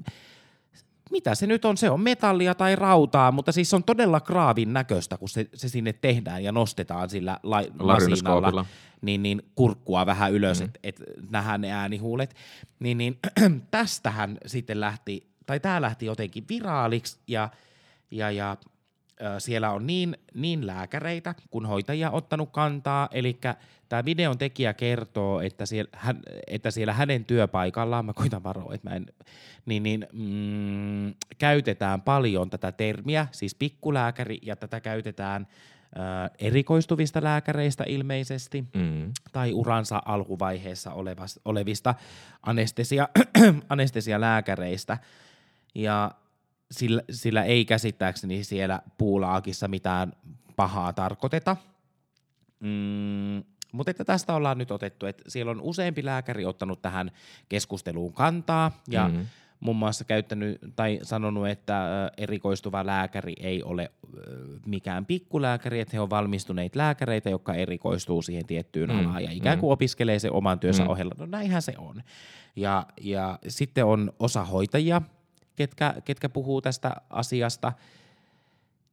mitä 1.12 1.34
se 1.34 1.46
nyt 1.46 1.64
on, 1.64 1.76
se 1.76 1.90
on 1.90 2.00
metallia 2.00 2.54
tai 2.54 2.76
rautaa, 2.76 3.32
mutta 3.32 3.52
siis 3.52 3.70
se 3.70 3.76
on 3.76 3.84
todella 3.84 4.20
kraavin 4.20 4.72
näköistä, 4.72 5.18
kun 5.18 5.28
se, 5.28 5.48
se 5.54 5.68
sinne 5.68 5.92
tehdään 5.92 6.44
ja 6.44 6.52
nostetaan 6.52 7.10
sillä 7.10 7.38
la, 7.42 7.62
lasinalla, 7.78 8.64
niin, 9.00 9.22
niin 9.22 9.42
kurkkua 9.54 10.06
vähän 10.06 10.32
ylös, 10.32 10.60
Mm. 10.60 10.64
että 10.64 10.80
et 10.82 11.02
nähdään 11.30 11.60
ne 11.60 11.72
äänihuulet. 11.72 12.34
Niin, 12.78 12.98
niin 12.98 13.18
tästähän 13.70 14.38
sitten 14.46 14.80
lähti, 14.80 15.26
tai 15.46 15.60
tämä 15.60 15.82
lähti 15.82 16.06
jotenkin 16.06 16.44
viraaliksi 16.48 17.18
ja, 17.28 17.48
ja, 18.10 18.30
ja 18.30 18.56
siellä 19.38 19.70
on 19.70 19.86
niin, 19.86 20.16
niin 20.34 20.66
lääkäreitä 20.66 21.34
kuin 21.50 21.66
hoitajia 21.66 22.10
ottanut 22.10 22.50
kantaa, 22.52 23.08
eli 23.12 23.38
tämä 23.88 24.04
videon 24.04 24.38
tekijä 24.38 24.74
kertoo, 24.74 25.40
että 25.40 25.66
siellä, 25.66 25.90
hän, 25.92 26.20
että 26.46 26.70
siellä 26.70 26.92
hänen 26.92 27.24
työpaikallaan, 27.24 28.04
mä 28.04 28.12
koitan 28.12 28.42
varoa, 28.42 28.74
että 28.74 28.90
mä 28.90 28.96
en, 28.96 29.06
niin, 29.66 29.82
niin 29.82 30.06
mm, 30.12 31.14
käytetään 31.38 32.02
paljon 32.02 32.50
tätä 32.50 32.72
termiä, 32.72 33.26
siis 33.32 33.54
pikkulääkäri, 33.54 34.38
ja 34.42 34.56
tätä 34.56 34.80
käytetään 34.80 35.46
ö, 35.96 36.00
erikoistuvista 36.38 37.22
lääkäreistä 37.22 37.84
ilmeisesti, 37.88 38.64
Mm. 38.74 39.12
tai 39.32 39.52
uransa 39.52 40.02
alkuvaiheessa 40.04 40.92
olevas, 40.92 41.40
olevista 41.44 41.94
anestesia, 42.42 43.08
anestesialääkäreistä. 43.68 44.98
Ja 45.74 46.10
sillä, 46.72 47.02
sillä 47.10 47.42
ei 47.44 47.64
käsittääkseni 47.64 48.44
siellä 48.44 48.82
puulaakissa 48.98 49.68
mitään 49.68 50.12
pahaa 50.56 50.92
tarkoiteta. 50.92 51.56
Mm, 52.60 53.44
mutta 53.72 53.90
että 53.90 54.04
tästä 54.04 54.34
ollaan 54.34 54.58
nyt 54.58 54.70
otettu, 54.70 55.06
että 55.06 55.22
siellä 55.28 55.50
on 55.50 55.60
useampi 55.60 56.04
lääkäri 56.04 56.44
ottanut 56.44 56.82
tähän 56.82 57.10
keskusteluun 57.48 58.12
kantaa 58.12 58.82
ja 58.90 59.08
Mhm. 59.08 59.16
mm. 59.16 59.26
muun 59.60 59.76
muassa 59.76 60.04
käyttänyt 60.04 60.58
tai 60.76 60.98
sanonut, 61.02 61.48
että 61.48 61.88
erikoistuva 62.16 62.86
lääkäri 62.86 63.34
ei 63.40 63.62
ole 63.62 63.90
mikään 64.66 65.06
pikkulääkäri, 65.06 65.80
että 65.80 65.96
he 65.96 66.00
on 66.00 66.10
valmistuneita 66.10 66.78
lääkäreitä, 66.78 67.30
jotka 67.30 67.54
erikoistuu 67.54 68.22
siihen 68.22 68.46
tiettyyn 68.46 68.90
Mm, 68.90 68.96
mm. 68.96 69.00
alaan 69.06 69.24
ja 69.24 69.30
ikään 69.30 69.58
kuin 69.58 69.72
opiskelee 69.72 70.18
sen 70.18 70.32
oman 70.32 70.58
työnsä 70.60 70.82
mm. 70.82 70.90
ohella. 70.90 71.14
No 71.18 71.26
näinhän 71.26 71.62
se 71.62 71.74
on. 71.78 72.02
Ja, 72.56 72.86
ja 73.00 73.38
sitten 73.48 73.84
on 73.84 74.12
osa 74.18 74.44
hoitajia, 74.44 75.02
ketkä, 75.56 75.94
ketkä 76.04 76.28
puhuu 76.28 76.62
tästä 76.62 76.96
asiasta 77.10 77.72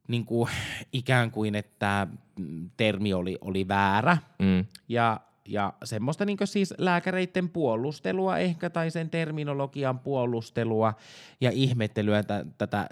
niin 0.08 0.24
kuin, 0.24 0.50
ikään 0.92 1.30
kuin, 1.30 1.54
että 1.54 2.06
mm, 2.38 2.70
termi 2.76 3.14
oli, 3.14 3.38
oli 3.40 3.68
väärä. 3.68 4.18
Mm. 4.38 4.64
Ja, 4.88 5.20
ja 5.48 5.72
semmoista 5.84 6.24
niin 6.24 6.38
siis 6.44 6.74
lääkäreiden 6.78 7.48
puolustelua 7.48 8.38
ehkä, 8.38 8.70
tai 8.70 8.90
sen 8.90 9.10
terminologian 9.10 9.98
puolustelua 9.98 10.94
ja 11.40 11.50
ihmettelyä 11.50 12.22
t- 12.22 12.58
tätä 12.58 12.88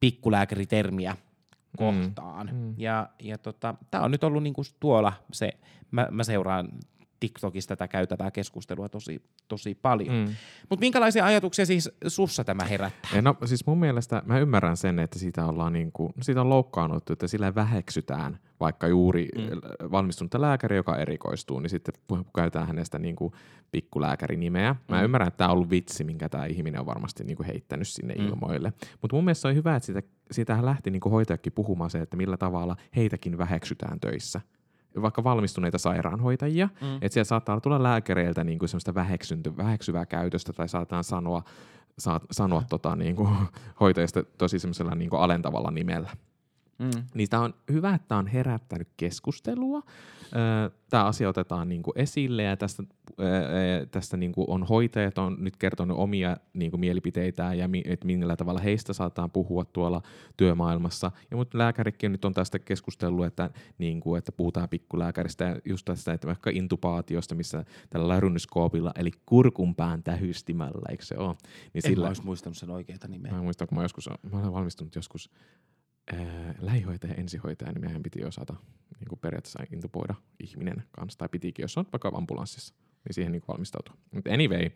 pikkulääkäritermiä 0.00 1.16
kohtaan. 1.76 2.50
Mm. 2.52 2.74
Ja, 2.76 3.08
ja 3.22 3.38
tota, 3.38 3.74
tämä 3.90 4.04
on 4.04 4.10
nyt 4.10 4.24
ollut 4.24 4.42
niinku 4.42 4.62
tuolla 4.80 5.12
se, 5.32 5.52
mä, 5.90 6.08
mä 6.10 6.24
seuraan 6.24 6.68
TikTokissa 7.20 7.68
tätä 7.68 7.88
käytävää 7.88 8.30
keskustelua 8.30 8.88
tosi, 8.88 9.22
tosi 9.48 9.74
paljon. 9.74 10.16
Mm. 10.16 10.34
Mutta 10.70 10.80
minkälaisia 10.80 11.24
ajatuksia 11.24 11.66
siis 11.66 11.90
sussa 12.06 12.44
tämä 12.44 12.64
herättää? 12.64 13.10
Ja 13.14 13.22
no 13.22 13.36
siis 13.44 13.66
mun 13.66 13.78
mielestä 13.78 14.22
mä 14.26 14.38
ymmärrän 14.38 14.76
sen, 14.76 14.98
että 14.98 15.18
siitä, 15.18 15.46
ollaan 15.46 15.72
niin 15.72 15.92
kuin, 15.92 16.12
siitä 16.22 16.40
on 16.40 16.48
loukkaannuttu, 16.48 17.12
että 17.12 17.26
sillä 17.26 17.54
väheksytään 17.54 18.38
vaikka 18.60 18.88
juuri 18.88 19.28
mm. 19.36 19.90
valmistunutta 19.90 20.40
lääkäri, 20.40 20.76
joka 20.76 20.96
erikoistuu, 20.96 21.60
niin 21.60 21.70
sitten 21.70 21.94
käytetään 22.34 22.66
hänestä 22.66 22.98
niin 22.98 23.16
kuin 23.16 23.32
pikkulääkärinimeä. 23.72 24.76
Mä 24.88 24.98
mm. 24.98 25.04
ymmärrän, 25.04 25.28
että 25.28 25.38
tämä 25.38 25.48
on 25.48 25.54
ollut 25.54 25.70
vitsi, 25.70 26.04
minkä 26.04 26.28
tämä 26.28 26.46
ihminen 26.46 26.80
on 26.80 26.86
varmasti 26.86 27.24
niin 27.24 27.36
kuin 27.36 27.46
heittänyt 27.46 27.88
sinne 27.88 28.14
mm. 28.14 28.26
ilmoille. 28.26 28.72
Mutta 29.02 29.16
mun 29.16 29.24
mielestä 29.24 29.48
on 29.48 29.54
hyvä, 29.54 29.76
että 29.76 29.86
siitä, 29.86 30.02
siitähän 30.30 30.64
lähti 30.64 30.90
niin 30.90 31.00
kuin 31.00 31.12
hoitajakin 31.12 31.52
puhumaan 31.52 31.90
se, 31.90 31.98
että 31.98 32.16
millä 32.16 32.36
tavalla 32.36 32.76
heitäkin 32.96 33.38
väheksytään 33.38 34.00
töissä 34.00 34.40
vaikka 35.02 35.24
valmistuneita 35.24 35.78
sairaanhoitajia, 35.78 36.68
mm. 36.80 36.94
että 36.94 37.12
siellä 37.12 37.24
saattaa 37.24 37.60
tulla 37.60 37.82
lääkäreiltä 37.82 38.44
niin 38.44 38.58
kuin 38.58 38.68
semmoista 38.68 38.94
väheksyvää 39.56 40.06
käytöstä 40.06 40.52
tai 40.52 40.68
saataan 40.68 41.04
sanoa, 41.04 41.42
saat, 41.98 42.22
sanoa 42.30 42.62
tota, 42.70 42.96
niin 42.96 43.16
kuin, 43.16 43.30
hoitajista 43.80 44.22
tosi 44.38 44.58
semmoisella 44.58 44.94
niin 44.94 45.10
kuin 45.10 45.22
alentavalla 45.22 45.70
nimellä. 45.70 46.10
Mm. 46.78 46.90
Niin 47.14 47.28
tämä 47.28 47.42
on 47.42 47.54
hyvä, 47.72 47.94
että 47.94 48.08
tämä 48.08 48.18
on 48.18 48.26
herättänyt 48.26 48.88
keskustelua. 48.96 49.82
Tämä 50.90 51.04
asia 51.04 51.28
otetaan 51.28 51.68
niin 51.68 51.82
kuin 51.82 51.98
esille 51.98 52.42
ja 52.42 52.56
tästä, 52.56 52.82
tästä 53.90 54.16
niin 54.16 54.32
kuin 54.32 54.50
on 54.50 54.64
hoitajat 54.64 55.18
on 55.18 55.36
nyt 55.38 55.56
kertonut 55.56 55.98
omia 55.98 56.36
niin 56.54 56.70
kuin 56.70 56.80
mielipiteitään 56.80 57.58
ja 57.58 57.68
mi, 57.68 57.82
että 57.84 58.06
millä 58.06 58.36
tavalla 58.36 58.60
heistä 58.60 58.92
saataan 58.92 59.30
puhua 59.30 59.64
tuolla 59.64 60.02
työmaailmassa. 60.36 61.10
Ja 61.30 61.36
mutta 61.36 61.58
lääkärikin 61.58 62.12
nyt 62.12 62.24
on 62.24 62.34
tästä 62.34 62.58
keskustellut, 62.58 63.26
että, 63.26 63.50
niin 63.78 64.00
kuin, 64.00 64.18
että 64.18 64.32
puhutaan 64.32 64.68
pikkulääkäristä 64.68 65.44
ja 65.44 65.56
just 65.64 65.84
tästä, 65.84 66.12
että 66.12 66.26
vaikka 66.26 66.50
intubaatiosta, 66.50 67.34
missä 67.34 67.64
tällä 67.90 68.08
larynyskoopilla, 68.08 68.92
eli 68.94 69.10
kurkunpään 69.26 70.02
tähystimällä, 70.02 70.86
eikö 70.90 71.04
se 71.04 71.18
ole? 71.18 71.28
Niin 71.28 71.70
en 71.74 71.82
sillä, 71.82 72.04
mä 72.04 72.08
olisi 72.08 72.24
muistanut 72.24 72.56
sen 72.56 72.70
oikeita 72.70 73.08
nimeä. 73.08 73.32
Mä 73.32 73.42
muistan, 73.42 73.68
kun 73.68 73.78
mä, 73.78 73.84
joskus, 73.84 74.10
mä 74.32 74.38
olen 74.38 74.52
valmistunut 74.52 74.94
joskus 74.94 75.30
lähihoitaja 76.60 77.12
ja 77.12 77.20
ensihoitaja, 77.20 77.72
niin 77.72 77.84
meidän 77.84 78.02
piti 78.02 78.24
osata 78.24 78.54
niin 79.00 79.08
kuin 79.08 79.18
periaatteessa 79.18 79.62
intuboida 79.72 80.14
ihminen 80.40 80.82
kanssa, 80.92 81.18
tai 81.18 81.28
pitikin, 81.28 81.62
jos 81.62 81.78
on 81.78 81.86
vaikka 81.92 82.10
ambulanssissa, 82.14 82.74
niin 83.04 83.14
siihen 83.14 83.32
niin 83.32 83.42
valmistautua. 83.48 83.94
Mutta 84.14 84.30
anyway, 84.32 84.70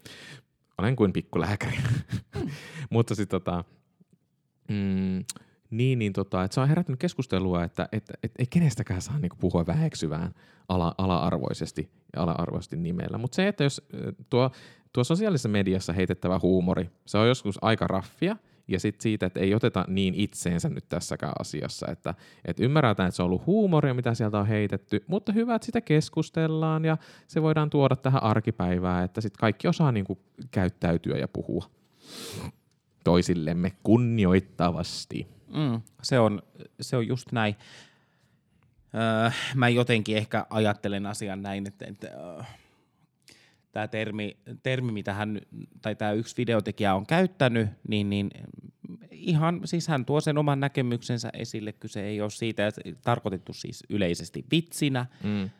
olen 0.78 0.96
kuin 0.96 1.12
pikkulääkäri. 1.12 1.78
Mutta 2.90 3.14
sitten 3.14 3.40
tota, 3.40 3.64
mm, 4.68 5.24
niin, 5.70 5.98
niin 5.98 6.12
tota, 6.12 6.44
että 6.44 6.54
se 6.54 6.60
on 6.60 6.68
herättänyt 6.68 7.00
keskustelua, 7.00 7.64
että 7.64 7.88
et, 7.92 8.04
et, 8.22 8.32
ei 8.38 8.46
kenestäkään 8.50 9.02
saa 9.02 9.18
niinku 9.18 9.36
puhua 9.40 9.66
väheksyvään 9.66 10.34
ala, 10.68 10.94
ala-arvoisesti 10.98 11.90
ja 12.16 12.22
ala-arvoisesti 12.22 12.76
nimellä. 12.76 13.18
Mutta 13.18 13.36
se, 13.36 13.48
että 13.48 13.64
jos 13.64 13.88
tuo, 14.30 14.50
tuo 14.92 15.04
sosiaalisessa 15.04 15.48
mediassa 15.48 15.92
heitettävä 15.92 16.38
huumori, 16.42 16.90
se 17.06 17.18
on 17.18 17.28
joskus 17.28 17.58
aika 17.62 17.86
raffia– 17.86 18.36
ja 18.68 18.80
sitten 18.80 19.02
siitä, 19.02 19.26
että 19.26 19.40
ei 19.40 19.54
oteta 19.54 19.84
niin 19.88 20.14
itseensä 20.14 20.68
nyt 20.68 20.88
tässäkään 20.88 21.32
asiassa, 21.40 21.86
että, 21.90 22.14
että 22.44 22.64
ymmärretään, 22.64 23.08
että 23.08 23.16
se 23.16 23.22
on 23.22 23.26
ollut 23.26 23.46
huumoria, 23.46 23.94
mitä 23.94 24.14
sieltä 24.14 24.38
on 24.38 24.46
heitetty, 24.46 25.04
mutta 25.06 25.32
hyvä, 25.32 25.54
että 25.54 25.66
sitä 25.66 25.80
keskustellaan 25.80 26.84
ja 26.84 26.96
se 27.28 27.42
voidaan 27.42 27.70
tuoda 27.70 27.96
tähän 27.96 28.22
arkipäivään, 28.22 29.04
että 29.04 29.20
sitten 29.20 29.40
kaikki 29.40 29.68
osaa 29.68 29.92
niin 29.92 30.04
kuin 30.04 30.18
käyttäytyä 30.50 31.18
ja 31.18 31.28
puhua 31.28 31.70
toisillemme 33.04 33.72
kunnioittavasti. 33.82 35.26
Mm, 35.54 35.80
se, 36.02 36.18
on, 36.18 36.42
se 36.80 36.96
on 36.96 37.06
just 37.06 37.32
näin. 37.32 37.56
Öö, 38.94 39.30
mä 39.54 39.68
jotenkin 39.68 40.16
ehkä 40.16 40.46
ajattelen 40.50 41.06
asian 41.06 41.42
näin, 41.42 41.66
että, 41.66 41.84
että 41.88 42.08
öö, 42.08 42.42
tämä 43.72 43.88
termi, 43.88 44.36
termi, 44.62 44.92
mitä 44.92 45.14
hän, 45.14 45.40
tai 45.82 45.96
tämä 45.96 46.12
yksi 46.12 46.36
videotekijä 46.36 46.94
on 46.94 47.06
käyttänyt, 47.06 47.68
niin, 47.88 48.10
niin 48.10 48.30
ihan, 49.10 49.60
siis 49.64 49.88
hän 49.88 50.04
tuo 50.04 50.20
sen 50.20 50.38
oman 50.38 50.60
näkemyksensä 50.60 51.30
esille, 51.32 51.72
kyse 51.72 52.02
ei 52.02 52.20
ole 52.20 52.30
siitä, 52.30 52.66
että 52.66 52.80
tarkoitettu 53.02 53.52
siis 53.52 53.84
yleisesti 53.88 54.44
vitsinä, 54.50 55.06
mm. 55.24 55.50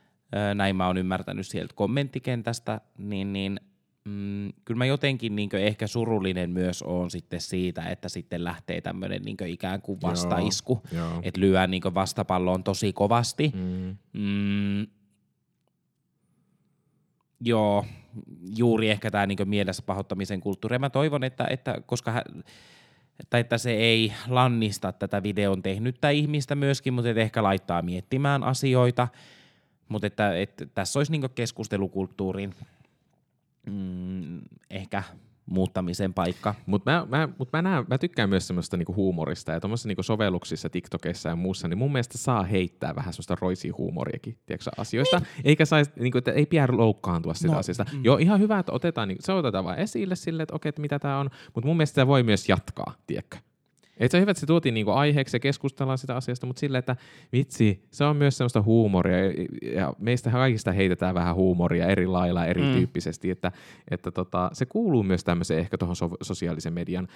näin 0.54 0.76
mä 0.76 0.86
oon 0.86 0.98
ymmärtänyt 0.98 1.46
sieltä 1.46 1.74
kommenttikentästä, 1.74 2.80
niin, 2.98 3.32
niin 3.32 3.60
mm, 4.04 4.52
kyllä 4.64 4.78
mä 4.78 4.86
jotenkin 4.86 5.36
niin 5.36 5.56
ehkä 5.56 5.86
surullinen 5.86 6.50
myös 6.50 6.82
on 6.82 7.10
sitten 7.10 7.40
siitä, 7.40 7.82
että 7.82 8.08
sitten 8.08 8.44
lähtee 8.44 8.80
tämmöinen 8.80 9.22
niin 9.22 9.36
ikään 9.46 9.82
kuin 9.82 10.02
vastaisku, 10.02 10.82
että 11.22 11.40
lyö 11.40 11.66
niin 11.66 11.82
vastapalloon 11.94 12.64
tosi 12.64 12.92
kovasti. 12.92 13.52
Mm. 13.54 13.96
Mm, 14.12 14.86
Joo, 17.44 17.84
juuri 18.56 18.90
ehkä 18.90 19.10
tämä 19.10 19.26
niinku 19.26 19.44
mielessä 19.44 19.82
pahoittamisen 19.86 20.40
kulttuuri. 20.40 20.78
Mä 20.78 20.90
toivon, 20.90 21.24
että, 21.24 21.46
että 21.50 21.80
koska 21.86 22.10
hän, 22.10 22.22
tai 23.30 23.40
että 23.40 23.58
se 23.58 23.70
ei 23.70 24.12
lannista 24.28 24.92
tätä 24.92 25.22
videon 25.22 25.62
tehnyttä 25.62 26.10
ihmistä 26.10 26.54
myöskin, 26.54 26.94
mutta 26.94 27.10
ehkä 27.10 27.42
laittaa 27.42 27.82
miettimään 27.82 28.44
asioita. 28.44 29.08
Mutta 29.88 30.06
että, 30.06 30.36
että 30.36 30.66
tässä 30.66 30.98
olisi 30.98 31.12
niinku 31.12 31.28
keskustelukulttuurin 31.28 32.54
mm, 33.66 34.40
ehkä 34.70 35.02
muuttamisen 35.46 36.14
paikka. 36.14 36.54
Mutta 36.66 36.90
mä, 36.90 37.06
mä, 37.08 37.28
mut 37.38 37.52
mä, 37.52 37.62
näen, 37.62 37.84
mä 37.88 37.98
tykkään 37.98 38.28
myös 38.28 38.46
semmoista 38.46 38.76
niinku 38.76 38.94
huumorista 38.94 39.52
ja 39.52 39.60
tuommoisissa 39.60 39.88
niinku 39.88 40.02
sovelluksissa, 40.02 40.70
TikTokissa 40.70 41.28
ja 41.28 41.36
muussa, 41.36 41.68
niin 41.68 41.78
mun 41.78 41.92
mielestä 41.92 42.18
saa 42.18 42.42
heittää 42.42 42.94
vähän 42.94 43.12
semmoista 43.12 43.36
roisia 43.40 43.72
huumoriakin 43.78 44.38
tiedätkö, 44.46 44.70
asioista, 44.76 45.18
niin. 45.18 45.26
eikä 45.44 45.64
saisi, 45.64 45.90
niinku, 45.98 46.18
että 46.18 46.32
ei 46.32 46.46
pidä 46.46 46.68
loukkaantua 46.70 47.34
sitä 47.34 47.52
no. 47.52 47.58
asiasta. 47.58 47.86
Mm. 47.92 48.04
Joo, 48.04 48.16
ihan 48.16 48.40
hyvä, 48.40 48.58
että 48.58 48.72
otetaan, 48.72 49.08
niinku, 49.08 49.22
se 49.24 49.32
otetaan 49.32 49.64
vaan 49.64 49.78
esille 49.78 50.16
sille, 50.16 50.42
että 50.42 50.54
okei, 50.54 50.68
että 50.68 50.82
mitä 50.82 50.98
tämä 50.98 51.18
on, 51.18 51.30
mutta 51.54 51.66
mun 51.66 51.76
mielestä 51.76 51.94
sitä 51.94 52.06
voi 52.06 52.22
myös 52.22 52.48
jatkaa, 52.48 52.94
tiedätkö? 53.06 53.36
Et 54.02 54.10
se 54.10 54.16
on 54.16 54.20
hyvä, 54.20 54.30
että 54.30 54.40
se 54.40 54.46
tuotiin 54.46 54.74
niinku 54.74 54.90
aiheeksi 54.90 55.36
ja 55.36 55.40
keskustellaan 55.40 55.98
sitä 55.98 56.16
asiasta, 56.16 56.46
mutta 56.46 56.60
silleen, 56.60 56.78
että 56.78 56.96
vitsi, 57.32 57.86
se 57.90 58.04
on 58.04 58.16
myös 58.16 58.36
semmoista 58.36 58.62
huumoria 58.62 59.18
ja 59.74 59.92
meistä 59.98 60.30
kaikista 60.30 60.72
heitetään 60.72 61.14
vähän 61.14 61.34
huumoria 61.34 61.86
eri 61.86 62.06
lailla, 62.06 62.46
erityyppisesti, 62.46 63.28
mm. 63.28 63.32
että, 63.32 63.52
että 63.90 64.10
tota, 64.10 64.50
se 64.52 64.66
kuuluu 64.66 65.02
myös 65.02 65.24
tämmöiseen 65.24 65.60
ehkä 65.60 65.78
tuohon 65.78 65.96
so- 65.96 66.16
sosiaalisen 66.22 66.72
median 66.72 67.08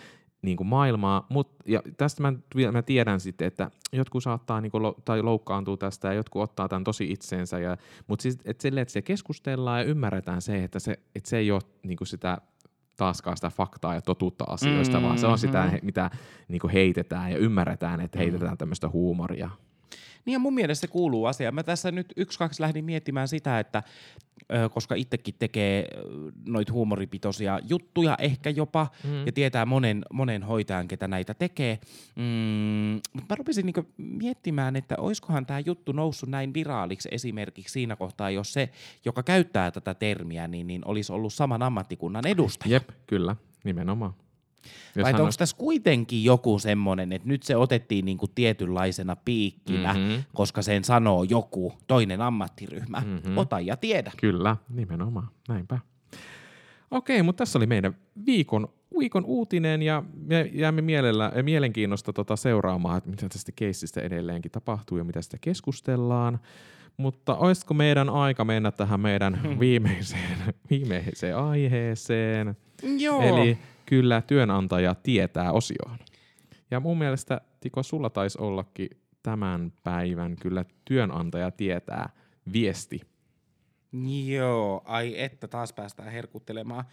niinku 0.43 0.64
maailmaan, 0.64 1.22
mut, 1.28 1.51
ja 1.66 1.82
tästä 1.97 2.22
mä, 2.22 2.32
mä 2.72 2.82
tiedän 2.82 3.20
sitten, 3.20 3.47
että 3.47 3.70
jotkut 3.93 4.22
saattaa 4.22 4.61
niinku 4.61 4.82
lo- 4.82 4.97
tai 5.05 5.22
loukkaantua 5.22 5.76
tästä 5.76 6.09
ja 6.09 6.14
jotkut 6.14 6.43
ottaa 6.43 6.68
tämän 6.68 6.84
tosi 6.84 7.12
itseensä, 7.12 7.59
ja, 7.59 7.76
mutta 8.07 8.22
siis, 8.22 8.39
että 8.45 8.68
että 8.80 8.93
se 8.93 9.03
keskustellaan 9.03 9.80
ja 9.80 9.84
ymmärretään 9.84 10.43
se, 10.43 10.64
että 10.64 10.78
se, 10.78 10.99
että 11.14 11.30
se 11.30 11.39
ei 11.39 11.51
ole 11.51 11.62
niinku 11.82 12.05
sitä 12.05 12.39
taaskaan 12.97 13.36
sitä 13.36 13.51
faktaa 13.51 13.94
ja 13.94 14.03
totuutta 14.03 14.44
asioista, 14.49 14.97
mm-hmm. 14.97 15.07
vaan 15.07 15.18
se 15.18 15.26
on 15.26 15.38
sitä, 15.38 15.62
mm-hmm. 15.64 15.78
mitä 15.82 16.11
niin 16.49 16.61
kuin 16.61 16.72
heitetään 16.72 17.32
ja 17.32 17.38
ymmärretään, 17.38 18.01
että 18.01 18.18
heitetään 18.18 18.53
mm. 18.53 18.59
tämmöistä 18.59 18.88
huumoria. 18.88 19.51
Niin 20.26 20.32
ja 20.32 20.38
mun 20.38 20.54
mielestä 20.54 20.80
se 20.80 20.92
kuuluu 20.92 21.26
asiaan. 21.26 21.54
Mä 21.54 21.62
tässä 21.62 21.90
nyt 21.90 22.12
yksi, 22.16 22.38
kaksi 22.38 22.62
lähdin 22.62 22.84
miettimään 22.84 23.28
sitä, 23.28 23.58
että 23.58 23.82
koska 24.74 24.94
itsekin 24.94 25.34
tekee 25.38 25.88
noita 26.46 26.72
huumoripitoisia 26.72 27.60
juttuja 27.68 28.16
ehkä 28.20 28.50
jopa, 28.50 28.86
mm. 29.04 29.26
ja 29.26 29.32
tietää 29.32 29.66
monen, 29.66 30.04
monen 30.12 30.42
hoitajan, 30.42 30.88
ketä 30.88 31.08
näitä 31.08 31.34
tekee. 31.34 31.78
Mm, 32.16 33.00
mutta 33.12 33.26
mä 33.34 33.36
rupesin 33.36 33.66
niinku 33.66 33.84
miettimään, 33.96 34.76
että 34.76 34.94
oiskohan 34.98 35.46
tämä 35.46 35.60
juttu 35.60 35.92
noussut 35.92 36.28
näin 36.28 36.54
viraaliksi 36.54 37.08
esimerkiksi 37.12 37.72
siinä 37.72 37.96
kohtaa, 37.96 38.30
jos 38.30 38.52
se, 38.52 38.70
joka 39.04 39.22
käyttää 39.22 39.70
tätä 39.70 39.94
termiä, 39.94 40.48
niin, 40.48 40.66
niin 40.66 40.82
olisi 40.84 41.12
ollut 41.12 41.34
saman 41.34 41.62
ammattikunnan 41.62 42.26
edustaja. 42.26 42.72
Jep, 42.72 42.88
kyllä, 43.06 43.36
nimenomaan. 43.64 44.14
Vai 45.02 45.12
onko 45.12 45.32
tässä 45.38 45.56
kuitenkin 45.56 46.24
joku 46.24 46.58
semmoinen, 46.58 47.12
että 47.12 47.28
nyt 47.28 47.42
se 47.42 47.56
otettiin 47.56 48.04
niinku 48.04 48.28
tietynlaisena 48.28 49.16
piikkinä, 49.16 49.92
mm-hmm. 49.92 50.24
koska 50.34 50.62
sen 50.62 50.84
sanoo 50.84 51.22
joku 51.22 51.72
toinen 51.86 52.20
ammattiryhmä. 52.20 53.02
Mm-hmm. 53.06 53.38
Ota 53.38 53.60
ja 53.60 53.76
tiedä. 53.76 54.12
Kyllä, 54.16 54.56
nimenomaan. 54.68 55.28
Näinpä. 55.48 55.78
Okei, 56.90 57.22
mutta 57.22 57.38
tässä 57.38 57.58
oli 57.58 57.66
meidän 57.66 57.96
viikon, 58.26 58.68
viikon 58.98 59.24
uutinen 59.24 59.82
ja 59.82 60.02
me 60.26 60.50
jäämme 60.52 60.82
mielellä, 60.82 61.32
mielenkiinnosta 61.42 62.12
tota 62.12 62.36
seuraamaan, 62.36 62.98
että 62.98 63.10
mitä 63.10 63.28
tästä 63.28 63.52
keissistä 63.56 64.00
edelleenkin 64.00 64.50
tapahtuu 64.50 64.98
ja 64.98 65.04
mitä 65.04 65.22
sitä 65.22 65.36
keskustellaan. 65.40 66.40
Mutta 66.96 67.36
olisiko 67.36 67.74
meidän 67.74 68.08
aika 68.08 68.44
mennä 68.44 68.72
tähän 68.72 69.00
meidän 69.00 69.40
viimeiseen, 69.60 70.38
viimeiseen 70.70 71.36
aiheeseen? 71.36 72.56
Joo. 72.98 73.22
Eli 73.22 73.58
kyllä 73.87 74.22
työnantaja 74.22 74.95
tietää 74.95 75.53
osioon. 75.53 75.99
Ja 76.70 76.80
mun 76.80 76.99
mielestä, 76.99 77.41
Tiko, 77.61 77.82
sulla 77.82 78.11
taisi 78.11 78.39
ollakin 78.41 78.89
tämän 79.22 79.72
päivän 79.84 80.37
kyllä 80.37 80.64
työnantaja 80.84 81.51
tietää 81.51 82.09
viesti. 82.53 83.01
Joo, 84.26 84.82
ai 84.84 85.22
että 85.22 85.49
taas 85.49 85.72
päästään 85.72 86.12
herkuttelemaan 86.12 86.84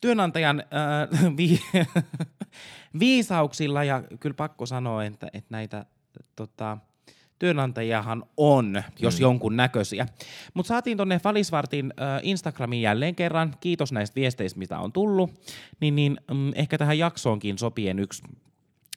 työnantajan 0.00 0.60
äh, 0.60 1.36
vi- 1.36 1.60
viisauksilla 3.00 3.84
ja 3.84 4.02
kyllä 4.20 4.34
pakko 4.34 4.66
sanoa, 4.66 5.04
että, 5.04 5.26
että 5.32 5.48
näitä 5.50 5.86
tota, 6.36 6.78
työnantajahan 7.38 8.24
on, 8.36 8.82
jos 8.98 9.14
mm. 9.18 9.22
jonkun 9.22 9.56
näköisiä. 9.56 10.06
Mutta 10.54 10.68
saatiin 10.68 10.96
tonne 10.96 11.18
Falisvartin 11.18 11.92
äh, 12.00 12.20
Instagramiin 12.22 12.82
jälleen 12.82 13.14
kerran, 13.14 13.54
kiitos 13.60 13.92
näistä 13.92 14.14
viesteistä, 14.14 14.58
mitä 14.58 14.78
on 14.78 14.92
tullut, 14.92 15.30
niin, 15.80 15.96
niin 15.96 16.20
mm, 16.30 16.52
ehkä 16.54 16.78
tähän 16.78 16.98
jaksoonkin 16.98 17.58
sopien 17.58 17.98
yksi, 17.98 18.22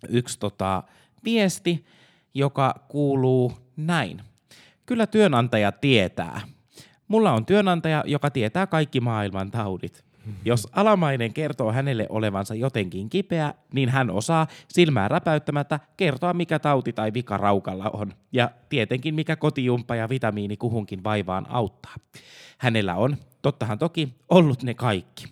yksi 0.10 0.40
tota, 0.40 0.84
viesti, 1.26 1.86
joka 2.34 2.86
kuuluu 2.88 3.54
näin. 3.78 4.22
Kyllä 4.86 5.08
työnantaja 5.08 5.72
tietää. 5.72 6.42
Mulla 7.08 7.32
on 7.32 7.46
työnantaja, 7.46 8.04
joka 8.08 8.32
tietää 8.32 8.68
kaikki 8.68 9.00
maailman 9.00 9.52
taudit. 9.52 10.09
Jos 10.46 10.68
alamainen 10.72 11.34
kertoo 11.34 11.72
hänelle 11.72 12.06
olevansa 12.10 12.56
jotenkin 12.56 13.10
kipeä, 13.10 13.54
niin 13.74 13.90
hän 13.90 14.10
osaa 14.10 14.48
silmää 14.68 15.08
räpäyttämättä 15.08 15.80
kertoa, 15.98 16.34
mikä 16.34 16.60
tauti 16.60 16.94
tai 16.94 17.14
vika 17.14 17.38
raukalla 17.38 17.90
on. 17.94 18.14
Ja 18.32 18.52
tietenkin, 18.70 19.16
mikä 19.16 19.36
kotijumppa 19.36 19.96
ja 19.96 20.10
vitamiini 20.10 20.58
kuhunkin 20.58 21.04
vaivaan 21.04 21.46
auttaa. 21.50 21.96
Hänellä 22.58 22.96
on, 22.96 23.18
tottahan 23.42 23.80
toki, 23.80 24.16
ollut 24.30 24.64
ne 24.64 24.74
kaikki. 24.74 25.26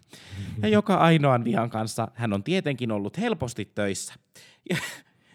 Ja 0.62 0.68
joka 0.68 0.96
ainoan 0.96 1.44
vihan 1.44 1.70
kanssa 1.70 2.08
hän 2.14 2.34
on 2.34 2.44
tietenkin 2.44 2.92
ollut 2.92 3.18
helposti 3.18 3.72
töissä. 3.76 4.14
Ja 4.70 4.78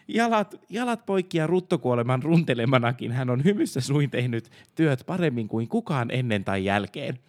jalat, 0.07 0.55
jalat 0.69 1.05
poikki 1.05 1.37
ja 1.37 1.47
ruttokuoleman 1.47 2.23
runtelemanakin 2.23 3.11
hän 3.11 3.29
on 3.29 3.43
hymyssä 3.43 3.81
suin 3.81 4.09
tehnyt 4.09 4.49
työt 4.75 5.03
paremmin 5.05 5.47
kuin 5.47 5.67
kukaan 5.67 6.11
ennen 6.11 6.43
tai 6.43 6.65
jälkeen. 6.65 7.19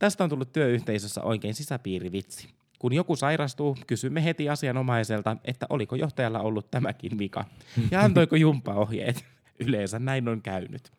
Tästä 0.00 0.24
on 0.24 0.30
tullut 0.30 0.52
työyhteisössä 0.52 1.22
oikein 1.22 1.54
sisäpiirivitsi. 1.54 2.48
Kun 2.78 2.92
joku 2.92 3.16
sairastuu, 3.16 3.76
kysymme 3.86 4.24
heti 4.24 4.48
asianomaiselta, 4.48 5.36
että 5.44 5.66
oliko 5.68 5.96
johtajalla 5.96 6.40
ollut 6.40 6.70
tämäkin 6.70 7.18
vika. 7.18 7.44
Ja 7.90 8.00
antoiko 8.00 8.36
jumppaohjeet. 8.36 9.24
Yleensä 9.66 9.98
näin 9.98 10.28
on 10.28 10.42
käynyt. 10.42 10.92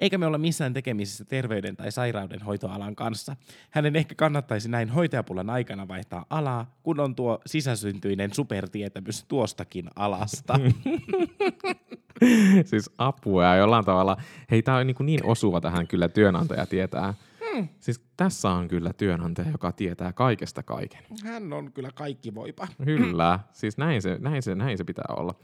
Eikä 0.00 0.18
me 0.18 0.26
olla 0.26 0.38
missään 0.38 0.72
tekemisissä 0.72 1.24
terveyden 1.24 1.76
tai 1.76 1.92
sairaudenhoitoalan 1.92 2.96
kanssa. 2.96 3.36
Hänen 3.70 3.96
ehkä 3.96 4.14
kannattaisi 4.14 4.68
näin 4.68 4.88
hoitajapulan 4.88 5.50
aikana 5.50 5.88
vaihtaa 5.88 6.26
alaa, 6.30 6.76
kun 6.82 7.00
on 7.00 7.14
tuo 7.14 7.40
sisäsyntyinen 7.46 8.34
supertietämys 8.34 9.24
tuostakin 9.24 9.90
alasta. 9.96 10.54
siis 12.70 12.90
apua 12.98 13.44
ja 13.44 13.56
jollain 13.56 13.84
tavalla, 13.84 14.16
hei 14.50 14.62
tää 14.62 14.76
on 14.76 14.86
niin, 14.86 14.96
niin 15.00 15.26
osuva 15.26 15.60
tähän 15.60 15.86
kyllä 15.86 16.08
työnantaja 16.08 16.66
tietää. 16.66 17.14
Hmm. 17.54 17.68
Siis 17.80 18.00
tässä 18.16 18.50
on 18.50 18.68
kyllä 18.68 18.92
työnantaja, 18.92 19.50
joka 19.50 19.72
tietää 19.72 20.12
kaikesta 20.12 20.62
kaiken. 20.62 21.00
Hän 21.24 21.52
on 21.52 21.72
kyllä 21.72 21.90
kaikki 21.94 22.34
voipa. 22.34 22.68
Kyllä, 22.84 23.40
siis 23.52 23.78
näin 23.78 24.02
se, 24.02 24.18
näin 24.20 24.42
se, 24.42 24.54
näin 24.54 24.78
se 24.78 24.84
pitää 24.84 25.04
olla. 25.08 25.34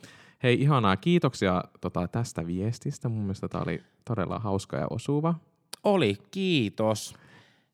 Hei, 0.43 0.61
ihanaa. 0.61 0.97
Kiitoksia 0.97 1.65
tota, 1.81 2.09
tästä 2.09 2.47
viestistä. 2.47 3.09
Mun 3.09 3.23
mielestä 3.23 3.49
tämä 3.49 3.63
oli 3.63 3.83
todella 4.05 4.39
hauska 4.39 4.77
ja 4.77 4.87
osuva. 4.91 5.35
Oli, 5.85 6.17
kiitos. 6.31 7.15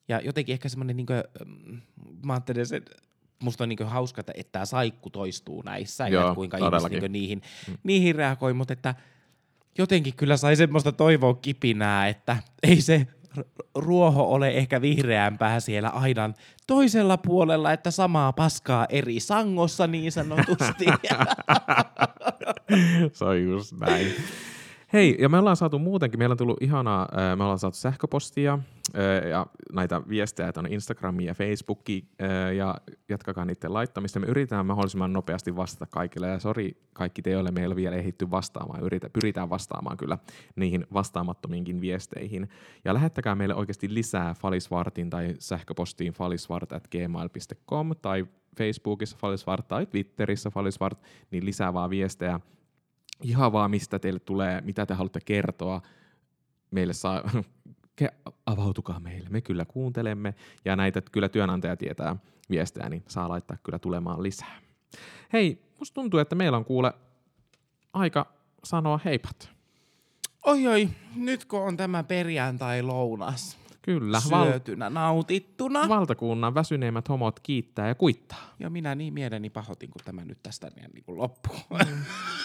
Ja 0.09 0.20
jotenkin 0.20 0.53
ehkä 0.53 0.68
semmoinen, 0.68 0.97
niin 0.97 1.07
kuin, 1.07 1.22
mä 2.26 2.32
ajattelin, 2.32 2.74
että 2.74 2.91
musta 3.43 3.64
on 3.64 3.68
niin 3.68 3.87
hauska, 3.87 4.20
että, 4.20 4.32
että 4.37 4.53
tämä 4.53 4.64
saikku 4.64 5.11
toistuu 5.11 5.62
näissä 5.62 6.09
Joo, 6.09 6.28
ja 6.28 6.35
kuinka 6.35 6.59
ihmiset 6.59 6.91
niin 6.91 7.12
niihin, 7.12 7.43
mm. 7.68 7.74
niihin 7.82 8.14
reagoi, 8.14 8.55
mutta 8.55 8.72
että 8.72 8.95
jotenkin 9.78 10.14
kyllä 10.16 10.37
sai 10.37 10.57
semmoista 10.57 10.93
toivoa 10.93 11.35
kipinää, 11.35 12.09
että 12.09 12.37
ei 12.62 12.80
se 12.80 13.07
ruoho 13.74 14.22
ole 14.22 14.49
ehkä 14.49 14.80
vihreämpää 14.80 15.61
siellä 15.61 15.89
aidan 15.89 16.35
toisella 16.66 17.16
puolella, 17.16 17.72
että 17.72 17.91
samaa 17.91 18.32
paskaa 18.32 18.87
eri 18.89 19.20
sangossa 19.20 19.87
niin 19.87 20.12
sanotusti. 20.12 20.85
Se 23.12 23.24
on 23.24 23.43
just 23.43 23.72
näin. 23.80 24.07
Hei, 24.93 25.16
ja 25.18 25.28
me 25.28 25.39
ollaan 25.39 25.57
saatu 25.57 25.78
muutenkin, 25.78 26.18
meillä 26.18 26.32
on 26.32 26.39
tullut 26.39 26.62
ihanaa, 26.62 27.09
me 27.37 27.45
ollaan 27.45 27.59
saatu 27.59 27.76
sähköpostia 27.76 28.59
ja 29.30 29.47
näitä 29.72 30.03
viestejä 30.09 30.53
tuonne 30.53 30.70
Instagramiin 30.70 31.26
ja 31.26 31.35
Facebookiin, 31.35 32.09
ja 32.57 32.74
jatkakaa 33.09 33.45
niiden 33.45 33.74
laittamista. 33.74 34.20
Me 34.20 34.26
yritetään 34.26 34.66
mahdollisimman 34.66 35.12
nopeasti 35.12 35.57
vastata 35.57 35.87
kaikille, 35.87 36.28
ja 36.28 36.39
sori 36.39 36.76
kaikki 36.93 37.22
te, 37.22 37.30
joille 37.30 37.51
meillä 37.51 37.76
vielä 37.76 37.97
ehditty 37.97 38.30
vastaamaan, 38.30 38.82
yritä, 38.82 39.11
pyritään 39.11 39.51
vastaamaan 39.51 39.97
kyllä 39.97 40.18
niihin 40.57 40.87
vastaamattomiinkin 40.93 41.80
viesteihin. 41.80 42.49
Ja 42.85 42.95
lähettäkää 42.95 43.35
meille 43.35 43.55
oikeasti 43.55 43.95
lisää 43.95 44.35
Falisvartin 44.35 45.11
tai 45.11 45.35
sähköpostiin 45.39 46.12
falisvart.gmail.com 46.12 47.91
tai 48.03 48.26
Facebookissa 48.59 49.16
Falisvart 49.20 49.68
tai 49.68 49.87
Twitterissä 49.87 50.51
Falisvart, 50.51 51.03
niin 51.30 51.45
lisää 51.45 51.74
vaan 51.74 51.91
viestejä– 51.91 52.41
ihan 53.22 53.53
vaan 53.53 53.70
mistä 53.70 53.99
teille 53.99 54.20
tulee, 54.20 54.61
mitä 54.61 54.87
te 54.87 54.95
haluatte 54.95 55.20
kertoa. 55.24 55.82
Meille 56.70 56.93
saa, 56.93 57.30
avautukaa 58.47 59.01
meille, 59.01 59.28
me 59.28 59.40
kyllä 59.40 59.64
kuuntelemme 59.64 60.34
ja 60.64 60.76
näitä 60.76 61.03
kyllä 61.12 61.28
työnantaja 61.28 61.76
tietää 61.76 62.16
viestejä, 62.51 62.88
niin 62.88 63.03
saa 63.09 63.28
laittaa 63.28 63.57
kyllä 63.62 63.78
tulemaan 63.78 64.22
lisää. 64.22 64.61
Hei, 65.32 65.62
musta 65.78 65.95
tuntuu, 65.95 66.20
että 66.20 66.34
meillä 66.34 66.57
on 66.57 66.64
kuule 66.64 66.92
aika 67.92 68.26
sanoa 68.64 69.01
heipat. 69.05 69.51
Oi 70.47 70.66
oi, 70.66 70.88
nyt 71.16 71.45
kun 71.45 71.61
on 71.61 71.76
tämä 71.76 72.03
perjantai-lounas, 72.03 73.59
Kyllä. 73.85 74.20
Syötynä, 74.20 74.85
val- 74.85 74.93
nautittuna. 74.93 75.89
Valtakunnan 75.89 76.55
väsyneimmät 76.55 77.09
homot 77.09 77.41
kiittää 77.41 77.89
ja 77.89 77.95
kuittaa. 77.95 78.55
Ja 78.59 78.70
minä 78.70 78.95
niin 78.95 79.14
mieleni 79.14 79.51
pahoitin, 79.51 79.91
kun 79.91 80.03
tämä 80.05 80.24
nyt 80.24 80.39
tästä 80.43 80.70
niin, 80.76 80.91
niin 80.95 81.05
kuin 81.05 81.18
loppuu. 81.18 81.57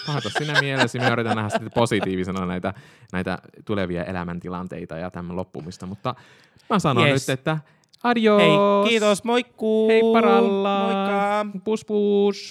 Pahata 0.06 0.30
sinä 0.38 0.60
mielesi. 0.60 0.98
Me 0.98 1.08
yritän 1.08 1.36
nähdä 1.36 1.48
sitten 1.48 1.70
positiivisena 1.74 2.46
näitä, 2.46 2.74
näitä 3.12 3.38
tulevia 3.64 4.04
elämäntilanteita 4.04 4.96
ja 4.96 5.10
tämän 5.10 5.36
loppumista. 5.36 5.86
Mutta 5.86 6.14
mä 6.70 6.78
sanon 6.78 7.06
yes. 7.08 7.28
nyt, 7.28 7.38
että 7.38 7.58
adios. 8.02 8.42
Hei, 8.42 8.50
kiitos, 8.88 9.24
moikkuu. 9.24 9.88
Hei 9.88 10.02
paralla. 10.12 10.82
Moikka. 10.82 11.60
Pus 11.64 11.84
pus. 11.84 12.50